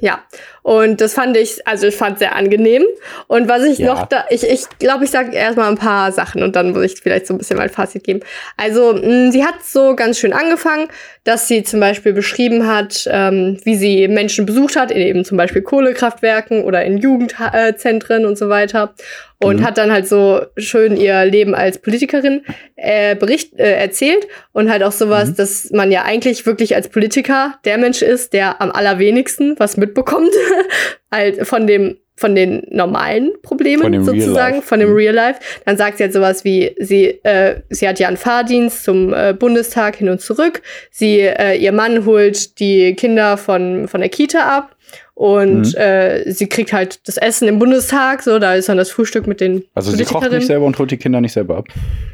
ja, 0.00 0.22
und 0.68 1.00
das 1.00 1.14
fand 1.14 1.34
ich, 1.36 1.66
also 1.66 1.86
ich 1.86 1.96
fand 1.96 2.18
sehr 2.18 2.36
angenehm. 2.36 2.84
Und 3.26 3.48
was 3.48 3.64
ich 3.64 3.78
Ja. 3.78 3.86
noch 3.94 4.06
da, 4.06 4.24
ich 4.28 4.42
ich, 4.44 4.64
glaube, 4.78 5.04
ich 5.04 5.10
sage 5.10 5.34
erstmal 5.34 5.68
ein 5.70 5.78
paar 5.78 6.12
Sachen 6.12 6.42
und 6.42 6.56
dann 6.56 6.72
muss 6.72 6.84
ich 6.84 7.00
vielleicht 7.00 7.26
so 7.26 7.32
ein 7.34 7.38
bisschen 7.38 7.56
mein 7.56 7.70
Fazit 7.70 8.04
geben. 8.04 8.20
Also, 8.58 8.92
mh, 8.92 9.32
sie 9.32 9.44
hat 9.44 9.54
so 9.64 9.96
ganz 9.96 10.18
schön 10.18 10.32
angefangen, 10.34 10.88
dass 11.24 11.48
sie 11.48 11.62
zum 11.62 11.80
Beispiel 11.80 12.12
beschrieben 12.12 12.66
hat, 12.66 13.08
ähm, 13.10 13.58
wie 13.64 13.76
sie 13.76 14.08
Menschen 14.08 14.44
besucht 14.46 14.76
hat, 14.76 14.90
in 14.90 14.98
eben 15.00 15.24
zum 15.24 15.36
Beispiel 15.38 15.62
Kohlekraftwerken 15.62 16.64
oder 16.64 16.84
in 16.84 16.98
Jugendzentren 16.98 18.26
und 18.26 18.36
so 18.36 18.48
weiter. 18.50 18.94
Und 19.40 19.60
Mhm. 19.60 19.64
hat 19.64 19.78
dann 19.78 19.92
halt 19.92 20.08
so 20.08 20.40
schön 20.56 20.96
ihr 20.96 21.24
Leben 21.24 21.54
als 21.54 21.78
Politikerin 21.78 22.42
äh, 22.74 23.14
bericht, 23.14 23.56
äh, 23.58 23.72
erzählt 23.74 24.26
und 24.52 24.68
halt 24.70 24.82
auch 24.82 24.90
sowas, 24.92 25.28
Mhm. 25.30 25.36
dass 25.36 25.70
man 25.70 25.92
ja 25.92 26.02
eigentlich 26.02 26.44
wirklich 26.44 26.74
als 26.74 26.88
Politiker 26.88 27.54
der 27.64 27.78
Mensch 27.78 28.02
ist, 28.02 28.32
der 28.32 28.60
am 28.60 28.72
allerwenigsten 28.72 29.54
was 29.58 29.76
mitbekommt 29.76 30.32
halt 31.12 31.46
von 31.46 31.66
dem 31.66 31.96
von 32.16 32.34
den 32.34 32.66
normalen 32.70 33.30
Problemen 33.42 34.04
sozusagen, 34.04 34.60
von 34.60 34.80
dem 34.80 34.88
Mhm. 34.90 34.96
Real 34.96 35.14
Life. 35.14 35.38
Dann 35.64 35.76
sagt 35.76 35.98
sie 35.98 36.02
halt 36.02 36.12
sowas 36.12 36.44
wie, 36.44 36.74
sie, 36.80 37.04
äh, 37.22 37.60
sie 37.70 37.88
hat 37.88 38.00
ja 38.00 38.08
einen 38.08 38.16
Fahrdienst 38.16 38.82
zum 38.82 39.14
äh, 39.14 39.32
Bundestag 39.38 39.94
hin 39.94 40.08
und 40.08 40.20
zurück. 40.20 40.62
Sie, 40.90 41.20
äh, 41.20 41.54
ihr 41.56 41.70
Mann 41.70 42.04
holt 42.06 42.58
die 42.58 42.94
Kinder 42.96 43.36
von, 43.36 43.86
von 43.86 44.00
der 44.00 44.10
Kita 44.10 44.40
ab 44.40 44.74
und 45.14 45.74
Mhm. 45.74 45.80
äh, 45.80 46.32
sie 46.32 46.48
kriegt 46.48 46.72
halt 46.72 47.06
das 47.06 47.18
Essen 47.18 47.46
im 47.46 47.60
Bundestag, 47.60 48.24
so, 48.24 48.40
da 48.40 48.54
ist 48.54 48.68
dann 48.68 48.78
das 48.78 48.90
Frühstück 48.90 49.28
mit 49.28 49.40
den 49.40 49.62
Also 49.74 49.92
sie 49.92 50.04
kocht 50.04 50.28
nicht 50.32 50.48
selber 50.48 50.66
und 50.66 50.76
holt 50.80 50.90
die 50.90 50.96
Kinder 50.96 51.20
nicht 51.20 51.34
selber 51.34 51.58
ab. 51.58 51.68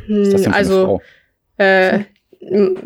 Ist 0.07 0.35
das 0.35 0.43
denn 0.43 0.53
eine 0.53 0.57
also, 0.57 1.01
äh, 1.57 2.01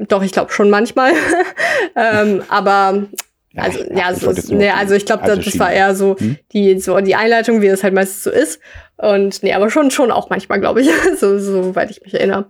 doch, 0.07 0.23
ich 0.23 0.31
glaube 0.31 0.53
schon 0.53 0.71
manchmal. 0.71 1.11
ähm, 1.97 2.43
aber 2.49 3.07
also, 3.57 3.79
ja, 3.93 4.11
ich 4.13 4.19
so, 4.19 4.27
wollte 4.27 4.41
jetzt 4.41 4.51
nur 4.51 4.59
nee, 4.59 4.71
also 4.71 4.95
ich 4.95 5.07
glaube, 5.07 5.25
das, 5.27 5.45
das 5.45 5.59
war 5.59 5.73
eher 5.73 5.95
so 5.95 6.17
Hm? 6.19 6.37
die, 6.53 6.79
so 6.81 6.99
die 7.01 7.15
Einleitung, 7.15 7.61
wie 7.63 7.67
es 7.67 7.83
halt 7.83 7.95
meistens 7.95 8.25
so 8.25 8.31
ist. 8.31 8.61
Und 8.97 9.43
nee, 9.43 9.53
aber 9.55 9.71
schon, 9.71 9.91
schon 9.91 10.11
auch 10.11 10.29
manchmal, 10.31 10.61
glaube 10.61 10.81
ich, 10.83 10.91
so, 11.19 11.39
soweit 11.39 11.91
ich 11.91 12.03
mich 12.03 12.15
erinnere. 12.15 12.47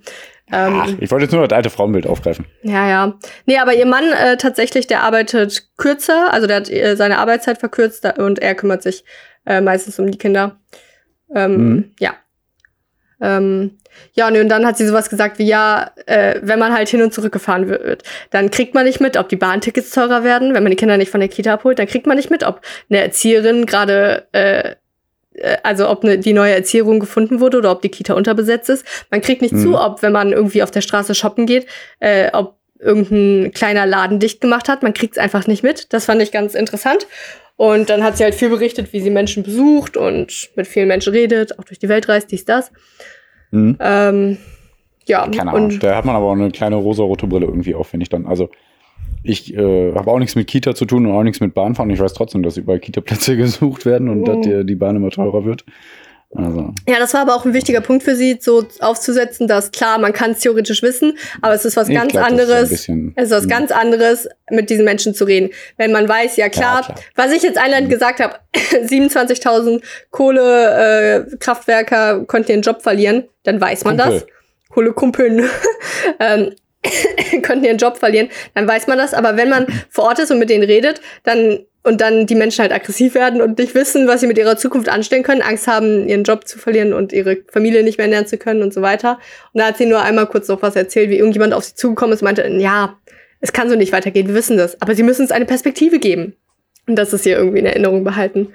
Ähm, 0.50 0.80
Ach, 0.82 0.88
ich 0.98 1.10
wollte 1.10 1.24
jetzt 1.26 1.32
nur 1.32 1.46
das 1.46 1.54
alte 1.54 1.68
Frauenbild 1.70 2.06
aufgreifen. 2.06 2.46
ja, 2.62 2.88
ja. 2.88 3.18
Nee, 3.46 3.58
aber 3.58 3.74
ihr 3.74 3.84
Mann 3.86 4.04
äh, 4.12 4.38
tatsächlich, 4.38 4.86
der 4.86 5.02
arbeitet 5.02 5.68
kürzer, 5.76 6.32
also 6.32 6.46
der 6.46 6.56
hat 6.56 6.70
äh, 6.70 6.96
seine 6.96 7.18
Arbeitszeit 7.18 7.58
verkürzt 7.58 8.06
und 8.18 8.38
er 8.38 8.54
kümmert 8.54 8.82
sich 8.82 9.04
äh, 9.44 9.60
meistens 9.60 9.98
um 9.98 10.10
die 10.10 10.18
Kinder. 10.18 10.58
Ähm, 11.34 11.56
Mhm. 11.56 11.94
Ja. 12.00 12.14
Ähm, 13.20 13.78
ja, 14.14 14.30
nee, 14.30 14.40
und 14.40 14.48
dann 14.48 14.66
hat 14.66 14.76
sie 14.76 14.86
sowas 14.86 15.10
gesagt 15.10 15.38
wie, 15.38 15.46
ja, 15.46 15.90
äh, 16.06 16.40
wenn 16.42 16.58
man 16.58 16.72
halt 16.72 16.88
hin 16.88 17.02
und 17.02 17.12
zurück 17.14 17.32
gefahren 17.32 17.68
wird, 17.68 18.02
dann 18.30 18.50
kriegt 18.50 18.74
man 18.74 18.84
nicht 18.84 19.00
mit, 19.00 19.16
ob 19.16 19.28
die 19.28 19.36
Bahntickets 19.36 19.90
teurer 19.90 20.24
werden, 20.24 20.54
wenn 20.54 20.62
man 20.62 20.70
die 20.70 20.76
Kinder 20.76 20.96
nicht 20.96 21.10
von 21.10 21.20
der 21.20 21.28
Kita 21.28 21.54
abholt, 21.54 21.78
dann 21.78 21.86
kriegt 21.86 22.06
man 22.06 22.16
nicht 22.16 22.30
mit, 22.30 22.44
ob 22.44 22.60
eine 22.90 23.00
Erzieherin 23.00 23.66
gerade, 23.66 24.26
äh, 24.32 24.74
äh, 25.34 25.56
also 25.62 25.88
ob 25.88 26.04
ne, 26.04 26.18
die 26.18 26.32
neue 26.32 26.54
Erzieherin 26.54 27.00
gefunden 27.00 27.40
wurde 27.40 27.58
oder 27.58 27.70
ob 27.70 27.82
die 27.82 27.90
Kita 27.90 28.14
unterbesetzt 28.14 28.68
ist. 28.70 28.84
Man 29.10 29.20
kriegt 29.20 29.42
nicht 29.42 29.54
Mhm. 29.54 29.62
zu, 29.62 29.80
ob, 29.80 30.02
wenn 30.02 30.12
man 30.12 30.32
irgendwie 30.32 30.62
auf 30.62 30.70
der 30.70 30.80
Straße 30.80 31.14
shoppen 31.14 31.46
geht, 31.46 31.66
äh, 32.00 32.30
ob 32.32 32.56
irgendein 32.80 33.52
kleiner 33.52 33.86
Laden 33.86 34.20
dicht 34.20 34.40
gemacht 34.40 34.68
hat. 34.68 34.82
Man 34.82 34.94
kriegt 34.94 35.16
es 35.16 35.18
einfach 35.22 35.46
nicht 35.46 35.62
mit. 35.62 35.92
Das 35.92 36.04
fand 36.04 36.22
ich 36.22 36.30
ganz 36.32 36.54
interessant. 36.54 37.06
Und 37.56 37.90
dann 37.90 38.04
hat 38.04 38.16
sie 38.16 38.22
halt 38.22 38.36
viel 38.36 38.50
berichtet, 38.50 38.92
wie 38.92 39.00
sie 39.00 39.10
Menschen 39.10 39.42
besucht 39.42 39.96
und 39.96 40.50
mit 40.54 40.68
vielen 40.68 40.86
Menschen 40.86 41.12
redet, 41.12 41.58
auch 41.58 41.64
durch 41.64 41.80
die 41.80 41.88
Welt 41.88 42.08
reist, 42.08 42.30
dies, 42.30 42.44
das. 42.44 42.70
Mhm. 43.50 43.76
Ähm, 43.80 44.36
ja, 45.06 45.26
Keine 45.28 45.50
Ahnung. 45.52 45.64
und 45.70 45.82
Da 45.82 45.96
hat 45.96 46.04
man 46.04 46.16
aber 46.16 46.26
auch 46.26 46.32
eine 46.32 46.50
kleine 46.50 46.76
rosa-rote 46.76 47.26
Brille 47.26 47.46
irgendwie 47.46 47.74
auf, 47.74 47.88
finde 47.88 48.02
ich 48.04 48.10
dann. 48.10 48.26
Also 48.26 48.50
ich 49.22 49.54
äh, 49.56 49.94
habe 49.94 50.10
auch 50.10 50.18
nichts 50.18 50.36
mit 50.36 50.46
Kita 50.46 50.74
zu 50.74 50.84
tun 50.84 51.06
und 51.06 51.12
auch 51.12 51.22
nichts 51.22 51.40
mit 51.40 51.54
Bahnfahren. 51.54 51.90
Ich 51.90 51.98
weiß 52.00 52.12
trotzdem, 52.14 52.42
dass 52.42 52.56
überall 52.56 52.78
Kita-Plätze 52.78 53.36
gesucht 53.38 53.86
werden 53.86 54.08
und 54.08 54.20
Mhm. 54.20 54.24
dass 54.24 54.40
die, 54.40 54.66
die 54.66 54.74
Bahn 54.74 54.96
immer 54.96 55.10
teurer 55.10 55.44
wird. 55.44 55.64
Also, 56.34 56.72
ja, 56.86 56.98
das 56.98 57.14
war 57.14 57.22
aber 57.22 57.34
auch 57.34 57.46
ein 57.46 57.54
wichtiger 57.54 57.80
Punkt 57.80 58.02
für 58.04 58.14
sie, 58.14 58.38
so 58.40 58.66
aufzusetzen, 58.80 59.48
dass 59.48 59.70
klar, 59.70 59.98
man 59.98 60.12
kann 60.12 60.32
es 60.32 60.40
theoretisch 60.40 60.82
wissen, 60.82 61.16
aber 61.40 61.54
es 61.54 61.64
ist 61.64 61.74
was 61.76 61.88
ich 61.88 61.94
ganz 61.94 62.12
glaub, 62.12 62.26
ist 62.26 62.30
anderes. 62.30 62.68
bisschen- 62.68 63.12
Es 63.16 63.24
ist 63.24 63.30
was 63.30 63.44
Mhm. 63.44 63.48
ganz 63.48 63.70
anderes, 63.72 64.28
mit 64.50 64.68
diesen 64.68 64.84
Menschen 64.84 65.14
zu 65.14 65.24
reden. 65.24 65.50
Wenn 65.78 65.90
man 65.90 66.06
weiß, 66.06 66.36
ja 66.36 66.50
klar, 66.50 66.82
klar. 66.84 66.98
was 67.16 67.32
ich 67.32 67.42
jetzt 67.42 67.56
einleitend 67.56 67.88
Mhm. 67.88 67.92
gesagt 67.94 68.20
habe, 68.20 68.34
27.000 68.86 69.82
Kohlekraftwerker 70.10 72.20
äh, 72.20 72.24
konnten 72.26 72.50
ihren 72.52 72.62
Job 72.62 72.82
verlieren, 72.82 73.24
dann 73.44 73.60
weiß 73.60 73.84
man 73.84 73.98
Kumpel. 73.98 74.20
das. 74.20 74.26
Kohlekumpeln 74.70 75.48
ähm, 76.20 76.54
konnten 77.46 77.64
ihren 77.64 77.78
Job 77.78 77.96
verlieren, 77.96 78.28
dann 78.54 78.68
weiß 78.68 78.86
man 78.86 78.98
das. 78.98 79.14
Aber 79.14 79.36
wenn 79.36 79.48
man 79.48 79.66
vor 79.90 80.04
Ort 80.04 80.18
ist 80.18 80.30
und 80.30 80.38
mit 80.38 80.50
denen 80.50 80.64
redet, 80.64 81.00
dann 81.24 81.60
und 81.88 82.00
dann 82.00 82.26
die 82.26 82.34
Menschen 82.34 82.60
halt 82.62 82.72
aggressiv 82.72 83.14
werden 83.14 83.40
und 83.40 83.58
nicht 83.58 83.74
wissen, 83.74 84.06
was 84.06 84.20
sie 84.20 84.26
mit 84.26 84.38
ihrer 84.38 84.56
Zukunft 84.56 84.88
anstellen 84.88 85.22
können, 85.22 85.42
Angst 85.42 85.66
haben, 85.66 86.06
ihren 86.08 86.22
Job 86.22 86.46
zu 86.46 86.58
verlieren 86.58 86.92
und 86.92 87.12
ihre 87.12 87.38
Familie 87.50 87.82
nicht 87.82 87.98
mehr 87.98 88.04
ernähren 88.04 88.26
zu 88.26 88.36
können 88.36 88.62
und 88.62 88.72
so 88.74 88.82
weiter. 88.82 89.18
Und 89.52 89.60
da 89.60 89.66
hat 89.68 89.78
sie 89.78 89.86
nur 89.86 90.02
einmal 90.02 90.26
kurz 90.26 90.46
noch 90.48 90.62
was 90.62 90.76
erzählt, 90.76 91.10
wie 91.10 91.16
irgendjemand 91.16 91.54
auf 91.54 91.64
sie 91.64 91.74
zugekommen 91.74 92.12
ist 92.12 92.20
und 92.22 92.26
meinte, 92.26 92.46
ja, 92.46 92.96
es 93.40 93.52
kann 93.52 93.70
so 93.70 93.76
nicht 93.76 93.92
weitergehen, 93.92 94.28
wir 94.28 94.34
wissen 94.34 94.56
das, 94.56 94.80
aber 94.82 94.94
sie 94.94 95.02
müssen 95.02 95.22
uns 95.22 95.30
eine 95.32 95.46
Perspektive 95.46 95.98
geben. 95.98 96.36
Und 96.86 96.96
das 96.96 97.12
ist 97.12 97.24
hier 97.24 97.36
irgendwie 97.36 97.58
in 97.58 97.66
Erinnerung 97.66 98.04
behalten. 98.04 98.48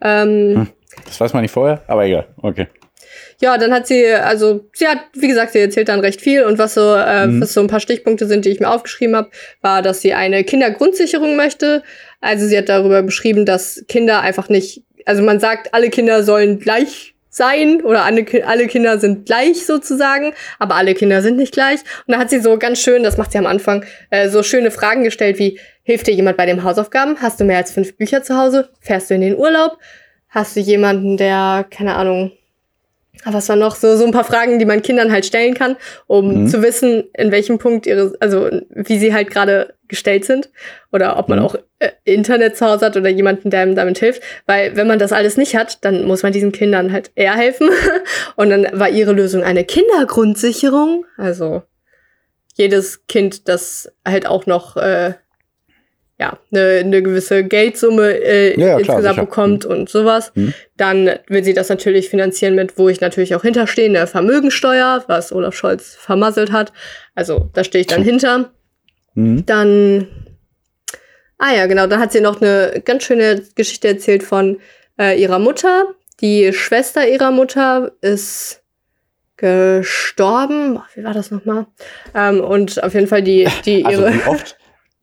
Ähm, 0.00 0.54
Hm. 0.56 0.66
das 1.06 1.20
weiß 1.20 1.32
man 1.32 1.42
nicht 1.42 1.52
vorher, 1.52 1.82
aber 1.86 2.04
egal. 2.04 2.26
Okay. 2.38 2.66
Ja, 3.40 3.58
dann 3.58 3.72
hat 3.72 3.86
sie, 3.86 4.06
also 4.06 4.68
sie 4.72 4.86
hat, 4.86 4.98
wie 5.14 5.28
gesagt, 5.28 5.52
sie 5.52 5.58
erzählt 5.60 5.88
dann 5.88 6.00
recht 6.00 6.20
viel 6.20 6.44
und 6.44 6.58
was 6.58 6.74
so, 6.74 6.94
äh, 6.94 7.26
Mhm. 7.26 7.40
was 7.40 7.52
so 7.54 7.60
ein 7.60 7.66
paar 7.66 7.80
Stichpunkte 7.80 8.26
sind, 8.26 8.44
die 8.44 8.50
ich 8.50 8.60
mir 8.60 8.70
aufgeschrieben 8.70 9.16
habe, 9.16 9.30
war, 9.60 9.82
dass 9.82 10.00
sie 10.00 10.14
eine 10.14 10.44
Kindergrundsicherung 10.44 11.36
möchte. 11.36 11.82
Also 12.20 12.46
sie 12.46 12.56
hat 12.56 12.68
darüber 12.68 13.02
beschrieben, 13.02 13.46
dass 13.46 13.84
Kinder 13.88 14.20
einfach 14.20 14.48
nicht, 14.48 14.82
also 15.06 15.22
man 15.22 15.40
sagt, 15.40 15.74
alle 15.74 15.90
Kinder 15.90 16.22
sollen 16.22 16.58
gleich 16.58 17.14
sein 17.34 17.80
oder 17.80 18.04
alle, 18.04 18.26
alle 18.46 18.66
Kinder 18.66 18.98
sind 18.98 19.24
gleich 19.24 19.64
sozusagen, 19.64 20.34
aber 20.58 20.74
alle 20.74 20.92
Kinder 20.94 21.22
sind 21.22 21.38
nicht 21.38 21.54
gleich. 21.54 21.80
Und 22.06 22.12
da 22.12 22.18
hat 22.18 22.28
sie 22.28 22.40
so 22.40 22.58
ganz 22.58 22.78
schön, 22.80 23.02
das 23.02 23.16
macht 23.16 23.32
sie 23.32 23.38
am 23.38 23.46
Anfang, 23.46 23.84
äh, 24.10 24.28
so 24.28 24.42
schöne 24.42 24.70
Fragen 24.70 25.02
gestellt 25.02 25.38
wie, 25.38 25.58
hilft 25.82 26.06
dir 26.06 26.14
jemand 26.14 26.36
bei 26.36 26.44
den 26.46 26.62
Hausaufgaben? 26.62 27.16
Hast 27.22 27.40
du 27.40 27.44
mehr 27.44 27.56
als 27.56 27.72
fünf 27.72 27.96
Bücher 27.96 28.22
zu 28.22 28.36
Hause? 28.36 28.68
Fährst 28.80 29.08
du 29.08 29.14
in 29.14 29.22
den 29.22 29.36
Urlaub? 29.36 29.78
Hast 30.28 30.56
du 30.56 30.60
jemanden, 30.60 31.16
der, 31.16 31.64
keine 31.70 31.94
Ahnung, 31.94 32.32
was 33.24 33.48
war 33.48 33.56
noch 33.56 33.76
so, 33.76 33.96
so 33.96 34.04
ein 34.04 34.10
paar 34.12 34.24
Fragen, 34.24 34.58
die 34.58 34.64
man 34.64 34.82
Kindern 34.82 35.12
halt 35.12 35.26
stellen 35.26 35.54
kann, 35.54 35.76
um 36.06 36.42
Mhm. 36.42 36.46
zu 36.48 36.62
wissen, 36.62 37.04
in 37.14 37.30
welchem 37.30 37.58
Punkt 37.58 37.86
ihre, 37.86 38.14
also 38.20 38.48
wie 38.70 38.98
sie 38.98 39.12
halt 39.14 39.30
gerade 39.30 39.74
gestellt 39.88 40.24
sind 40.24 40.48
oder 40.92 41.18
ob 41.18 41.28
man 41.28 41.38
Mhm. 41.38 41.44
auch 41.44 41.54
äh, 41.78 41.90
Internet 42.04 42.56
zu 42.56 42.64
Hause 42.66 42.86
hat 42.86 42.96
oder 42.96 43.10
jemanden, 43.10 43.50
der 43.50 43.64
ihm 43.66 43.74
damit 43.76 43.98
hilft. 43.98 44.22
Weil 44.46 44.74
wenn 44.76 44.86
man 44.86 44.98
das 44.98 45.12
alles 45.12 45.36
nicht 45.36 45.54
hat, 45.56 45.84
dann 45.84 46.04
muss 46.04 46.22
man 46.22 46.32
diesen 46.32 46.52
Kindern 46.52 46.92
halt 46.92 47.10
eher 47.14 47.34
helfen. 47.36 47.68
Und 48.36 48.50
dann 48.50 48.66
war 48.72 48.88
ihre 48.88 49.12
Lösung 49.12 49.42
eine 49.42 49.64
Kindergrundsicherung. 49.64 51.04
Also 51.16 51.62
jedes 52.54 53.06
Kind, 53.06 53.48
das 53.48 53.92
halt 54.06 54.26
auch 54.26 54.46
noch 54.46 54.76
äh, 54.76 55.14
ja, 56.22 56.38
eine, 56.52 56.78
eine 56.84 57.02
gewisse 57.02 57.42
Geldsumme 57.42 58.12
äh, 58.22 58.50
Ja, 58.60 58.66
ja, 58.66 58.76
klar, 58.76 58.78
insgesamt 58.98 59.14
sicher. 59.16 59.26
bekommt 59.26 59.64
und 59.64 59.88
sowas. 59.88 60.30
Mhm. 60.36 60.54
Dann 60.76 61.10
will 61.26 61.42
sie 61.42 61.52
das 61.52 61.68
natürlich 61.68 62.08
finanzieren 62.08 62.54
mit, 62.54 62.78
wo 62.78 62.88
ich 62.88 63.00
natürlich 63.00 63.34
auch 63.34 63.42
hinterstehe, 63.42 63.86
eine 63.86 64.06
Vermögensteuer, 64.06 65.02
was 65.08 65.32
Olaf 65.32 65.54
Scholz 65.56 65.96
vermasselt 65.96 66.52
hat. 66.52 66.72
Also 67.16 67.50
da 67.54 67.64
stehe 67.64 67.80
ich 67.80 67.88
dann 67.88 68.04
hinter. 68.04 68.52
Mhm. 69.14 69.44
Dann, 69.46 70.06
ah 71.38 71.52
ja, 71.56 71.66
genau, 71.66 71.88
dann 71.88 71.98
hat 71.98 72.12
sie 72.12 72.20
noch 72.20 72.40
eine 72.40 72.80
ganz 72.84 73.02
schöne 73.02 73.42
Geschichte 73.56 73.88
erzählt 73.88 74.22
von 74.22 74.60
äh, 75.00 75.20
ihrer 75.20 75.40
Mutter. 75.40 75.86
Die 76.20 76.52
Schwester 76.52 77.08
ihrer 77.08 77.32
Mutter 77.32 77.90
ist 78.00 78.62
gestorben. 79.36 80.78
Wie 80.94 81.02
war 81.02 81.14
das 81.14 81.32
nochmal? 81.32 81.66
Ähm, 82.14 82.40
und 82.40 82.80
auf 82.84 82.94
jeden 82.94 83.08
Fall 83.08 83.22
die, 83.22 83.48
die 83.64 83.84
Also 83.84 84.02
ihre. 84.02 84.14
wie 84.14 84.28
oft 84.28 84.56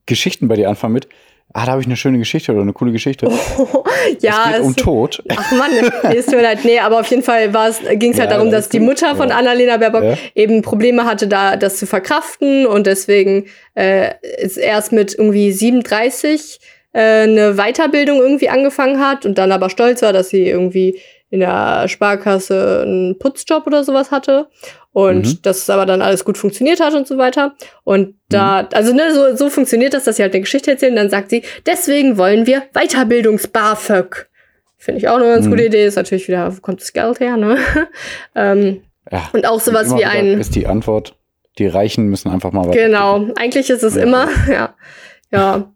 Geschichten 0.09 0.47
bei 0.49 0.55
dir 0.55 0.67
anfangen 0.69 0.93
mit, 0.93 1.07
ah, 1.53 1.65
da 1.65 1.71
habe 1.71 1.81
ich 1.81 1.87
eine 1.87 1.95
schöne 1.95 2.17
Geschichte 2.19 2.51
oder 2.51 2.61
eine 2.61 2.73
coole 2.73 2.91
Geschichte. 2.91 3.27
ja, 4.19 4.45
es 4.49 4.53
geht 4.57 4.61
um 4.61 4.69
es- 4.71 4.75
Tod. 4.75 5.23
Ach 5.29 5.51
Mann, 5.53 5.71
nee, 5.71 5.89
es 6.17 6.25
tut 6.25 6.35
mir 6.35 6.41
leid. 6.43 6.59
Nee, 6.63 6.79
aber 6.79 6.99
auf 6.99 7.07
jeden 7.07 7.23
Fall 7.23 7.49
ging 7.95 8.11
es 8.11 8.19
halt 8.19 8.29
Ja, 8.29 8.35
darum, 8.37 8.51
das 8.51 8.65
dass 8.65 8.69
die 8.69 8.77
ist. 8.77 8.83
Mutter 8.83 9.15
von 9.15 9.29
Ja. 9.29 9.37
Annalena 9.37 9.77
Baerbock 9.77 10.03
Ja. 10.03 10.17
eben 10.35 10.61
Probleme 10.61 11.05
hatte, 11.05 11.27
da 11.27 11.55
das 11.55 11.77
zu 11.77 11.87
verkraften 11.87 12.65
und 12.67 12.85
deswegen 12.87 13.45
äh, 13.75 14.11
ist 14.41 14.57
erst 14.57 14.91
mit 14.91 15.13
irgendwie 15.15 15.51
37 15.51 16.59
äh, 16.93 16.99
eine 17.23 17.53
Weiterbildung 17.55 18.17
irgendwie 18.19 18.49
angefangen 18.49 18.99
hat 18.99 19.25
und 19.25 19.37
dann 19.37 19.51
aber 19.51 19.69
stolz 19.69 20.01
war, 20.01 20.13
dass 20.13 20.29
sie 20.29 20.47
irgendwie 20.47 20.99
in 21.31 21.41
der 21.41 21.87
Sparkasse 21.87 22.81
einen 22.85 23.19
Putzjob 23.19 23.67
oder 23.67 23.83
sowas 23.83 24.09
hatte 24.11 24.47
und 24.91 25.25
Mhm. 25.27 25.39
dass 25.43 25.59
es 25.59 25.69
aber 25.69 25.85
dann 25.85 26.01
alles 26.01 26.25
gut 26.25 26.37
funktioniert 26.37 26.79
hat 26.79 26.93
und 26.95 27.07
so 27.07 27.17
weiter. 27.17 27.55
Und 27.83 28.15
da, 28.29 28.67
also 28.73 28.93
ne, 28.93 29.13
so, 29.13 29.35
so 29.35 29.49
funktioniert 29.49 29.93
das, 29.93 30.05
dass 30.05 30.15
sie 30.17 30.23
halt 30.23 30.33
eine 30.33 30.41
Geschichte 30.41 30.71
erzählen. 30.71 30.95
Dann 30.95 31.09
sagt 31.09 31.29
sie, 31.29 31.43
deswegen 31.65 32.17
wollen 32.17 32.47
wir 32.47 32.63
Weiterbildungs-BAföG. 32.73 34.27
Finde 34.77 34.99
ich 34.99 35.07
auch 35.09 35.17
eine 35.17 35.25
ganz 35.25 35.45
Mhm. 35.45 35.51
gute 35.51 35.65
Idee. 35.65 35.85
Ist 35.85 35.95
natürlich 35.95 36.27
wieder, 36.27 36.55
wo 36.55 36.61
kommt 36.61 36.81
das 36.81 36.93
Geld 36.93 37.19
her, 37.19 37.37
ne? 37.37 37.57
ähm, 38.35 38.81
Ja. 39.11 39.29
und 39.33 39.45
auch 39.47 39.59
sowas 39.59 39.95
wie 39.95 40.05
ein. 40.05 40.39
Ist 40.39 40.55
die 40.55 40.67
Antwort, 40.67 41.15
die 41.57 41.67
Reichen 41.67 42.05
müssen 42.07 42.29
einfach 42.31 42.51
mal 42.51 42.65
weiter. 42.67 42.79
Genau, 42.87 43.27
eigentlich 43.35 43.69
ist 43.69 43.83
es 43.83 43.95
Ja. 43.95 44.03
immer, 44.03 44.29
ja. 44.49 44.73
Ja. 45.31 45.71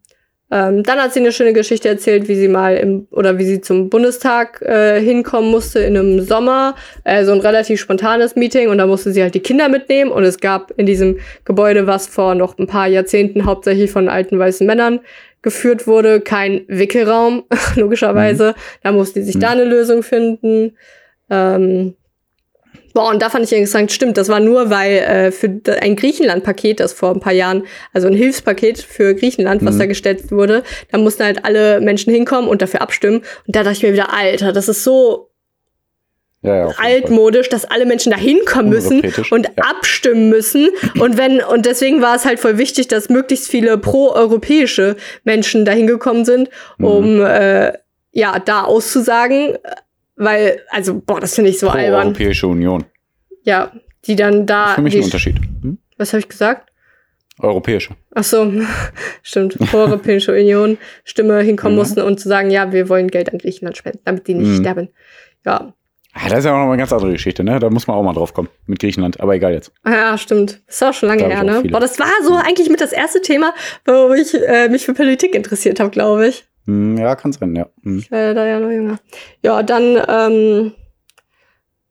Ähm, 0.53 0.83
dann 0.83 0.99
hat 0.99 1.13
sie 1.13 1.19
eine 1.19 1.31
schöne 1.31 1.51
Geschichte 1.51 1.89
erzählt, 1.89 2.27
wie 2.27 2.35
sie 2.35 2.47
mal 2.47 2.75
im 2.77 3.07
oder 3.09 3.39
wie 3.39 3.43
sie 3.43 3.59
zum 3.61 3.89
Bundestag 3.89 4.61
äh, 4.61 5.01
hinkommen 5.01 5.49
musste 5.49 5.79
in 5.79 5.97
einem 5.97 6.21
Sommer, 6.21 6.75
äh, 7.05 7.25
so 7.25 7.31
ein 7.31 7.39
relativ 7.39 7.81
spontanes 7.81 8.35
Meeting 8.35 8.69
und 8.69 8.77
da 8.77 8.85
musste 8.85 9.11
sie 9.11 9.23
halt 9.23 9.33
die 9.33 9.39
Kinder 9.39 9.67
mitnehmen 9.67 10.11
und 10.11 10.23
es 10.23 10.39
gab 10.39 10.71
in 10.77 10.85
diesem 10.85 11.17
Gebäude, 11.43 11.87
was 11.87 12.05
vor 12.05 12.35
noch 12.35 12.59
ein 12.59 12.67
paar 12.67 12.87
Jahrzehnten 12.87 13.45
hauptsächlich 13.47 13.89
von 13.89 14.07
alten 14.09 14.37
weißen 14.37 14.67
Männern 14.67 14.99
geführt 15.41 15.87
wurde, 15.87 16.21
kein 16.21 16.65
Wickelraum, 16.67 17.45
logischerweise. 17.75 18.53
Da 18.83 18.91
musste 18.91 19.21
sie 19.21 19.25
sich 19.25 19.35
Mhm. 19.37 19.39
da 19.39 19.49
eine 19.49 19.65
Lösung 19.65 20.03
finden. 20.03 20.77
Ähm, 21.31 21.95
Boah, 22.93 23.09
und 23.09 23.21
da 23.21 23.29
fand 23.29 23.45
ich 23.45 23.51
interessant, 23.51 23.91
stimmt, 23.91 24.17
das 24.17 24.29
war 24.29 24.39
nur, 24.39 24.69
weil 24.69 24.97
äh, 24.97 25.31
für 25.31 25.59
ein 25.81 25.95
Griechenland-Paket, 25.95 26.79
das 26.79 26.93
vor 26.93 27.11
ein 27.11 27.19
paar 27.19 27.33
Jahren, 27.33 27.63
also 27.91 28.07
ein 28.07 28.13
Hilfspaket 28.13 28.77
für 28.79 29.15
Griechenland, 29.15 29.65
was 29.65 29.75
Mhm. 29.75 29.79
da 29.79 29.85
gestellt 29.87 30.31
wurde, 30.31 30.63
da 30.91 30.99
mussten 30.99 31.23
halt 31.23 31.43
alle 31.43 31.81
Menschen 31.81 32.13
hinkommen 32.13 32.47
und 32.49 32.61
dafür 32.61 32.81
abstimmen. 32.81 33.17
Und 33.47 33.55
da 33.55 33.63
dachte 33.63 33.77
ich 33.77 33.83
mir 33.83 33.93
wieder, 33.93 34.13
Alter, 34.13 34.53
das 34.53 34.69
ist 34.69 34.83
so 34.83 35.31
Ja, 36.43 36.67
ja, 36.67 36.75
altmodisch, 36.77 37.47
dass 37.49 37.63
alle 37.65 37.85
Menschen 37.85 38.11
da 38.11 38.17
hinkommen 38.17 38.69
müssen 38.69 39.01
und 39.31 39.45
ja. 39.45 39.51
abstimmen 39.69 40.29
müssen. 40.29 40.69
Und 40.99 41.17
wenn, 41.17 41.41
und 41.41 41.65
deswegen 41.65 42.01
war 42.01 42.15
es 42.17 42.25
halt 42.25 42.39
voll 42.39 42.57
wichtig, 42.57 42.89
dass 42.89 43.07
möglichst 43.09 43.47
viele 43.49 43.77
pro-europäische 43.77 44.97
Menschen 45.23 45.63
da 45.65 45.71
hingekommen 45.71 46.25
sind, 46.25 46.49
Mhm. 46.77 46.85
um 46.85 47.21
äh, 47.25 47.71
ja, 48.11 48.37
da 48.39 48.63
auszusagen. 48.65 49.57
Weil, 50.15 50.61
also, 50.69 51.01
boah, 51.05 51.19
das 51.19 51.35
finde 51.35 51.49
ich 51.49 51.59
so 51.59 51.69
albern. 51.69 52.07
Europäische 52.07 52.47
Union. 52.47 52.85
Ja, 53.43 53.71
die 54.05 54.15
dann 54.15 54.45
Das 54.45 54.55
da. 54.57 54.65
ist 54.69 54.75
für 54.75 54.81
mich 54.81 54.95
ein 54.97 55.03
Unterschied. 55.03 55.37
Hm? 55.61 55.77
Was 55.97 56.13
habe 56.13 56.19
ich 56.19 56.29
gesagt? 56.29 56.69
Europäische. 57.39 57.95
Ach 58.13 58.23
so, 58.23 58.51
stimmt. 59.23 59.57
Europäische 59.73 60.31
Union 60.33 60.77
Stimme 61.03 61.39
hinkommen 61.41 61.73
Mhm. 61.73 61.79
mussten 61.79 62.01
und 62.01 62.19
zu 62.19 62.29
sagen, 62.29 62.51
ja, 62.51 62.71
wir 62.71 62.89
wollen 62.89 63.09
Geld 63.09 63.31
an 63.31 63.39
Griechenland 63.39 63.75
spenden, 63.75 63.99
damit 64.05 64.27
die 64.27 64.35
nicht 64.35 64.49
Mhm. 64.49 64.61
sterben. 64.61 64.89
Ja, 65.45 65.73
Ah, 66.15 66.29
das 66.29 66.39
ist 66.39 66.45
ja 66.45 66.51
auch 66.53 66.57
noch 66.59 66.65
mal 66.65 66.73
eine 66.73 66.77
ganz 66.77 66.93
andere 66.93 67.11
Geschichte, 67.11 67.43
ne? 67.43 67.57
Da 67.57 67.71
muss 67.71 67.87
man 67.87 67.97
auch 67.97 68.03
mal 68.03 68.13
drauf 68.13 68.35
kommen 68.35 68.47
mit 68.67 68.77
Griechenland. 68.77 69.19
Aber 69.19 69.33
egal 69.33 69.51
jetzt. 69.51 69.71
Ah 69.81 69.91
ja, 69.93 70.17
stimmt. 70.19 70.61
Das 70.67 70.75
ist 70.75 70.83
auch 70.83 70.93
schon 70.93 71.09
lange 71.09 71.23
Da 71.23 71.29
her, 71.29 71.43
ne? 71.43 71.63
Boah, 71.71 71.79
das 71.79 71.97
war 71.97 72.05
so 72.23 72.35
eigentlich 72.35 72.69
mit 72.69 72.81
das 72.81 72.93
erste 72.93 73.19
Thema, 73.19 73.55
wo 73.83 74.13
ich 74.13 74.31
äh, 74.35 74.69
mich 74.69 74.85
für 74.85 74.93
Politik 74.93 75.33
interessiert 75.33 75.79
habe, 75.79 75.89
glaube 75.89 76.27
ich. 76.27 76.45
Hm, 76.65 76.97
ja, 76.97 77.15
kann 77.15 77.31
sein, 77.33 77.55
ja. 77.55 77.67
Hm. 77.83 77.99
Ich 77.99 78.11
war 78.11 78.33
da 78.33 78.45
ja 78.45 78.59
noch 78.59 78.71
jünger. 78.71 78.99
Ja, 79.41 79.63
dann, 79.63 79.97
ähm, 80.07 80.71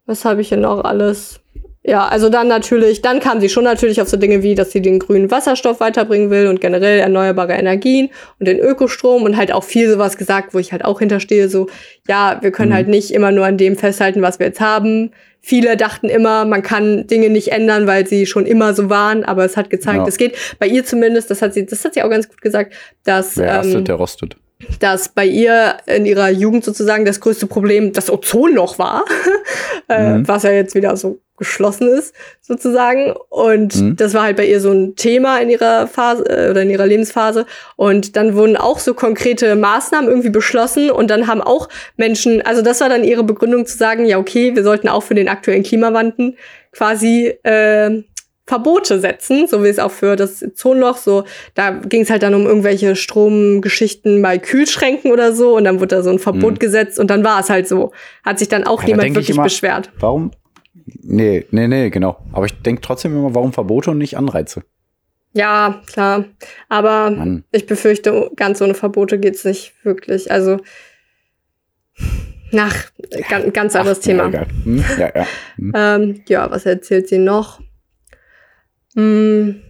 was 0.07 0.25
habe 0.25 0.41
ich 0.41 0.49
hier 0.49 0.59
noch 0.59 0.85
alles? 0.85 1.39
Ja, 1.85 2.07
also 2.07 2.29
dann 2.29 2.47
natürlich, 2.47 3.03
dann 3.03 3.19
kam 3.19 3.41
sie 3.41 3.49
schon 3.49 3.65
natürlich 3.65 4.01
auf 4.01 4.09
so 4.09 4.17
Dinge 4.17 4.45
wie, 4.45 4.55
dass 4.55 4.71
sie 4.71 4.81
den 4.81 5.01
grünen 5.01 5.33
Wasserstoff 5.33 5.81
weiterbringen 5.81 6.31
will 6.31 6.47
und 6.47 6.61
generell 6.61 7.01
erneuerbare 7.01 7.55
Energien 7.55 8.11
und 8.39 8.47
den 8.47 8.61
Ökostrom 8.61 9.25
und 9.25 9.37
halt 9.37 9.53
auch 9.53 9.65
viel 9.65 9.91
sowas 9.91 10.17
gesagt, 10.17 10.55
wo 10.55 10.61
ich 10.61 10.71
halt 10.71 10.85
auch 10.85 11.01
hinterstehe, 11.01 11.49
so, 11.49 11.69
ja, 12.07 12.39
wir 12.41 12.53
können 12.53 12.71
Mhm. 12.71 12.75
halt 12.75 12.89
nicht 12.89 13.11
immer 13.13 13.33
nur 13.33 13.47
an 13.47 13.57
dem 13.59 13.77
festhalten, 13.77 14.23
was 14.23 14.39
wir 14.39 14.47
jetzt 14.47 14.61
haben. 14.61 15.11
Viele 15.41 15.77
dachten 15.77 16.09
immer, 16.09 16.45
man 16.45 16.63
kann 16.63 17.09
Dinge 17.09 17.31
nicht 17.31 17.49
ändern, 17.51 17.89
weil 17.89 18.07
sie 18.07 18.27
schon 18.27 18.47
immer 18.47 18.75
so 18.75 18.89
waren, 18.89 19.25
aber 19.25 19.45
es 19.45 19.57
hat 19.57 19.69
gezeigt, 19.69 19.99
Ja. 19.99 20.07
es 20.07 20.19
geht. 20.19 20.37
Bei 20.61 20.69
ihr 20.69 20.85
zumindest, 20.85 21.33
das 21.33 21.43
hat 21.43 21.53
sie, 21.53 21.67
das 21.67 21.85
hat 21.85 21.95
sie 21.95 22.03
auch 22.05 22.11
ganz 22.11 22.29
gut 22.29 22.41
gesagt, 22.41 22.75
dass 23.03 23.37
Wer 23.39 23.65
ähm, 23.65 23.85
der 23.85 23.97
rostet. 23.97 24.37
Dass 24.81 25.09
bei 25.09 25.27
ihr 25.27 25.77
in 25.87 26.07
ihrer 26.07 26.31
Jugend 26.31 26.65
sozusagen 26.65 27.05
das 27.05 27.21
größte 27.21 27.47
Problem 27.47 27.93
das 27.93 28.11
Ozonloch 28.11 28.79
war, 28.79 29.05
äh, 29.89 30.11
Mhm. 30.19 30.29
was 30.29 30.43
ja 30.45 30.51
jetzt 30.53 30.75
wieder 30.75 30.97
so 30.97 31.19
geschlossen 31.39 31.89
ist 31.89 32.15
sozusagen. 32.41 33.15
Und 33.29 33.75
Mhm. 33.75 33.97
das 33.97 34.15
war 34.15 34.23
halt 34.25 34.37
bei 34.37 34.47
ihr 34.47 34.61
so 34.61 34.71
ein 34.71 34.95
Thema 34.95 35.39
in 35.41 35.51
ihrer 35.51 35.87
Phase 35.89 36.25
äh, 36.29 36.51
oder 36.51 36.63
in 36.63 36.71
ihrer 36.71 36.87
Lebensphase. 36.87 37.47
Und 37.77 38.15
dann 38.17 38.37
wurden 38.37 38.57
auch 38.57 38.79
so 38.79 38.95
konkrete 38.95 39.57
Maßnahmen 39.57 40.09
irgendwie 40.09 40.31
beschlossen 40.31 40.91
und 40.91 41.11
dann 41.11 41.27
haben 41.27 41.41
auch 41.41 41.69
Menschen, 41.97 42.43
also 42.43 42.63
das 42.63 42.81
war 42.81 42.89
dann 42.89 43.03
ihre 43.03 43.25
Begründung 43.25 43.67
zu 43.67 43.77
sagen, 43.77 44.05
ja 44.07 44.19
okay, 44.19 44.55
wir 44.55 44.63
sollten 44.63 44.89
auch 44.89 45.03
für 45.03 45.15
den 45.15 45.29
aktuellen 45.29 45.63
Klimawandel 45.65 46.35
quasi 46.71 47.27
äh, 47.43 48.03
Verbote 48.53 49.01
setzen, 49.01 49.47
so 49.47 49.65
wie 49.65 49.69
es 49.69 49.79
auch 49.79 49.91
für 49.91 50.15
das 50.15 50.45
Zonenloch 50.55 50.99
so, 50.99 51.25
da 51.55 51.71
ging 51.71 52.03
es 52.03 52.11
halt 52.11 52.23
dann 52.23 52.35
um 52.35 52.45
irgendwelche 52.47 52.97
Stromgeschichten 52.97 54.21
bei 54.21 54.37
Kühlschränken 54.37 55.11
oder 55.11 55.33
so 55.33 55.57
und 55.57 55.65
dann 55.65 55.81
wurde 55.81 55.97
da 55.97 56.03
so 56.03 56.11
ein 56.11 56.19
Verbot 56.19 56.55
Mhm. 56.55 56.59
gesetzt 56.59 56.99
und 56.99 57.09
dann 57.11 57.25
war 57.25 57.41
es 57.41 57.49
halt 57.49 57.67
so. 57.67 57.93
Hat 58.25 58.39
sich 58.39 58.49
dann 58.49 58.65
auch 58.65 58.83
Ja, 58.83 58.89
niemand 58.89 59.09
wirklich 59.09 59.31
immer- 59.31 59.45
beschwert. 59.45 59.91
Warum? 60.01 60.33
Nee, 61.03 61.47
nee, 61.51 61.67
nee, 61.69 61.89
genau. 61.91 62.19
Aber 62.33 62.45
ich 62.47 62.61
denke 62.63 62.83
trotzdem 62.83 63.17
immer, 63.17 63.35
warum 63.35 63.53
Verbote 63.53 63.91
und 63.93 63.99
nicht 63.99 64.17
Anreize? 64.19 64.63
Ja, 65.33 65.81
klar. 65.87 66.25
Aber 66.69 67.11
Mann. 67.11 67.45
ich 67.53 67.67
befürchte, 67.67 68.31
ganz 68.37 68.61
ohne 68.61 68.75
Verbote 68.75 69.19
geht's 69.19 69.45
nicht 69.47 69.73
wirklich. 69.83 70.31
Also, 70.31 70.59
nach, 72.51 72.75
ganz, 73.31 73.53
ganz 73.55 73.77
anderes 73.77 73.99
Ach, 74.01 74.05
Thema. 74.05 74.29
Ja. 74.31 74.47
Hm? 74.65 74.85
ja, 74.99 75.11
ja. 75.15 75.27
Hm. 75.57 75.73
Ähm, 75.75 76.21
ja, 76.29 76.51
was 76.51 76.67
erzählt 76.67 77.09
sie 77.09 77.19
noch? 77.19 77.61
Hm, 78.95 79.63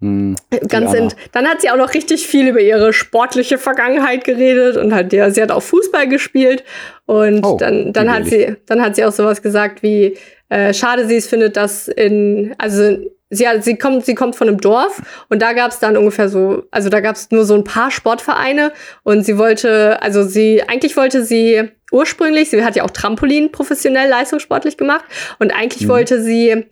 Hm. 0.00 0.34
ganz 0.68 0.94
int 0.94 1.14
dann 1.32 1.46
hat 1.46 1.60
sie 1.60 1.68
auch 1.68 1.76
noch 1.76 1.92
richtig 1.92 2.26
viel 2.26 2.48
über 2.48 2.60
ihre 2.60 2.94
sportliche 2.94 3.58
Vergangenheit 3.58 4.24
geredet 4.24 4.78
und 4.78 4.94
hat 4.94 5.12
ja, 5.12 5.30
sie 5.30 5.42
hat 5.42 5.50
auch 5.50 5.62
Fußball 5.62 6.08
gespielt 6.08 6.64
und 7.04 7.44
Oh, 7.44 7.58
dann, 7.58 7.92
dann 7.92 8.10
hat 8.10 8.24
sie, 8.24 8.56
dann 8.64 8.80
hat 8.80 8.96
sie 8.96 9.04
auch 9.04 9.12
sowas 9.12 9.42
gesagt 9.42 9.82
wie, 9.82 10.16
äh, 10.48 10.72
schade 10.72 11.06
sie 11.06 11.16
es 11.16 11.26
findet, 11.26 11.56
dass 11.58 11.86
in, 11.86 12.54
also 12.56 12.96
sie, 13.30 13.48
hat, 13.48 13.64
sie 13.64 13.76
kommt, 13.78 14.04
sie 14.04 14.14
kommt 14.14 14.36
von 14.36 14.48
einem 14.48 14.58
Dorf 14.60 15.00
und 15.28 15.40
da 15.40 15.52
gab 15.52 15.70
es 15.70 15.78
dann 15.78 15.96
ungefähr 15.96 16.28
so, 16.28 16.64
also 16.70 16.88
da 16.88 17.00
gab 17.00 17.16
es 17.16 17.30
nur 17.30 17.44
so 17.44 17.54
ein 17.54 17.64
paar 17.64 17.90
Sportvereine 17.90 18.72
und 19.04 19.24
sie 19.24 19.38
wollte, 19.38 20.02
also 20.02 20.22
sie, 20.24 20.62
eigentlich 20.68 20.96
wollte 20.96 21.24
sie 21.24 21.70
ursprünglich, 21.92 22.50
sie 22.50 22.64
hat 22.64 22.76
ja 22.76 22.84
auch 22.84 22.90
Trampolin 22.90 23.50
professionell 23.50 24.08
leistungssportlich 24.08 24.76
gemacht 24.76 25.04
und 25.40 25.52
eigentlich 25.52 25.84
Mhm. 25.84 25.88
wollte 25.88 26.22
sie, 26.22 26.66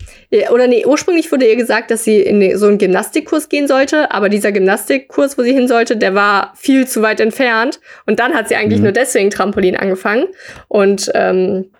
oder 0.52 0.66
nee, 0.68 0.84
ursprünglich 0.86 1.30
wurde 1.32 1.46
ihr 1.48 1.56
gesagt, 1.56 1.90
dass 1.90 2.04
sie 2.04 2.20
in 2.20 2.56
so 2.56 2.66
einen 2.66 2.78
Gymnastikkurs 2.78 3.48
gehen 3.48 3.66
sollte, 3.66 4.12
aber 4.12 4.28
dieser 4.28 4.52
Gymnastikkurs, 4.52 5.36
wo 5.38 5.42
sie 5.42 5.52
hin 5.52 5.66
sollte, 5.66 5.96
der 5.96 6.14
war 6.14 6.52
viel 6.56 6.86
zu 6.86 7.02
weit 7.02 7.18
entfernt 7.20 7.80
und 8.06 8.20
dann 8.20 8.34
hat 8.34 8.48
sie 8.48 8.54
eigentlich 8.56 8.78
Mhm. 8.78 8.84
nur 8.84 8.92
deswegen 8.92 9.30
Trampolin 9.30 9.76
angefangen 9.76 10.26
und 10.68 11.10
ähm, 11.14 11.70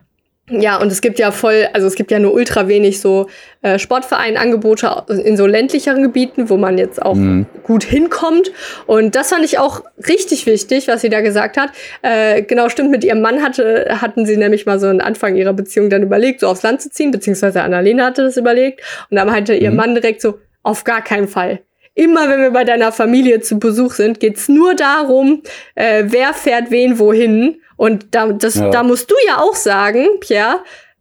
ja, 0.50 0.80
und 0.80 0.90
es 0.92 1.00
gibt 1.00 1.18
ja 1.18 1.30
voll, 1.30 1.68
also 1.72 1.86
es 1.86 1.94
gibt 1.94 2.10
ja 2.10 2.18
nur 2.18 2.32
ultra 2.34 2.68
wenig 2.68 3.00
so 3.00 3.28
äh, 3.62 3.78
Sportvereinangebote 3.78 5.04
in 5.24 5.36
so 5.36 5.46
ländlicheren 5.46 6.02
Gebieten, 6.02 6.48
wo 6.50 6.56
man 6.56 6.78
jetzt 6.78 7.00
auch 7.02 7.14
Mhm. 7.14 7.46
gut 7.64 7.84
hinkommt. 7.84 8.50
Und 8.86 9.14
das 9.16 9.30
fand 9.30 9.44
ich 9.44 9.58
auch 9.58 9.82
richtig 10.08 10.46
wichtig, 10.46 10.88
was 10.88 11.00
sie 11.00 11.08
da 11.08 11.20
gesagt 11.20 11.56
hat. 11.56 11.70
Äh, 12.02 12.42
genau, 12.42 12.68
stimmt, 12.68 12.90
mit 12.90 13.04
ihrem 13.04 13.20
Mann 13.20 13.42
hatte, 13.42 13.86
hatten 14.00 14.26
sie 14.26 14.36
nämlich 14.36 14.66
mal 14.66 14.78
so 14.78 14.86
einen 14.86 15.00
Anfang 15.00 15.36
ihrer 15.36 15.52
Beziehung 15.52 15.90
dann 15.90 16.02
überlegt, 16.02 16.40
so 16.40 16.48
aufs 16.48 16.62
Land 16.62 16.82
zu 16.82 16.90
ziehen, 16.90 17.10
beziehungsweise 17.10 17.62
Annalena 17.62 18.06
hatte 18.06 18.22
das 18.22 18.36
überlegt. 18.36 18.80
Und 19.10 19.16
dann 19.16 19.26
meinte 19.28 19.54
ihr 19.54 19.70
Mhm. 19.70 19.76
Mann 19.76 19.94
direkt 19.94 20.20
so, 20.20 20.38
auf 20.62 20.84
gar 20.84 21.02
keinen 21.02 21.28
Fall. 21.28 21.60
Immer 21.94 22.28
wenn 22.28 22.40
wir 22.40 22.50
bei 22.52 22.62
deiner 22.64 22.92
Familie 22.92 23.40
zu 23.40 23.58
Besuch 23.58 23.94
sind, 23.94 24.20
geht's 24.20 24.48
nur 24.48 24.74
darum, 24.74 25.42
äh, 25.74 26.04
wer 26.06 26.32
fährt 26.32 26.70
wen 26.70 26.98
wohin. 27.00 27.56
Und 27.78 28.14
da, 28.14 28.30
das, 28.32 28.56
Ja. 28.56 28.68
da 28.68 28.82
musst 28.82 29.10
du 29.10 29.14
ja 29.26 29.38
auch 29.38 29.54
sagen, 29.54 30.06
Pierre, 30.20 30.60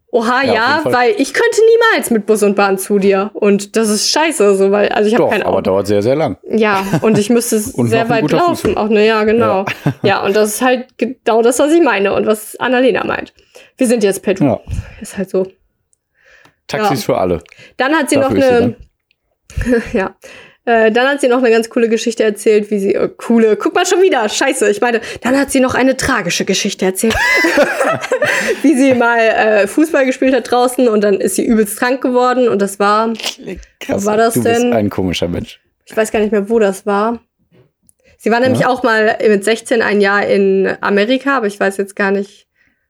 Oha, 0.10 0.42
Ja, 0.46 0.54
ja, 0.54 0.82
weil 0.86 1.16
ich 1.18 1.34
könnte 1.34 1.60
niemals 1.70 2.12
mit 2.12 2.26
Bus 2.26 2.42
und 2.42 2.56
Bahn 2.56 2.78
zu 2.78 2.98
dir. 2.98 3.30
Und 3.34 3.76
das 3.76 3.90
ist 3.90 4.10
scheiße, 4.10 4.56
so, 4.56 4.72
weil, 4.72 4.88
also 4.88 5.10
ich 5.10 5.14
habe 5.16 5.26
Doch, 5.26 5.32
kein 5.32 5.44
aber 5.44 5.62
dauert 5.62 5.86
sehr, 5.86 6.02
sehr 6.02 6.16
lang. 6.16 6.38
Ja, 6.50 6.82
und 7.02 7.18
ich 7.18 7.30
müsste 7.30 7.60
sehr 7.60 8.08
weit 8.08 8.32
laufen. 8.32 8.78
Auch, 8.78 8.88
ne, 8.88 9.06
ja, 9.06 9.26
genau. 9.26 9.66
Ja. 10.04 10.24
und 10.24 10.34
das 10.34 10.56
ist 10.56 10.62
halt 10.62 10.98
genau 10.98 11.42
das, 11.42 11.60
was 11.60 11.74
ich 11.74 11.82
meine 11.84 12.14
und 12.14 12.26
was 12.26 12.56
Annalena 12.58 13.04
meint. 13.04 13.34
Wir 13.76 13.86
sind 13.86 14.02
jetzt 14.02 14.24
per 14.24 14.34
Du. 14.36 14.46
Ja. 14.46 14.62
Ist 15.02 15.18
halt 15.18 15.30
so. 15.30 15.46
Taxis 16.68 17.04
für 17.04 17.18
alle. 17.18 17.44
Dann 17.76 17.94
hat 17.94 18.10
sie 18.10 18.16
Dafür 18.16 18.38
noch 18.40 18.76
eine, 19.66 19.82
ja, 19.94 20.16
äh, 20.68 20.92
dann 20.92 21.08
hat 21.08 21.22
sie 21.22 21.28
noch 21.30 21.40
eine 21.40 21.50
ganz 21.50 21.70
coole 21.70 21.88
Geschichte 21.90 22.24
erzählt, 22.24 22.70
wie 22.70 22.78
sie, 22.80 22.94
äh, 22.94 23.10
coole, 23.16 23.56
guck 23.56 23.74
mal 23.74 23.86
schon 23.86 24.02
wieder, 24.02 24.28
scheiße, 24.28 24.70
ich 24.70 24.82
meine, 24.82 25.00
dann 25.22 25.40
hat 25.40 25.50
sie 25.50 25.60
noch 25.62 25.74
eine 25.76 25.96
tragische 25.98 26.44
Geschichte 26.46 26.86
erzählt. 26.86 27.16
wie 28.62 28.76
sie 28.76 28.94
mal 28.94 29.18
äh, 29.20 29.68
Fußball 29.68 30.06
gespielt 30.06 30.36
hat 30.36 30.52
draußen 30.52 30.88
und 30.88 31.02
dann 31.04 31.16
ist 31.16 31.36
sie 31.36 31.46
übelst 31.46 31.78
krank 31.80 32.02
geworden 32.02 32.48
und 32.50 32.62
das 32.62 32.80
war, 32.80 33.14
Krass, 33.80 34.06
war 34.06 34.18
das 34.18 34.34
du 34.36 34.44
bist 34.44 34.62
denn? 34.62 34.74
ein 34.74 34.90
komischer 34.90 35.28
Mensch. 35.28 35.60
ich 35.86 35.96
weiß 35.96 36.12
gar 36.12 36.20
nicht 36.20 36.32
mehr, 36.32 36.50
wo 36.50 36.60
das 36.60 36.86
war. 36.86 37.20
Sie 38.18 38.32
war 38.32 38.40
nämlich 38.40 38.62
Ja. 38.62 38.68
auch 38.70 38.84
mal 38.84 39.16
mit 39.28 39.44
16 39.44 39.82
ein 39.82 40.02
Jahr 40.02 40.26
in 40.26 40.70
Amerika, 40.82 41.38
aber 41.38 41.48
ich 41.48 41.60
weiß 41.60 41.78
jetzt 41.78 41.96
gar 41.96 42.12
nicht, 42.12 42.48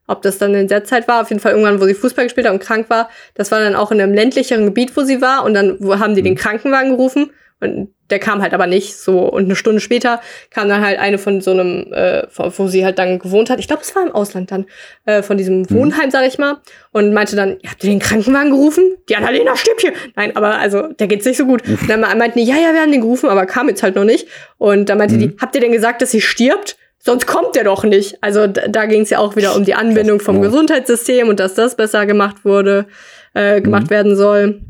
ob 0.08 0.22
das 0.22 0.38
dann 0.38 0.56
in 0.56 0.68
der 0.70 0.86
Zeit 0.86 1.08
war. 1.08 1.22
Auf 1.22 1.30
jeden 1.30 1.42
Fall 1.42 1.52
irgendwann, 1.52 1.82
wo 1.82 1.86
sie 1.86 1.94
Fußball 1.94 2.24
gespielt 2.26 2.48
hat 2.48 2.54
und 2.54 2.60
krank 2.64 2.90
war. 2.90 3.10
Das 3.36 3.52
war 3.52 3.60
dann 3.60 3.76
auch 3.76 3.92
in 3.92 4.00
einem 4.00 4.14
ländlicheren 4.14 4.66
Gebiet, 4.66 4.96
wo 4.96 5.02
sie 5.04 5.22
war. 5.22 5.44
Und 5.44 5.54
dann 5.54 5.76
wo 5.80 6.00
haben 6.00 6.16
die 6.16 6.22
den 6.22 6.36
Krankenwagen 6.36 6.92
gerufen. 6.92 7.32
Und 7.60 7.90
der 8.12 8.20
kam 8.20 8.42
halt 8.42 8.54
aber 8.54 8.68
nicht 8.68 8.96
so. 8.98 9.22
Und 9.22 9.46
eine 9.46 9.56
Stunde 9.56 9.82
später 9.82 10.22
kam 10.52 10.70
dann 10.70 10.86
halt 10.86 11.00
eine 11.00 11.18
von 11.18 11.42
so 11.42 11.52
einem, 11.52 11.92
äh, 11.92 12.24
wo 12.36 12.68
sie 12.68 12.86
halt 12.86 13.00
dann 13.00 13.18
gewohnt 13.20 13.50
hat. 13.50 13.60
Ich 13.60 13.68
glaube, 13.68 13.82
es 13.82 13.96
war 13.96 14.04
im 14.04 14.12
Ausland 14.12 14.52
dann, 14.52 14.66
äh, 15.06 15.24
von 15.24 15.38
diesem 15.38 15.70
Wohnheim, 15.72 16.12
sag 16.12 16.26
ich 16.28 16.38
mal. 16.38 16.58
Und 16.92 17.14
meinte 17.14 17.36
dann, 17.36 17.58
ja, 17.64 17.72
habt 17.72 17.84
ihr 17.84 17.90
den 17.90 18.00
Krankenwagen 18.00 18.52
gerufen? 18.52 18.84
Die 19.10 19.16
Annalena 19.16 19.56
stirbt 19.56 19.82
hier. 19.82 19.94
Nein, 20.16 20.36
aber 20.36 20.60
also, 20.60 20.94
der 20.94 21.08
geht's 21.08 21.26
nicht 21.26 21.38
so 21.38 21.46
gut. 21.46 21.68
Und 21.68 21.90
dann 21.90 22.02
meinten 22.02 22.38
die, 22.40 22.46
ja, 22.46 22.56
ja, 22.56 22.74
wir 22.74 22.82
haben 22.82 22.92
den 22.92 23.02
gerufen, 23.02 23.30
aber 23.30 23.46
kam 23.48 23.70
jetzt 23.70 23.82
halt 23.82 23.96
noch 23.96 24.06
nicht. 24.06 24.28
Und 24.58 24.90
dann 24.90 25.00
meinte 25.00 25.18
die, 25.18 25.36
habt 25.42 25.56
ihr 25.56 25.62
denn 25.62 25.72
gesagt, 25.72 26.02
dass 26.02 26.12
sie 26.12 26.22
stirbt? 26.22 26.78
Sonst 27.00 27.26
kommt 27.26 27.56
der 27.56 27.64
doch 27.64 27.84
nicht. 27.84 28.18
Also 28.22 28.48
da, 28.48 28.68
da 28.68 28.86
ging 28.86 29.02
es 29.02 29.10
ja 29.10 29.20
auch 29.20 29.36
wieder 29.36 29.56
um 29.56 29.64
die 29.64 29.76
Anbindung 29.76 30.20
vom 30.20 30.38
ja. 30.38 30.42
Gesundheitssystem 30.44 31.28
und 31.30 31.40
dass 31.40 31.54
das 31.56 31.76
besser 31.76 32.06
gemacht 32.06 32.44
wurde, 32.44 32.86
äh, 33.34 33.62
gemacht 33.62 33.86
Mhm. 33.86 33.90
werden 33.90 34.16
soll. 34.16 34.62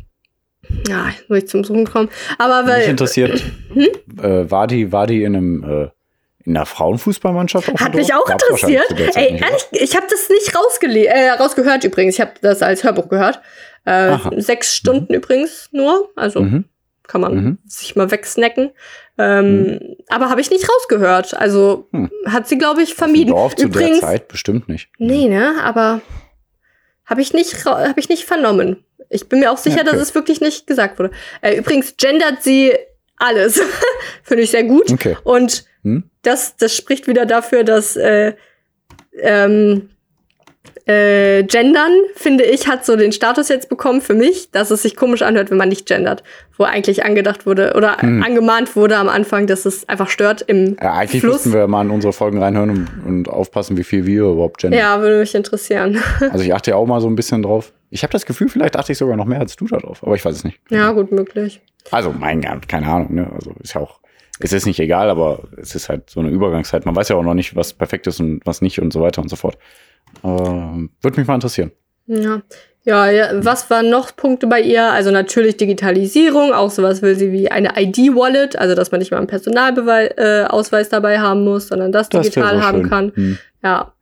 Ja, 0.87 1.11
muss 1.27 1.37
ich 1.39 1.47
zum 1.47 1.63
Suchen 1.63 1.85
kommen. 1.85 2.09
Aber 2.37 2.63
Mich 2.63 2.71
weil, 2.73 2.89
interessiert, 2.89 3.43
Hm? 3.73 3.87
äh, 4.21 4.49
war 4.51 4.67
die, 4.67 4.91
war 4.91 5.07
die 5.07 5.23
in 5.23 5.35
einem, 5.35 5.63
äh, 5.63 5.89
in 6.45 6.55
einer 6.55 6.65
Frauenfußballmannschaft? 6.65 7.69
auf 7.73 7.79
Hat 7.81 7.93
mich 7.95 8.13
auch 8.13 8.25
Gab's 8.25 8.43
interessiert. 8.43 8.85
der 8.97 9.15
Ey, 9.17 9.33
nicht, 9.33 9.43
ehrlich, 9.43 9.63
ich 9.71 9.95
habe 9.95 10.07
das 10.09 10.29
nicht 10.29 10.55
rausgele 10.55 11.05
äh, 11.07 11.29
rausgehört 11.31 11.83
übrigens. 11.83 12.15
Ich 12.15 12.21
habe 12.21 12.31
das 12.41 12.61
als 12.61 12.83
Hörbuch 12.83 13.09
gehört. 13.09 13.41
Äh, 13.85 14.17
sechs 14.37 14.75
Stunden 14.75 15.13
übrigens 15.13 15.69
nur. 15.71 16.09
Also 16.15 16.41
Mhm. 16.41 16.65
kann 17.07 17.21
man 17.21 17.35
Mhm. 17.35 17.57
sich 17.65 17.95
mal 17.95 18.11
wegsnacken. 18.11 18.71
Ähm, 19.17 19.79
Aber 20.09 20.29
habe 20.29 20.41
ich 20.41 20.51
nicht 20.51 20.67
rausgehört. 20.69 21.33
Also 21.33 21.87
Hm. 21.91 22.11
hat 22.27 22.47
sie, 22.47 22.57
glaube 22.57 22.81
ich, 22.83 22.93
vermieden. 22.93 23.31
Dorf 23.33 23.55
zu 23.55 23.67
der 23.67 23.81
übrigens, 23.81 24.01
Zeit 24.01 24.27
bestimmt 24.27 24.67
nicht. 24.69 24.89
nee, 24.99 25.27
ne? 25.27 25.55
Aber 25.63 26.01
habe 27.05 27.21
ich 27.21 27.33
nicht 27.33 27.65
hab 27.65 27.97
ich 27.97 28.09
nicht 28.09 28.25
vernommen. 28.25 28.83
Ich 29.09 29.27
bin 29.29 29.39
mir 29.39 29.51
auch 29.51 29.57
sicher, 29.57 29.77
Ja, 29.77 29.81
okay. 29.83 29.91
dass 29.91 30.01
es 30.01 30.15
wirklich 30.15 30.41
nicht 30.41 30.67
gesagt 30.67 30.99
wurde. 30.99 31.11
Äh, 31.41 31.57
übrigens 31.57 31.95
gendert 31.97 32.43
sie 32.43 32.73
alles. 33.17 33.61
Finde 34.23 34.43
ich 34.43 34.51
sehr 34.51 34.63
gut. 34.63 34.91
Okay. 34.91 35.15
Und 35.23 35.65
Hm? 35.83 36.03
das, 36.23 36.57
das 36.57 36.75
spricht 36.75 37.07
wieder 37.07 37.25
dafür, 37.25 37.63
dass 37.63 37.95
äh, 37.95 38.33
ähm, 39.21 39.89
äh, 40.85 41.43
Gendern, 41.43 41.91
finde 42.15 42.43
ich, 42.45 42.67
hat 42.67 42.85
so 42.85 42.95
den 42.95 43.11
Status 43.11 43.49
jetzt 43.49 43.67
bekommen 43.69 44.01
für 44.01 44.13
mich, 44.13 44.51
dass 44.51 44.71
es 44.71 44.81
sich 44.83 44.95
komisch 44.95 45.21
anhört, 45.21 45.49
wenn 45.51 45.57
man 45.57 45.69
nicht 45.69 45.85
gendert. 45.85 46.23
Wo 46.57 46.63
eigentlich 46.63 47.03
angedacht 47.03 47.45
wurde 47.45 47.73
oder 47.75 47.97
Hm. 48.01 48.23
angemahnt 48.23 48.75
wurde 48.75 48.97
am 48.97 49.09
Anfang, 49.09 49.47
dass 49.47 49.65
es 49.65 49.87
einfach 49.89 50.09
stört 50.09 50.41
im 50.47 50.77
Ja, 50.81 50.93
eigentlich 50.93 51.21
Fluss. 51.21 51.45
müssten 51.45 51.53
wir 51.53 51.67
mal 51.67 51.83
in 51.83 51.91
unsere 51.91 52.13
Folgen 52.13 52.41
reinhören 52.41 52.69
und, 52.69 52.87
und 53.05 53.29
aufpassen, 53.29 53.77
wie 53.77 53.83
viel 53.83 54.05
wir 54.05 54.23
überhaupt 54.23 54.59
gendern. 54.61 54.79
Ja, 54.79 55.01
würde 55.01 55.19
mich 55.19 55.35
interessieren. 55.35 56.01
Also 56.31 56.43
ich 56.43 56.53
achte 56.53 56.71
ja 56.71 56.77
auch 56.77 56.85
mal 56.85 57.01
so 57.01 57.07
ein 57.07 57.15
bisschen 57.15 57.43
drauf. 57.43 57.71
Ich 57.89 58.03
habe 58.03 58.11
das 58.11 58.25
Gefühl, 58.25 58.49
vielleicht 58.49 58.75
achte 58.75 58.91
ich 58.91 58.97
sogar 58.97 59.15
noch 59.15 59.25
mehr 59.25 59.39
als 59.39 59.55
du 59.55 59.65
da 59.65 59.77
drauf, 59.77 60.03
aber 60.03 60.15
ich 60.15 60.23
weiß 60.25 60.35
es 60.35 60.43
nicht. 60.43 60.59
ja, 60.69 60.91
gut 60.91 61.11
möglich. 61.11 61.61
Also 61.91 62.11
mein 62.11 62.41
Gott, 62.41 62.67
keine 62.67 62.87
Ahnung, 62.87 63.13
ne? 63.15 63.31
Also 63.33 63.53
ist 63.61 63.73
ja 63.75 63.81
auch, 63.81 63.99
es 64.39 64.51
ist 64.53 64.65
nicht 64.65 64.79
egal, 64.79 65.09
aber 65.09 65.43
es 65.57 65.73
ist 65.73 65.89
halt 65.89 66.09
so 66.09 66.19
eine 66.19 66.29
Übergangszeit. 66.29 66.85
Man 66.85 66.95
weiß 66.95 67.09
ja 67.09 67.15
auch 67.15 67.23
noch 67.23 67.33
nicht, 67.33 67.55
was 67.55 67.73
perfekt 67.73 68.07
ist 68.07 68.19
und 68.19 68.41
was 68.45 68.61
nicht 68.61 68.79
und 68.81 68.91
so 68.91 69.01
weiter 69.01 69.21
und 69.21 69.29
so 69.29 69.35
fort. 69.35 69.57
Ähm, 70.23 70.89
Würde 71.01 71.19
mich 71.19 71.27
mal 71.27 71.35
interessieren. 71.35 71.71
Ja. 72.07 72.41
Ja, 72.83 73.11
ja, 73.11 73.43
was 73.43 73.69
waren 73.69 73.89
noch 73.89 74.15
Punkte 74.15 74.47
bei 74.47 74.61
ihr? 74.61 74.89
Also 74.91 75.11
natürlich 75.11 75.57
Digitalisierung, 75.57 76.53
auch 76.53 76.71
sowas 76.71 77.01
will 77.01 77.15
sie 77.17 77.33
wie 77.33 77.51
eine 77.51 77.73
ID-Wallet, 77.77 78.55
also 78.57 78.75
dass 78.75 78.91
man 78.91 78.99
nicht 78.99 79.11
mal 79.11 79.17
einen 79.17 79.27
Personalausweis 79.27 80.87
äh, 80.87 80.91
dabei 80.91 81.19
haben 81.19 81.43
muss, 81.43 81.67
sondern 81.67 81.91
das 81.91 82.07
Das 82.07 82.29
digital 82.29 82.61
haben 82.63 82.79
schön. 82.83 82.89
kann. 82.89 83.11
Hm. 83.13 83.37
Ja. 83.61 83.93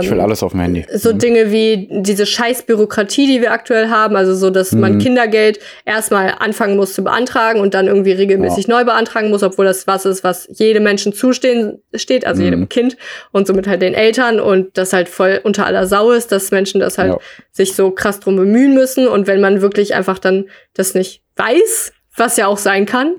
Ich 0.00 0.10
will 0.10 0.18
Ähm, 0.18 0.20
alles 0.24 0.42
auf 0.42 0.50
dem 0.52 0.60
Handy. 0.60 0.84
so 0.92 1.10
Hm. 1.10 1.18
Dinge 1.20 1.52
wie 1.52 1.88
diese 2.02 2.26
scheiß 2.26 2.64
Bürokratie, 2.64 3.26
die 3.28 3.40
wir 3.40 3.52
aktuell 3.52 3.88
haben, 3.90 4.16
also 4.16 4.34
so, 4.34 4.50
dass 4.50 4.72
man 4.72 4.94
Mhm. 4.94 4.98
Kindergeld 4.98 5.60
erstmal 5.84 6.34
anfangen 6.40 6.76
muss 6.76 6.94
zu 6.94 7.04
beantragen 7.04 7.60
und 7.60 7.74
dann 7.74 7.86
irgendwie 7.86 8.10
regelmäßig 8.10 8.66
neu 8.66 8.84
beantragen 8.84 9.30
muss, 9.30 9.44
obwohl 9.44 9.66
das 9.66 9.86
was 9.86 10.04
ist, 10.04 10.24
was 10.24 10.48
jedem 10.52 10.82
Menschen 10.82 11.12
zustehen 11.12 11.80
steht, 11.94 12.26
also 12.26 12.40
Mhm. 12.40 12.44
jedem 12.44 12.68
Kind 12.68 12.96
und 13.30 13.46
somit 13.46 13.68
halt 13.68 13.80
den 13.80 13.94
Eltern 13.94 14.40
und 14.40 14.76
das 14.76 14.92
halt 14.92 15.08
voll 15.08 15.40
unter 15.44 15.64
aller 15.64 15.86
Sau 15.86 16.10
ist, 16.10 16.32
dass 16.32 16.50
Menschen 16.50 16.80
das 16.80 16.98
halt 16.98 17.12
Ja. 17.12 17.18
sich 17.52 17.74
so 17.76 17.92
krass 17.92 18.18
drum 18.18 18.34
bemühen 18.34 18.74
müssen 18.74 19.06
und 19.06 19.28
wenn 19.28 19.40
man 19.40 19.60
wirklich 19.60 19.94
einfach 19.94 20.18
dann 20.18 20.46
das 20.74 20.94
nicht 20.94 21.22
weiß, 21.36 21.92
was 22.16 22.36
ja 22.36 22.48
auch 22.48 22.58
sein 22.58 22.84
kann, 22.84 23.14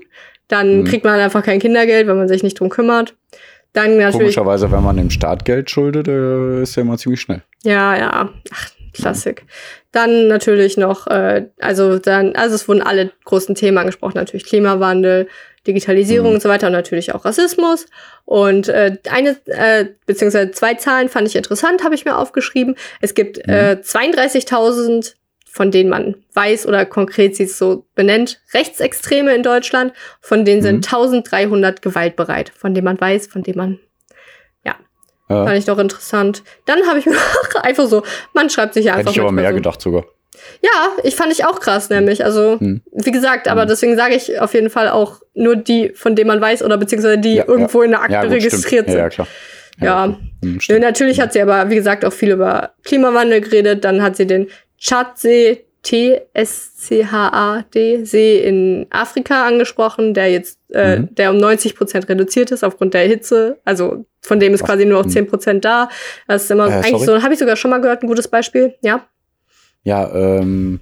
dann 0.48 0.80
Mhm. 0.80 0.84
kriegt 0.84 1.04
man 1.04 1.18
einfach 1.20 1.42
kein 1.42 1.58
Kindergeld, 1.58 2.06
wenn 2.06 2.18
man 2.18 2.28
sich 2.28 2.42
nicht 2.42 2.60
drum 2.60 2.68
kümmert. 2.68 3.14
Dann 3.72 3.98
natürlich 3.98 4.12
Komischerweise, 4.34 4.70
wenn 4.72 4.82
man 4.82 4.96
dem 4.96 5.10
Staat 5.10 5.44
Geld 5.44 5.70
schuldet, 5.70 6.08
äh, 6.08 6.62
ist 6.62 6.74
ja 6.76 6.82
immer 6.82 6.98
ziemlich 6.98 7.20
schnell. 7.20 7.42
Ja, 7.62 7.96
ja. 7.96 8.28
Ach, 8.52 8.70
Klassik. 8.92 9.44
Dann 9.92 10.26
natürlich 10.26 10.76
noch, 10.76 11.06
äh, 11.06 11.46
also 11.60 11.98
dann, 11.98 12.34
also 12.34 12.56
es 12.56 12.66
wurden 12.66 12.82
alle 12.82 13.12
großen 13.24 13.54
Themen 13.54 13.78
angesprochen, 13.78 14.14
natürlich 14.16 14.44
Klimawandel, 14.44 15.28
Digitalisierung 15.66 16.28
Mhm. 16.30 16.34
und 16.34 16.42
so 16.42 16.48
weiter 16.48 16.66
und 16.66 16.72
natürlich 16.72 17.14
auch 17.14 17.24
Rassismus. 17.24 17.86
Und 18.24 18.68
äh, 18.68 18.96
eine, 19.10 19.36
äh, 19.46 19.86
beziehungsweise 20.06 20.50
zwei 20.50 20.74
Zahlen 20.74 21.08
fand 21.08 21.28
ich 21.28 21.36
interessant, 21.36 21.84
habe 21.84 21.94
ich 21.94 22.04
mir 22.04 22.16
aufgeschrieben. 22.16 22.74
Es 23.00 23.14
gibt 23.14 23.36
Mhm. 23.46 23.52
äh, 23.52 23.76
32.000, 23.82 25.14
von 25.52 25.70
denen 25.70 25.90
man 25.90 26.14
weiß 26.34 26.66
oder 26.66 26.84
konkret 26.86 27.34
sie 27.36 27.44
es 27.44 27.58
so 27.58 27.86
benennt, 27.94 28.40
Rechtsextreme 28.54 29.34
in 29.34 29.42
Deutschland. 29.42 29.92
Von 30.20 30.44
denen 30.44 30.62
sind 30.62 30.76
Mhm. 30.76 30.82
1300 30.96 31.82
gewaltbereit, 31.82 32.52
von 32.56 32.72
denen 32.74 32.84
man 32.84 33.00
weiß, 33.00 33.26
von 33.26 33.42
denen 33.42 33.58
man 33.58 33.78
Ja, 34.64 35.44
Fand 35.44 35.56
ich 35.58 35.64
doch 35.64 35.78
interessant. 35.78 36.42
Dann 36.66 36.88
habe 36.88 36.98
ich 36.98 37.06
mir 37.06 37.14
einfach 37.62 37.86
so, 37.86 38.02
man 38.32 38.50
schreibt 38.50 38.74
sich 38.74 38.86
ja 38.86 38.94
einfach. 38.94 39.10
hätte 39.12 39.20
ich 39.20 39.20
aber 39.20 39.30
mehr 39.30 39.50
so. 39.50 39.54
gedacht 39.56 39.80
sogar. 39.80 40.04
Ja, 40.60 40.70
ich 41.04 41.14
fand 41.14 41.32
ich 41.32 41.44
auch 41.44 41.60
krass, 41.60 41.88
nämlich. 41.88 42.24
Also, 42.24 42.58
Hm. 42.58 42.82
wie 42.92 43.12
gesagt, 43.12 43.46
aber 43.46 43.62
Hm. 43.62 43.68
deswegen 43.68 43.96
sage 43.96 44.14
ich 44.16 44.40
auf 44.40 44.54
jeden 44.54 44.70
Fall 44.70 44.88
auch 44.88 45.20
nur 45.34 45.54
die, 45.54 45.90
von 45.90 46.16
denen 46.16 46.26
man 46.28 46.40
weiß, 46.40 46.64
oder 46.64 46.78
beziehungsweise 46.78 47.18
die 47.18 47.36
Ja, 47.36 47.44
irgendwo 47.46 47.82
in 47.82 47.90
der 47.92 48.00
Akte 48.00 48.14
Ja, 48.14 48.22
gut, 48.22 48.32
registriert 48.32 48.86
stimmt. 48.86 48.88
Ja, 48.88 48.94
ja, 48.96 49.02
sind. 49.04 49.12
klar. 49.14 49.28
Ja. 49.80 50.04
Hm, 50.06 50.16
Nö, 50.42 50.60
stimmt. 50.60 50.80
natürlich 50.80 51.20
hat 51.20 51.32
sie 51.32 51.40
aber, 51.42 51.70
wie 51.70 51.76
gesagt, 51.76 52.04
auch 52.04 52.12
viel 52.12 52.30
über 52.32 52.72
Klimawandel 52.84 53.40
geredet. 53.40 53.84
Dann 53.84 54.02
hat 54.02 54.16
sie 54.16 54.26
den 54.26 54.48
Tschadsee, 54.80 55.64
T-S-C-H-A-D, 56.80 58.04
See 58.04 58.38
in 58.38 58.86
Afrika 58.90 59.46
angesprochen, 59.46 60.12
der 60.14 60.30
jetzt, 60.30 60.58
äh, 60.72 60.98
Mhm. 60.98 61.14
der 61.14 61.30
um 61.30 61.36
90 61.38 61.74
Prozent 61.76 62.08
reduziert 62.08 62.50
ist 62.50 62.64
aufgrund 62.64 62.94
der 62.94 63.06
Hitze. 63.06 63.58
Also 63.64 64.04
von 64.20 64.40
dem 64.40 64.52
ist 64.54 64.64
quasi 64.64 64.84
nur 64.84 64.98
noch 64.98 65.06
Mhm. 65.06 65.10
10 65.10 65.26
Prozent 65.26 65.64
da. 65.64 65.88
Das 66.28 66.44
ist 66.44 66.50
immer 66.50 66.68
Äh, 66.68 66.72
eigentlich 66.72 67.04
sorry? 67.04 67.20
so, 67.20 67.22
habe 67.22 67.32
ich 67.32 67.38
sogar 67.38 67.56
schon 67.56 67.70
mal 67.70 67.80
gehört, 67.80 68.02
ein 68.02 68.08
gutes 68.08 68.28
Beispiel. 68.28 68.74
Ja. 68.82 69.06
Ja, 69.84 70.12
ähm, 70.14 70.80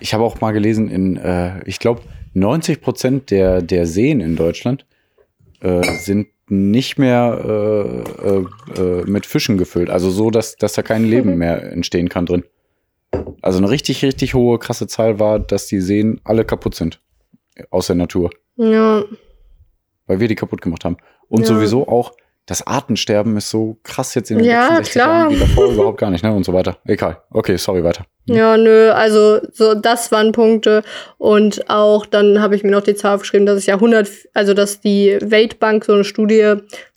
ich 0.00 0.12
habe 0.14 0.24
auch 0.24 0.40
mal 0.40 0.50
gelesen, 0.52 0.90
in, 0.90 1.16
äh, 1.16 1.60
ich 1.66 1.78
glaube, 1.78 2.02
90 2.32 2.80
Prozent 2.80 3.30
der, 3.30 3.62
der 3.62 3.86
Seen 3.86 4.20
in 4.20 4.34
Deutschland 4.36 4.86
äh, 5.60 5.82
sind 5.98 6.26
nicht 6.48 6.98
mehr 6.98 7.40
äh, 7.44 8.28
äh, 8.28 8.44
äh, 8.76 9.04
mit 9.06 9.24
Fischen 9.24 9.56
gefüllt. 9.56 9.88
Also 9.88 10.10
so, 10.10 10.30
dass, 10.30 10.56
dass 10.56 10.72
da 10.74 10.82
kein 10.82 11.04
Leben 11.04 11.30
Mhm. 11.32 11.38
mehr 11.38 11.62
entstehen 11.72 12.08
kann 12.08 12.26
drin. 12.26 12.42
Also 13.42 13.58
eine 13.58 13.70
richtig, 13.70 14.04
richtig 14.04 14.34
hohe, 14.34 14.58
krasse 14.58 14.86
Zahl 14.86 15.18
war, 15.18 15.38
dass 15.38 15.66
die 15.66 15.80
Seen 15.80 16.20
alle 16.24 16.44
kaputt 16.44 16.74
sind. 16.74 17.00
Aus 17.70 17.86
der 17.86 17.96
Natur. 17.96 18.30
Ja. 18.56 19.04
Weil 20.06 20.20
wir 20.20 20.28
die 20.28 20.34
kaputt 20.34 20.60
gemacht 20.60 20.84
haben. 20.84 20.96
Und 21.28 21.40
Ja. 21.42 21.46
sowieso 21.46 21.88
auch, 21.88 22.12
das 22.46 22.66
Artensterben 22.66 23.36
ist 23.36 23.48
so 23.50 23.78
krass 23.84 24.14
jetzt 24.14 24.30
in 24.30 24.38
den 24.38 24.46
Ja, 24.46 24.62
66 24.76 24.92
klar. 24.92 25.08
Jahren 25.30 25.30
wie 25.34 25.38
davor 25.40 25.66
überhaupt 25.72 25.98
gar 25.98 26.10
nicht, 26.10 26.22
ne? 26.24 26.32
Und 26.34 26.44
so 26.44 26.52
weiter. 26.52 26.78
Egal. 26.84 27.22
Okay, 27.30 27.56
sorry, 27.56 27.82
weiter. 27.84 28.04
Ja, 28.26 28.56
nö, 28.56 28.90
also 28.90 29.40
so 29.52 29.74
das 29.74 30.10
waren 30.10 30.32
Punkte 30.32 30.82
und 31.18 31.68
auch 31.68 32.06
dann 32.06 32.40
habe 32.40 32.56
ich 32.56 32.62
mir 32.64 32.70
noch 32.70 32.82
die 32.82 32.94
Zahl 32.94 33.16
aufgeschrieben, 33.16 33.44
dass 33.44 33.58
es 33.58 33.66
ja 33.66 33.74
100 33.74 34.08
also 34.32 34.54
dass 34.54 34.80
die 34.80 35.18
Weltbank 35.20 35.84
so 35.84 35.92
eine 35.92 36.04
Studie 36.04 36.40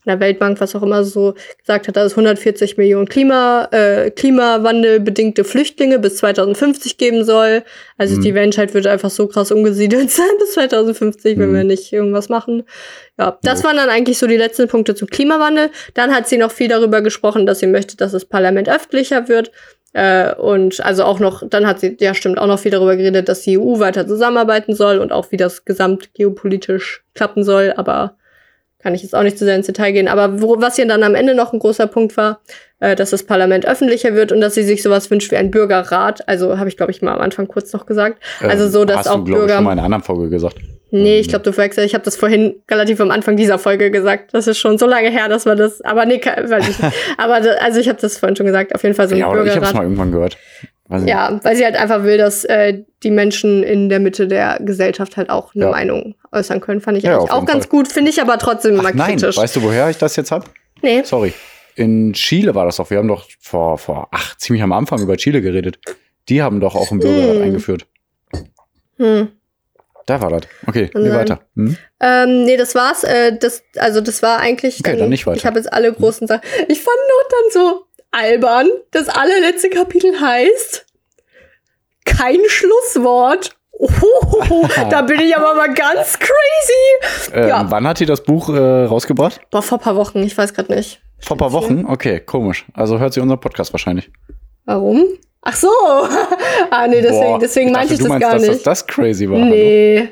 von 0.03 0.11
der 0.11 0.19
Weltbank, 0.21 0.61
was 0.61 0.73
auch 0.73 0.83
immer 0.83 1.03
so 1.03 1.33
gesagt 1.59 1.89
hat, 1.89 1.97
dass 1.97 2.05
es 2.05 2.11
140 2.13 2.77
Millionen 2.77 3.09
Klima 3.09 3.67
äh, 3.71 4.09
Klimawandelbedingte 4.11 5.43
Flüchtlinge 5.43 5.99
bis 5.99 6.15
2050 6.17 6.97
geben 6.97 7.25
soll. 7.25 7.63
Also 7.97 8.15
Mhm. 8.15 8.21
die 8.21 8.31
Menschheit 8.31 8.73
wird 8.73 8.87
einfach 8.87 9.09
so 9.09 9.27
krass 9.27 9.51
umgesiedelt 9.51 10.09
sein 10.11 10.27
bis 10.39 10.53
2050, 10.53 11.37
wenn 11.37 11.49
Mhm. 11.51 11.55
wir 11.55 11.63
nicht 11.65 11.91
irgendwas 11.91 12.29
machen. 12.29 12.63
Ja, 13.19 13.37
das 13.43 13.65
waren 13.65 13.75
dann 13.75 13.89
eigentlich 13.89 14.17
so 14.17 14.27
die 14.27 14.37
letzten 14.37 14.69
Punkte 14.69 14.95
zum 14.95 15.09
Klimawandel. 15.09 15.71
Dann 15.93 16.15
hat 16.15 16.29
sie 16.29 16.37
noch 16.37 16.51
viel 16.51 16.69
darüber 16.69 17.01
gesprochen, 17.01 17.45
dass 17.45 17.59
sie 17.59 17.67
möchte, 17.67 17.97
dass 17.97 18.13
das 18.13 18.23
Parlament 18.23 18.69
öffentlicher 18.69 19.27
wird. 19.27 19.51
Äh, 19.97 20.35
und 20.35 20.79
also 20.85 21.03
auch 21.05 21.19
noch, 21.19 21.41
dann 21.49 21.65
hat 21.65 21.79
sie, 21.79 21.97
ja 21.99 22.13
stimmt, 22.13 22.37
auch 22.37 22.45
noch 22.45 22.59
viel 22.59 22.69
darüber 22.69 22.95
geredet, 22.95 23.27
dass 23.29 23.41
die 23.41 23.57
EU 23.57 23.79
weiter 23.79 24.05
zusammenarbeiten 24.07 24.75
soll 24.75 24.99
und 24.99 25.11
auch 25.11 25.31
wie 25.31 25.37
das 25.37 25.65
gesamt 25.65 26.13
geopolitisch 26.13 27.03
klappen 27.15 27.43
soll, 27.43 27.73
aber 27.75 28.13
kann 28.77 28.93
ich 28.93 29.01
jetzt 29.01 29.15
auch 29.15 29.23
nicht 29.23 29.39
zu 29.39 29.45
sehr 29.45 29.55
ins 29.55 29.65
Detail 29.65 29.91
gehen. 29.93 30.07
Aber 30.07 30.39
wo, 30.39 30.61
was 30.61 30.75
hier 30.75 30.87
dann 30.87 31.01
am 31.01 31.15
Ende 31.15 31.33
noch 31.33 31.51
ein 31.51 31.57
großer 31.57 31.87
Punkt 31.87 32.15
war, 32.15 32.41
äh, 32.79 32.95
dass 32.95 33.09
das 33.09 33.23
Parlament 33.23 33.67
öffentlicher 33.67 34.13
wird 34.13 34.31
und 34.31 34.39
dass 34.39 34.53
sie 34.53 34.61
sich 34.63 34.83
sowas 34.83 35.09
wünscht 35.09 35.31
wie 35.31 35.37
ein 35.37 35.49
Bürgerrat. 35.49 36.27
Also 36.29 36.59
habe 36.59 36.69
ich, 36.69 36.77
glaube 36.77 36.91
ich, 36.91 37.01
mal 37.01 37.13
am 37.15 37.21
Anfang 37.21 37.47
kurz 37.47 37.73
noch 37.73 37.87
gesagt. 37.87 38.21
Also 38.39 38.65
Ähm, 38.65 38.69
so, 38.71 38.85
dass 38.85 38.97
hast 38.97 39.07
auch 39.07 39.15
du, 39.15 39.23
glaub 39.23 39.39
ich, 39.39 39.41
Bürger- 39.45 39.55
schon 39.55 39.63
mal 39.63 39.71
in 39.73 39.79
einer 39.79 39.85
anderen 39.85 40.03
Folge 40.03 40.29
gesagt. 40.29 40.57
Nee, 40.89 41.19
ich 41.19 41.27
glaube, 41.27 41.43
du 41.43 41.51
verwechselst. 41.51 41.85
Ich 41.85 41.93
habe 41.93 42.05
das 42.05 42.15
vorhin 42.15 42.55
relativ 42.71 43.01
am 43.01 43.11
Anfang 43.11 43.35
dieser 43.35 43.59
Folge 43.59 43.91
gesagt. 43.91 44.33
Das 44.33 44.47
ist 44.47 44.57
schon 44.57 44.77
so 44.77 44.85
lange 44.85 45.09
her, 45.09 45.27
dass 45.27 45.45
man 45.45 45.57
das. 45.57 45.81
Aber 45.81 46.05
nee, 46.05 46.21
weiß 46.23 46.69
ich. 46.69 46.79
nicht. 46.79 46.93
aber 47.17 47.41
da, 47.41 47.51
also 47.55 47.79
ich 47.79 47.89
habe 47.89 47.99
das 47.99 48.17
vorhin 48.17 48.35
schon 48.37 48.45
gesagt. 48.45 48.73
Auf 48.73 48.83
jeden 48.83 48.95
Fall 48.95 49.07
so 49.09 49.15
ein 49.15 49.19
ja, 49.19 49.29
oder 49.29 49.43
ich 49.43 49.49
habe 49.49 49.49
es 49.49 49.55
Bürgerrat. 49.55 49.75
mal 49.75 49.83
irgendwann 49.83 50.11
gehört. 50.11 50.37
Ja, 51.05 51.37
weil 51.43 51.57
sie 51.57 51.65
halt 51.65 51.75
einfach 51.75 52.03
will, 52.03 52.17
dass 52.17 52.45
äh, 52.45 52.83
die 53.03 53.11
Menschen 53.11 53.61
in 53.63 53.89
der 53.89 53.99
Mitte 53.99 54.25
der 54.29 54.57
Gesellschaft 54.61 55.17
halt 55.17 55.29
auch 55.29 55.53
eine 55.53 55.65
Ja. 55.65 55.71
Meinung 55.71 56.15
äußern 56.31 56.61
können. 56.61 56.79
Fand 56.79 56.97
ich 56.97 57.03
Ja, 57.03 57.17
eigentlich 57.17 57.31
auch 57.31 57.45
ganz 57.45 57.65
Fall. 57.65 57.71
gut. 57.71 57.87
Finde 57.89 58.09
ich 58.09 58.21
aber 58.21 58.37
trotzdem 58.37 58.75
immer 58.75 58.87
Ach, 58.87 58.93
nein, 58.93 59.17
kritisch. 59.17 59.35
weißt 59.35 59.57
du, 59.57 59.63
woher 59.63 59.89
ich 59.89 59.97
das 59.97 60.15
jetzt 60.15 60.31
hab? 60.31 60.45
nee. 60.81 61.01
Sorry. 61.03 61.33
In 61.75 62.13
Chile 62.13 62.55
war 62.55 62.65
das 62.65 62.77
doch. 62.77 62.89
Wir 62.89 62.99
haben 62.99 63.07
doch 63.09 63.25
vor, 63.41 63.77
vor, 63.77 64.07
ach, 64.11 64.37
ziemlich 64.37 64.63
am 64.63 64.71
Anfang 64.71 65.01
über 65.01 65.17
Chile 65.17 65.41
geredet. 65.41 65.77
Die 66.29 66.41
haben 66.41 66.61
doch 66.61 66.73
auch 66.75 66.89
einen 66.91 67.01
Bürgerrat 67.01 67.35
Hm. 67.35 67.41
eingeführt. 67.43 67.85
Hm. 68.97 69.27
Da 70.07 70.21
war 70.21 70.31
das. 70.31 70.41
Okay, 70.65 70.89
nee, 70.95 71.11
weiter. 71.11 71.41
Hm? 71.55 71.77
Ähm, 71.99 72.45
nee, 72.45 72.57
das 72.57 72.73
war's. 72.73 73.03
Äh, 73.03 73.37
das, 73.37 73.61
also 73.77 74.01
das 74.01 74.23
war 74.23 74.39
eigentlich. 74.39 74.79
Okay, 74.79 74.97
dann 74.97 75.09
nicht 75.09 75.27
weiter. 75.27 75.37
Ich 75.37 75.45
habe 75.45 75.59
jetzt 75.59 75.71
alle 75.71 75.93
großen 75.93 76.27
Sachen. 76.27 76.41
Ich 76.69 76.81
fand 76.81 76.97
nur 76.97 77.29
dann 77.29 77.51
so 77.51 77.85
albern. 78.11 78.69
Das 78.91 79.09
allerletzte 79.09 79.69
Kapitel 79.69 80.19
heißt 80.19 80.85
kein 82.05 82.39
Schlusswort. 82.47 83.51
Ohohoho, 83.73 84.67
da 84.89 85.01
bin 85.03 85.19
ich 85.19 85.35
aber 85.37 85.53
mal 85.53 85.71
ganz 85.73 86.17
crazy. 86.17 87.33
Ähm, 87.33 87.47
Ja. 87.49 87.65
Wann 87.69 87.85
hat 87.87 87.99
die 87.99 88.05
das 88.07 88.23
Buch 88.23 88.49
äh, 88.49 88.85
rausgebracht? 88.85 89.41
Boah, 89.51 89.61
vor 89.61 89.77
ein 89.77 89.81
paar 89.83 89.95
Wochen, 89.97 90.23
ich 90.23 90.35
weiß 90.35 90.53
gerade 90.53 90.73
nicht. 90.73 91.01
Vor 91.19 91.35
ein 91.35 91.39
paar 91.39 91.51
Wochen? 91.51 91.85
Okay, 91.85 92.19
komisch. 92.21 92.65
Also 92.73 92.97
hört 92.97 93.13
sie 93.13 93.19
unseren 93.19 93.39
Podcast 93.39 93.73
wahrscheinlich. 93.73 94.09
Warum? 94.65 95.05
Ach 95.41 95.55
so. 95.55 95.69
ah, 96.71 96.87
nee, 96.87 97.01
deswegen, 97.01 97.21
Boah, 97.25 97.39
deswegen 97.39 97.71
meinte 97.71 97.93
ich 97.93 97.99
dachte, 97.99 98.09
das 98.09 98.19
du 98.19 98.19
meinst, 98.19 98.21
gar 98.21 98.33
dass 98.33 98.41
nicht. 98.41 98.53
Das, 98.55 98.63
das 98.63 98.87
crazy 98.87 99.29
war. 99.29 99.37
Hallo? 99.39 99.49
nee. 99.49 100.09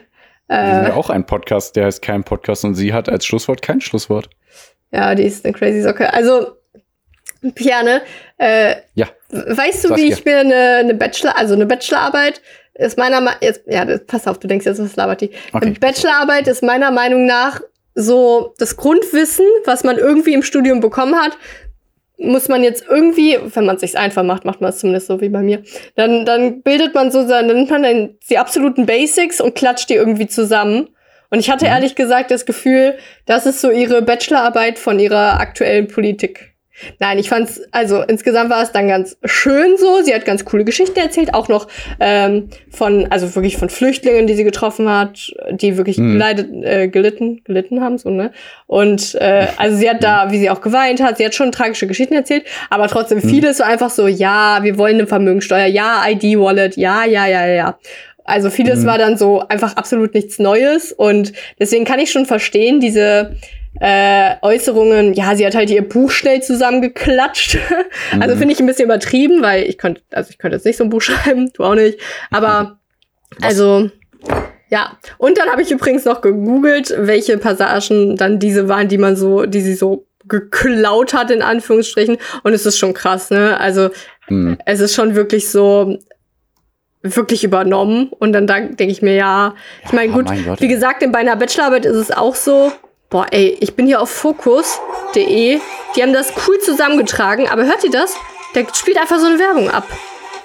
Wir 0.47 0.57
sind 0.57 0.85
Äh, 0.85 0.87
ja 0.89 0.93
auch 0.93 1.09
ein 1.09 1.25
Podcast, 1.25 1.75
der 1.75 1.85
heißt 1.85 2.01
kein 2.01 2.23
Podcast 2.23 2.63
und 2.65 2.75
sie 2.75 2.93
hat 2.93 3.09
als 3.09 3.25
Schlusswort 3.25 3.61
kein 3.61 3.81
Schlusswort. 3.81 4.29
ja, 4.91 5.15
die 5.15 5.23
ist 5.23 5.43
eine 5.43 5.53
crazy 5.53 5.81
Socke. 5.81 6.13
Also, 6.13 6.51
Piane, 7.55 8.01
äh, 8.37 8.75
Ja. 8.93 9.07
weißt 9.29 9.83
du, 9.83 9.87
Saskia. 9.89 9.97
wie 9.97 10.13
ich 10.13 10.23
mir 10.25 10.37
eine, 10.39 10.55
eine 10.81 10.93
Bachelor, 10.93 11.37
also 11.37 11.53
eine 11.55 11.65
Bachelorarbeit 11.65 12.41
ist 12.75 12.97
meiner 12.97 13.21
Meinung 13.21 13.39
jetzt, 13.41 13.61
ja, 13.67 13.85
das, 13.85 14.05
pass 14.05 14.27
auf, 14.27 14.37
du 14.39 14.47
denkst 14.47 14.65
jetzt, 14.65 14.79
was 14.81 14.95
labert 14.95 15.21
die? 15.21 15.31
Okay. 15.53 15.65
Eine 15.67 15.71
Bachelorarbeit 15.79 16.47
ist 16.47 16.61
meiner 16.61 16.91
Meinung 16.91 17.25
nach 17.25 17.61
so 17.95 18.53
das 18.57 18.75
Grundwissen, 18.77 19.45
was 19.65 19.83
man 19.83 19.97
irgendwie 19.97 20.33
im 20.33 20.43
Studium 20.43 20.79
bekommen 20.81 21.15
hat, 21.15 21.37
muss 22.17 22.47
man 22.47 22.63
jetzt 22.63 22.85
irgendwie, 22.89 23.37
wenn 23.53 23.65
man 23.65 23.75
es 23.75 23.81
sich 23.81 23.97
einfach 23.97 24.23
macht, 24.23 24.45
macht 24.45 24.61
man 24.61 24.69
es 24.69 24.79
zumindest 24.79 25.07
so 25.07 25.21
wie 25.21 25.29
bei 25.29 25.41
mir, 25.41 25.63
dann, 25.95 26.25
dann 26.25 26.61
bildet 26.61 26.93
man 26.95 27.11
so, 27.11 27.27
dann 27.27 27.47
nimmt 27.47 27.69
man 27.69 27.83
dann 27.83 28.17
die 28.29 28.37
absoluten 28.37 28.85
Basics 28.85 29.41
und 29.41 29.55
klatscht 29.55 29.89
die 29.89 29.95
irgendwie 29.95 30.27
zusammen. 30.27 30.89
Und 31.29 31.39
ich 31.39 31.49
hatte 31.49 31.65
Mhm. 31.65 31.71
ehrlich 31.71 31.95
gesagt 31.95 32.31
das 32.31 32.45
Gefühl, 32.45 32.97
das 33.25 33.45
ist 33.45 33.59
so 33.59 33.71
ihre 33.71 34.01
Bachelorarbeit 34.01 34.79
von 34.79 34.99
ihrer 34.99 35.39
aktuellen 35.39 35.87
Politik. 35.87 36.54
Nein, 36.99 37.17
ich 37.19 37.29
fand's, 37.29 37.61
also 37.71 38.01
insgesamt 38.01 38.49
war 38.49 38.61
es 38.61 38.71
dann 38.71 38.87
ganz 38.87 39.17
schön 39.23 39.77
so. 39.77 40.01
Sie 40.01 40.13
hat 40.13 40.25
ganz 40.25 40.43
coole 40.45 40.65
Geschichten 40.65 40.99
erzählt, 40.99 41.33
auch 41.33 41.47
noch 41.47 41.67
ähm, 41.99 42.49
von, 42.69 43.07
also 43.11 43.33
wirklich 43.35 43.57
von 43.57 43.69
Flüchtlingen, 43.69 44.27
die 44.27 44.33
sie 44.35 44.43
getroffen 44.43 44.89
hat, 44.89 45.33
die 45.51 45.77
wirklich 45.77 45.97
Mhm. 45.97 46.13
geleidet, 46.13 46.49
äh, 46.63 46.87
gelitten, 46.87 47.41
gelitten 47.45 47.81
haben, 47.81 47.97
so, 47.97 48.09
ne? 48.09 48.31
Und 48.67 49.15
äh, 49.15 49.47
also 49.57 49.77
sie 49.77 49.89
hat 49.89 50.03
da, 50.03 50.31
wie 50.31 50.39
sie 50.39 50.49
auch 50.49 50.61
geweint 50.61 51.01
hat, 51.01 51.17
sie 51.17 51.25
hat 51.25 51.33
schon 51.35 51.51
tragische 51.51 51.87
Geschichten 51.87 52.13
erzählt, 52.13 52.43
aber 52.69 52.87
trotzdem 52.87 53.21
vieles 53.21 53.57
so 53.57 53.63
einfach 53.63 53.89
so, 53.89 54.07
ja, 54.07 54.59
wir 54.63 54.77
wollen 54.77 54.95
eine 54.95 55.07
Vermögensteuer, 55.07 55.67
ja, 55.67 56.03
ID-Wallet, 56.07 56.75
ja, 56.77 57.05
ja, 57.05 57.25
ja, 57.27 57.45
ja. 57.47 57.77
Also 58.25 58.49
vieles 58.49 58.81
Mhm. 58.81 58.85
war 58.87 58.97
dann 58.97 59.17
so 59.17 59.39
einfach 59.47 59.75
absolut 59.77 60.13
nichts 60.13 60.39
Neues 60.39 60.91
und 60.91 61.31
deswegen 61.59 61.85
kann 61.85 61.99
ich 61.99 62.11
schon 62.11 62.25
verstehen, 62.25 62.79
diese 62.79 63.35
äh, 63.81 64.35
Äußerungen, 64.41 65.13
ja, 65.15 65.35
sie 65.35 65.45
hat 65.45 65.53
halt 65.53 65.69
ihr 65.69 65.81
Buch 65.87 66.09
schnell 66.09 66.41
zusammengeklatscht. 66.41 67.57
Also 68.19 68.35
Mhm. 68.35 68.39
finde 68.39 68.53
ich 68.53 68.59
ein 68.61 68.65
bisschen 68.65 68.85
übertrieben, 68.85 69.41
weil 69.41 69.63
ich 69.63 69.77
könnte, 69.77 70.01
also 70.11 70.29
ich 70.29 70.37
könnte 70.37 70.55
jetzt 70.55 70.65
nicht 70.65 70.77
so 70.77 70.83
ein 70.85 70.89
Buch 70.89 71.01
schreiben, 71.01 71.51
du 71.53 71.63
auch 71.63 71.75
nicht. 71.75 71.99
Aber 72.31 72.79
also 73.41 73.89
ja. 74.69 74.97
Und 75.17 75.37
dann 75.37 75.49
habe 75.49 75.61
ich 75.61 75.71
übrigens 75.71 76.05
noch 76.05 76.21
gegoogelt, 76.21 76.93
welche 76.97 77.37
Passagen 77.37 78.15
dann 78.15 78.39
diese 78.39 78.67
waren, 78.69 78.87
die 78.87 78.97
man 78.97 79.15
so, 79.15 79.45
die 79.45 79.61
sie 79.61 79.75
so 79.75 80.07
geklaut 80.27 81.13
hat, 81.13 81.29
in 81.29 81.41
Anführungsstrichen. 81.41 82.17
Und 82.43 82.53
es 82.53 82.65
ist 82.65 82.77
schon 82.79 82.93
krass, 82.93 83.29
ne? 83.29 83.59
Also 83.59 83.89
Hm. 84.27 84.57
es 84.65 84.79
ist 84.79 84.95
schon 84.95 85.13
wirklich 85.15 85.51
so 85.51 85.99
wirklich 87.05 87.43
übernommen. 87.43 88.09
Und 88.19 88.33
dann 88.33 88.47
da 88.47 88.59
denke 88.59 88.85
ich 88.85 89.01
mir, 89.01 89.13
ja, 89.15 89.53
ich 89.85 89.93
meine, 89.93 90.09
Ja, 90.09 90.15
gut, 90.15 90.25
mein 90.25 90.45
Gott. 90.45 90.61
wie 90.61 90.67
gesagt, 90.67 91.03
in 91.03 91.11
meiner 91.11 91.35
Bachelorarbeit 91.35 91.85
ist 91.85 91.95
es 91.95 92.11
auch 92.11 92.35
so, 92.35 92.71
boah, 93.09 93.27
ey, 93.31 93.57
ich 93.59 93.75
bin 93.75 93.85
hier 93.85 94.01
auf 94.01 94.09
Fokus.de, 94.09 95.59
die 95.95 96.01
haben 96.01 96.13
das 96.13 96.33
cool 96.47 96.57
zusammengetragen, 96.59 97.47
aber 97.49 97.65
hört 97.65 97.83
ihr 97.83 97.91
das? 97.91 98.15
Der 98.55 98.65
spielt 98.73 98.97
einfach 98.97 99.19
so 99.19 99.27
eine 99.27 99.39
Werbung 99.39 99.69
ab. 99.69 99.85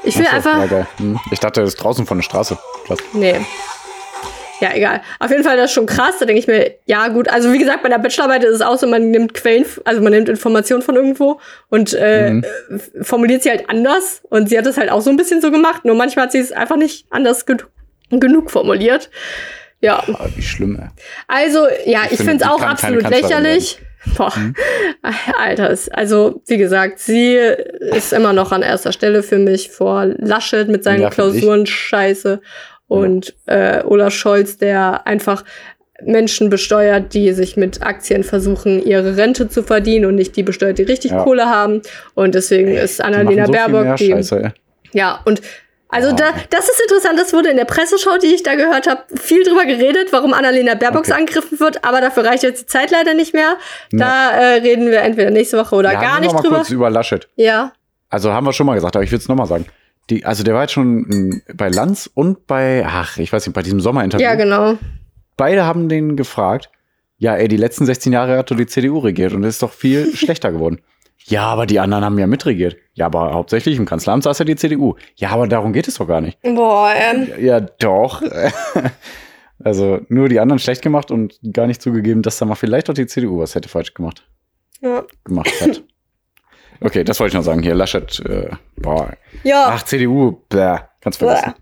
Ich 0.03 0.19
will 0.19 0.27
so, 0.27 0.33
einfach. 0.35 0.87
Hm. 0.99 1.19
Ich 1.31 1.41
dachte, 1.41 1.61
das 1.61 1.71
ist 1.71 1.77
draußen 1.77 2.07
von 2.07 2.19
der 2.19 2.23
Straße. 2.23 2.59
Krass. 2.87 2.99
Nee. 3.13 3.41
Ja, 4.61 4.71
egal. 4.75 5.01
Auf 5.19 5.31
jeden 5.31 5.43
Fall 5.45 5.57
das 5.57 5.67
ist 5.67 5.73
schon 5.73 5.87
krass. 5.87 6.17
Da 6.21 6.27
denke 6.27 6.41
ich 6.41 6.47
mir, 6.47 6.73
ja 6.87 7.09
gut. 7.09 7.29
Also 7.29 7.53
wie 7.53 7.59
gesagt, 7.59 7.83
bei 7.83 7.89
der 7.89 7.99
Bachelorarbeit 7.99 8.45
ist 8.45 8.55
es 8.57 8.61
auch 8.63 8.77
so, 8.77 8.87
man 8.87 9.11
nimmt 9.11 9.35
Quellen, 9.35 9.65
also 9.85 10.01
man 10.03 10.13
nimmt 10.13 10.29
Informationen 10.29 10.83
von 10.83 10.97
irgendwo 10.97 11.41
und 11.69 11.95
äh, 11.95 12.31
Mhm. 12.31 12.45
äh, 12.99 13.03
formuliert 13.05 13.43
sie 13.43 13.51
halt 13.51 13.69
anders. 13.71 14.23
Und 14.31 14.49
sie 14.49 14.59
hat 14.59 14.67
es 14.67 14.77
halt 14.77 14.91
auch 14.91 15.01
so 15.01 15.11
ein 15.11 15.17
bisschen 15.17 15.41
so 15.41 15.51
gemacht. 15.51 15.85
Nur 15.85 15.95
manchmal 15.97 16.25
hat 16.27 16.33
sie 16.33 16.39
es 16.39 16.53
einfach 16.53 16.77
nicht 16.77 17.07
anders 17.11 17.47
genu 17.47 17.63
genug 18.11 18.51
formuliert. 18.51 19.09
Ja, 19.81 20.03
Ah, 20.13 20.27
wie 20.37 20.43
schlimm, 20.43 20.79
ey. 20.79 20.89
also 21.27 21.67
ja, 21.87 22.01
ich, 22.07 22.13
Ich 22.13 22.19
finde 22.19 22.45
es 22.45 22.51
auch 22.51 22.59
kann 22.59 22.69
absolut 22.73 23.09
lächerlich. 23.09 23.79
Boah, 24.17 24.33
Alter, 25.39 25.71
ist- 25.71 25.95
also 25.95 26.43
wie 26.47 26.57
gesagt, 26.57 26.99
sie 27.01 27.35
ist 27.37 28.13
immer 28.13 28.33
noch 28.33 28.51
an 28.53 28.63
erster 28.63 28.93
Stelle 28.93 29.23
für 29.23 29.39
mich 29.39 29.71
vor 29.71 30.07
Laschet 30.19 30.69
mit 30.69 30.85
seinen 30.85 31.03
Ja. 31.03 31.11
Klausuren 31.11 31.67
scheiße 31.67 32.41
und 32.91 33.35
äh, 33.47 33.83
Olaf 33.85 34.13
Scholz, 34.13 34.59
der 34.59 35.07
einfach 35.07 35.45
Menschen 36.03 36.49
besteuert, 36.51 37.13
die 37.15 37.33
sich 37.33 37.57
mit 37.57 37.83
Aktien 37.83 38.25
versuchen, 38.25 38.83
ihre 38.83 39.17
Rente 39.17 39.49
zu 39.49 39.63
verdienen 39.63 40.07
und 40.07 40.15
nicht 40.15 40.35
die 40.37 40.43
besteuert, 40.43 40.79
die 40.79 40.83
richtig 40.85 41.11
Ja. 41.11 41.23
Kohle 41.23 41.47
haben. 41.47 41.83
Und 42.15 42.35
deswegen 42.35 42.73
ist 42.73 43.03
Annalena 43.03 43.47
so 43.47 43.53
Baerbock 43.53 43.97
die. 43.97 44.11
Scheiße. 44.11 44.53
Ja, 44.93 45.21
und 45.27 45.43
also 45.93 46.09
Ja. 46.09 46.15
da, 46.15 46.25
das 46.51 46.69
ist 46.71 46.81
interessant, 46.89 47.19
das 47.19 47.33
wurde 47.35 47.51
in 47.51 47.57
der 47.59 47.65
Presseschau, 47.67 48.17
die 48.17 48.29
ich 48.35 48.43
da 48.43 48.55
gehört 48.55 48.89
habe, 48.89 49.03
viel 49.21 49.43
drüber 49.45 49.67
geredet, 49.67 50.09
warum 50.13 50.33
Annalena 50.33 50.75
Baerbock 50.75 51.01
Okay. 51.03 51.13
angegriffen 51.13 51.61
wird, 51.61 51.85
aber 51.85 52.01
dafür 52.01 52.25
reicht 52.25 52.45
jetzt 52.45 52.63
die 52.63 52.67
Zeit 52.67 52.91
leider 52.91 53.13
nicht 53.15 53.35
mehr. 53.35 53.57
Da 53.93 54.31
äh, 54.31 54.45
reden 54.61 54.91
wir 54.91 55.01
entweder 55.03 55.31
nächste 55.31 55.59
Woche 55.59 55.75
oder 55.75 55.93
Ja, 55.93 56.01
gar 56.01 56.21
nicht 56.21 56.29
noch 56.29 56.35
mal 56.35 56.43
drüber. 56.43 56.57
kurz 56.59 56.71
über 56.71 56.89
Laschet. 56.91 57.29
Ja. 57.37 57.73
Also 58.09 58.33
haben 58.33 58.47
wir 58.47 58.53
schon 58.53 58.67
mal 58.67 58.75
gesagt, 58.75 58.97
aber 58.97 59.05
ich 59.05 59.11
will 59.13 59.19
es 59.19 59.29
nochmal 59.29 59.47
sagen. 59.47 59.67
Die, 60.11 60.25
also 60.25 60.43
der 60.43 60.55
war 60.55 60.63
jetzt 60.63 60.73
schon 60.73 61.01
mm, 61.01 61.43
bei 61.55 61.69
Lanz 61.69 62.11
und 62.13 62.47
bei, 62.47 62.85
ach, 62.87 63.17
ich 63.19 63.33
weiß 63.33 63.47
nicht, 63.47 63.55
bei 63.55 63.63
diesem 63.63 63.81
Sommerinterview. 63.81 64.25
Ja, 64.25 64.35
genau. 64.35 64.77
Beide 65.37 65.65
haben 65.65 65.89
den 65.89 66.17
gefragt, 66.17 66.71
ja, 67.17 67.37
ey, 67.37 67.49
die 67.49 67.57
letzten 67.57 67.87
16 67.87 68.13
Jahre 68.13 68.39
hat 68.39 68.51
doch 68.51 68.57
die 68.57 68.67
CDU 68.67 68.99
regiert 68.99 69.33
und 69.33 69.45
es 69.45 69.55
ist 69.55 69.63
doch 69.63 69.73
viel 69.73 70.13
schlechter 70.15 70.53
geworden. 70.53 70.81
Ja, 71.27 71.45
aber 71.45 71.67
die 71.67 71.79
anderen 71.79 72.05
haben 72.05 72.19
ja 72.19 72.27
mitregiert. 72.27 72.77
Ja, 72.95 73.07
aber 73.07 73.33
hauptsächlich 73.33 73.77
im 73.77 73.87
Kanzleramt 73.87 74.25
saß 74.25 74.39
ja 74.41 74.45
die 74.45 74.57
CDU. 74.57 74.97
Ja, 75.17 75.31
aber 75.31 75.47
darum 75.47 75.73
geht 75.73 75.87
es 75.87 75.95
doch 75.95 76.09
gar 76.09 76.21
nicht. 76.21 76.41
Boah, 76.43 76.93
ähm, 76.97 77.29
Ja, 77.39 77.61
doch. 77.61 78.23
Also 79.63 80.01
nur 80.09 80.29
die 80.29 80.41
anderen 80.41 80.59
schlecht 80.59 80.83
gemacht 80.83 81.11
und 81.11 81.39
gar 81.53 81.67
nicht 81.67 81.83
zugegeben, 81.83 82.23
dass 82.23 82.39
da 82.39 82.47
mal 82.47 82.55
vielleicht 82.55 82.89
auch 82.89 82.95
die 82.95 83.07
CDU 83.07 83.39
was 83.39 83.55
hätte 83.55 83.69
falsch 83.69 83.93
gemacht, 83.93 84.27
ja. 84.81 85.05
gemacht 85.25 85.53
hat. 85.61 85.83
Okay, 86.83 87.05
das 87.05 87.21
wollte 87.21 87.31
ich 87.33 87.35
noch 87.35 87.45
sagen. 87.45 87.63
Hier, 87.63 87.75
Laschet, 87.75 88.21
äh, 88.27 88.49
boah. 88.77 89.11
Ja. 89.43 89.67
Ach, 89.75 89.83
CDU, 89.83 90.33
bläh, 90.49 90.79
kannst 91.01 91.19
vergessen. 91.19 91.55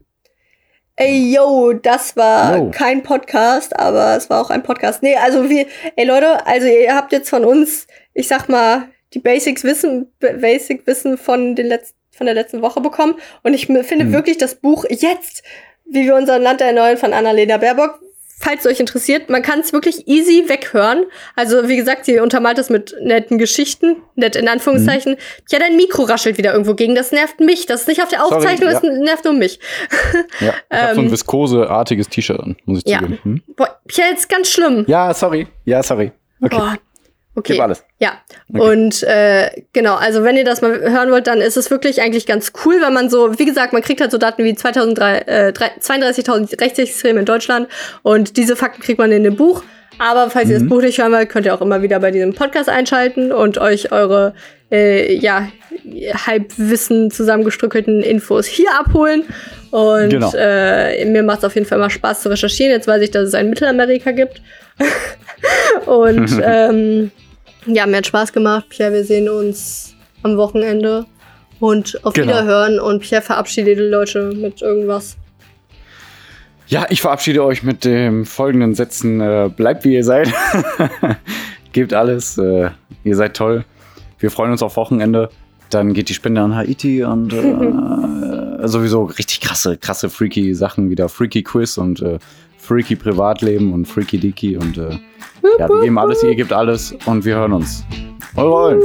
Ey, 0.97 1.33
yo, 1.33 1.73
das 1.75 2.17
war 2.17 2.57
Yo. 2.57 2.71
kein 2.73 3.03
Podcast, 3.05 3.79
aber 3.79 4.17
es 4.17 4.29
war 4.31 4.41
auch 4.41 4.51
ein 4.51 4.65
Podcast. 4.65 5.03
Nee, 5.03 5.15
also 5.17 5.49
wir, 5.49 5.67
ey 5.95 6.05
Leute, 6.05 6.45
also 6.45 6.67
ihr 6.67 6.93
habt 6.95 7.13
jetzt 7.13 7.31
von 7.31 7.45
uns, 7.45 7.87
ich 8.15 8.27
sag 8.27 8.49
mal, 8.49 8.89
die 9.15 9.21
Basics 9.21 9.63
Wissen, 9.63 10.13
Basic 10.19 10.87
Wissen 10.89 11.17
von 11.17 11.55
den 11.55 11.67
letzten, 11.67 11.97
von 12.11 12.27
der 12.27 12.35
letzten 12.35 12.63
Woche 12.63 12.81
bekommen. 12.81 13.15
Und 13.45 13.55
ich 13.55 13.67
finde 13.67 14.05
Mhm. 14.05 14.13
wirklich 14.13 14.39
das 14.39 14.57
Buch 14.57 14.85
jetzt, 14.89 15.45
wie 15.89 16.05
wir 16.05 16.17
unser 16.17 16.41
Land 16.41 16.61
erneuern 16.61 16.97
von 16.97 17.13
Annalena 17.13 17.59
Baerbock, 17.59 18.01
falls 18.41 18.67
euch 18.67 18.81
interessiert, 18.81 19.31
man 19.31 19.43
kann 19.43 19.61
es 19.61 19.73
wirklich 19.73 20.07
easy 20.09 20.45
weghören. 20.49 21.05
Also 21.37 21.69
wie 21.69 21.77
gesagt, 21.77 22.05
sie 22.05 22.19
untermalt 22.21 22.59
es 22.59 22.71
mit 22.71 22.95
netten 23.03 23.39
Geschichten, 23.39 23.97
nett 24.15 24.37
in 24.37 24.49
Anführungszeichen. 24.49 25.17
Ja, 25.51 25.59
dein 25.59 25.77
Mikro 25.77 26.05
raschelt 26.05 26.39
wieder 26.39 26.53
irgendwo 26.53 26.75
gegen. 26.75 26.95
Das 26.95 27.13
nervt 27.13 27.41
mich. 27.41 27.67
Das 27.67 27.83
ist 27.83 27.89
nicht 27.89 28.03
auf 28.03 28.09
der 28.09 28.21
Sorry, 28.21 28.35
Aufzeichnung, 28.37 28.71
ja. 28.71 28.81
das 28.81 28.83
nervt 28.83 29.25
nur 29.25 29.35
mich. 29.35 29.59
Ja, 30.41 30.55
ich 30.71 30.79
hab 30.79 30.95
so 30.95 31.01
ein 31.01 31.07
Ähm, 31.07 31.13
viskoseartiges 31.13 32.09
T-Shirt 32.09 32.39
an, 32.41 32.57
muss 32.65 32.83
ich 32.85 32.91
Ja. 32.91 32.99
zugeben. 33.01 33.19
Hm? 33.23 33.43
Boah, 33.57 33.79
Pierre, 33.87 34.11
jetzt 34.11 34.29
ganz 34.29 34.49
schlimm. 34.51 34.85
Ja, 34.87 35.13
sorry. 35.15 35.49
Ja, 35.65 35.83
sorry. 35.83 36.13
Okay. 36.41 36.57
Boah. 36.57 36.77
Okay. 37.39 37.53
Gib 37.55 37.63
alles. 37.63 37.85
Ja. 37.99 38.13
Okay. 38.53 38.61
Und 38.61 39.03
äh, 39.05 39.51
genau, 39.73 39.95
also 39.97 40.25
wenn 40.25 40.37
ihr 40.37 40.45
das 40.45 40.61
mal 40.61 40.79
hören 40.81 41.11
wollt, 41.11 41.27
dann 41.27 41.41
ist 41.41 41.57
es 41.57 41.71
wirklich 41.71 42.01
eigentlich 42.03 42.27
ganz 42.27 42.53
cool, 42.65 42.81
weil 42.83 42.91
man 42.91 43.09
so, 43.11 43.39
wie 43.39 43.45
gesagt, 43.45 43.73
man 43.73 43.83
kriegt 43.83 44.01
halt 44.01 44.11
so 44.11 44.19
Daten 44.19 44.43
wie 44.45 44.55
2003, 44.55 45.19
äh, 45.19 45.53
drei- 45.53 45.71
32.000 45.81 46.61
Rechtsextreme 46.61 47.21
in 47.21 47.27
Deutschland 47.27 47.69
und 48.03 48.37
diese 48.37 48.57
Fakten 48.57 48.83
kriegt 48.83 48.99
man 48.99 49.13
in 49.13 49.23
dem 49.25 49.37
Buch. 49.37 49.63
Aber 50.01 50.31
falls 50.31 50.49
ihr 50.49 50.55
das 50.55 50.63
Mhm. 50.63 50.69
Buch 50.69 50.81
nicht 50.83 50.99
hören 50.99 51.13
wollt, 51.13 51.29
könnt 51.29 51.45
ihr 51.47 51.55
auch 51.55 51.61
immer 51.61 51.83
wieder 51.83 51.99
bei 51.99 52.11
diesem 52.13 52.33
Podcast 52.35 52.69
einschalten 52.69 53.33
und 53.33 53.59
euch 53.59 53.91
eure 53.93 54.35
äh, 54.71 55.15
ja, 55.15 55.49
Halbwissen 56.27 57.11
zusammengestrückelten 57.11 58.03
Infos 58.03 58.47
hier 58.47 58.69
abholen. 58.79 59.25
Und 59.71 60.11
Genau. 60.11 60.33
äh, 60.37 61.05
mir 61.07 61.23
macht 61.23 61.39
es 61.39 61.45
auf 61.45 61.55
jeden 61.55 61.67
Fall 61.67 61.79
mal 61.79 61.91
Spaß 61.91 62.23
zu 62.23 62.29
recherchieren. 62.29 62.73
Jetzt 62.73 62.87
weiß 62.87 63.03
ich, 63.03 63.11
dass 63.11 63.29
es 63.29 63.35
ein 63.35 63.49
Mittelamerika 63.51 64.11
gibt. 64.13 64.41
und 65.87 66.31
ähm, 66.45 67.11
ja, 67.69 67.87
mir 67.87 67.99
hat 67.99 68.07
Spaß 68.07 68.33
gemacht. 68.33 68.67
Pierre, 68.69 68.93
wir 68.93 69.05
sehen 69.05 69.29
uns 69.29 69.95
am 70.23 70.37
Wochenende. 70.37 71.07
Und 71.61 72.05
auf 72.05 72.13
Genau. 72.15 72.29
Wiederhören. 72.29 72.79
Und 72.81 73.01
Pierre 73.01 73.23
verabschiedet 73.23 73.79
die 73.79 73.83
Leute 73.83 74.33
mit 74.35 74.63
irgendwas. 74.63 75.17
Ja, 76.69 76.87
ich 76.91 77.01
verabschiede 77.01 77.43
euch 77.45 77.63
mit 77.63 77.85
dem 77.85 78.27
folgenden 78.27 78.75
Sätzen. 78.75 79.21
Äh, 79.21 79.51
bleibt 79.55 79.85
wie 79.85 79.95
ihr 79.95 80.05
seid. 80.05 80.33
Gebt 81.73 81.95
alles. 81.95 82.37
Äh, 82.39 82.71
ihr 83.05 83.17
seid 83.17 83.37
toll. 83.37 83.65
Wir 84.19 84.31
freuen 84.31 84.53
uns 84.53 84.63
auf 84.63 84.77
Wochenende. 84.77 85.31
Dann 85.71 85.93
geht 85.93 86.09
die 86.09 86.15
Spende 86.15 86.41
an 86.41 86.55
Haiti 86.55 87.05
und 87.05 87.33
äh, 87.33 88.67
sowieso 88.67 89.05
richtig 89.05 89.41
krasse, 89.41 89.77
krasse, 89.77 90.09
freaky 90.09 90.55
Sachen 90.55 90.91
wieder. 90.91 91.09
Freaky 91.09 91.43
Quiz 91.43 91.77
und 91.79 92.01
äh, 92.03 92.19
freaky 92.69 92.97
Privatleben 92.97 93.73
und 93.73 93.87
freaky 93.87 94.19
Dicky 94.19 94.57
und 94.59 94.77
äh, 94.77 94.91
ja, 95.59 95.69
wir 95.69 95.81
geben 95.81 95.99
alles, 95.99 96.23
ihr 96.23 96.35
gebt 96.35 96.53
alles 96.53 96.95
und 97.07 97.25
wir 97.25 97.37
hören 97.37 97.55
uns. 97.55 97.83
Eure 98.37 98.55
Eulen. 98.55 98.83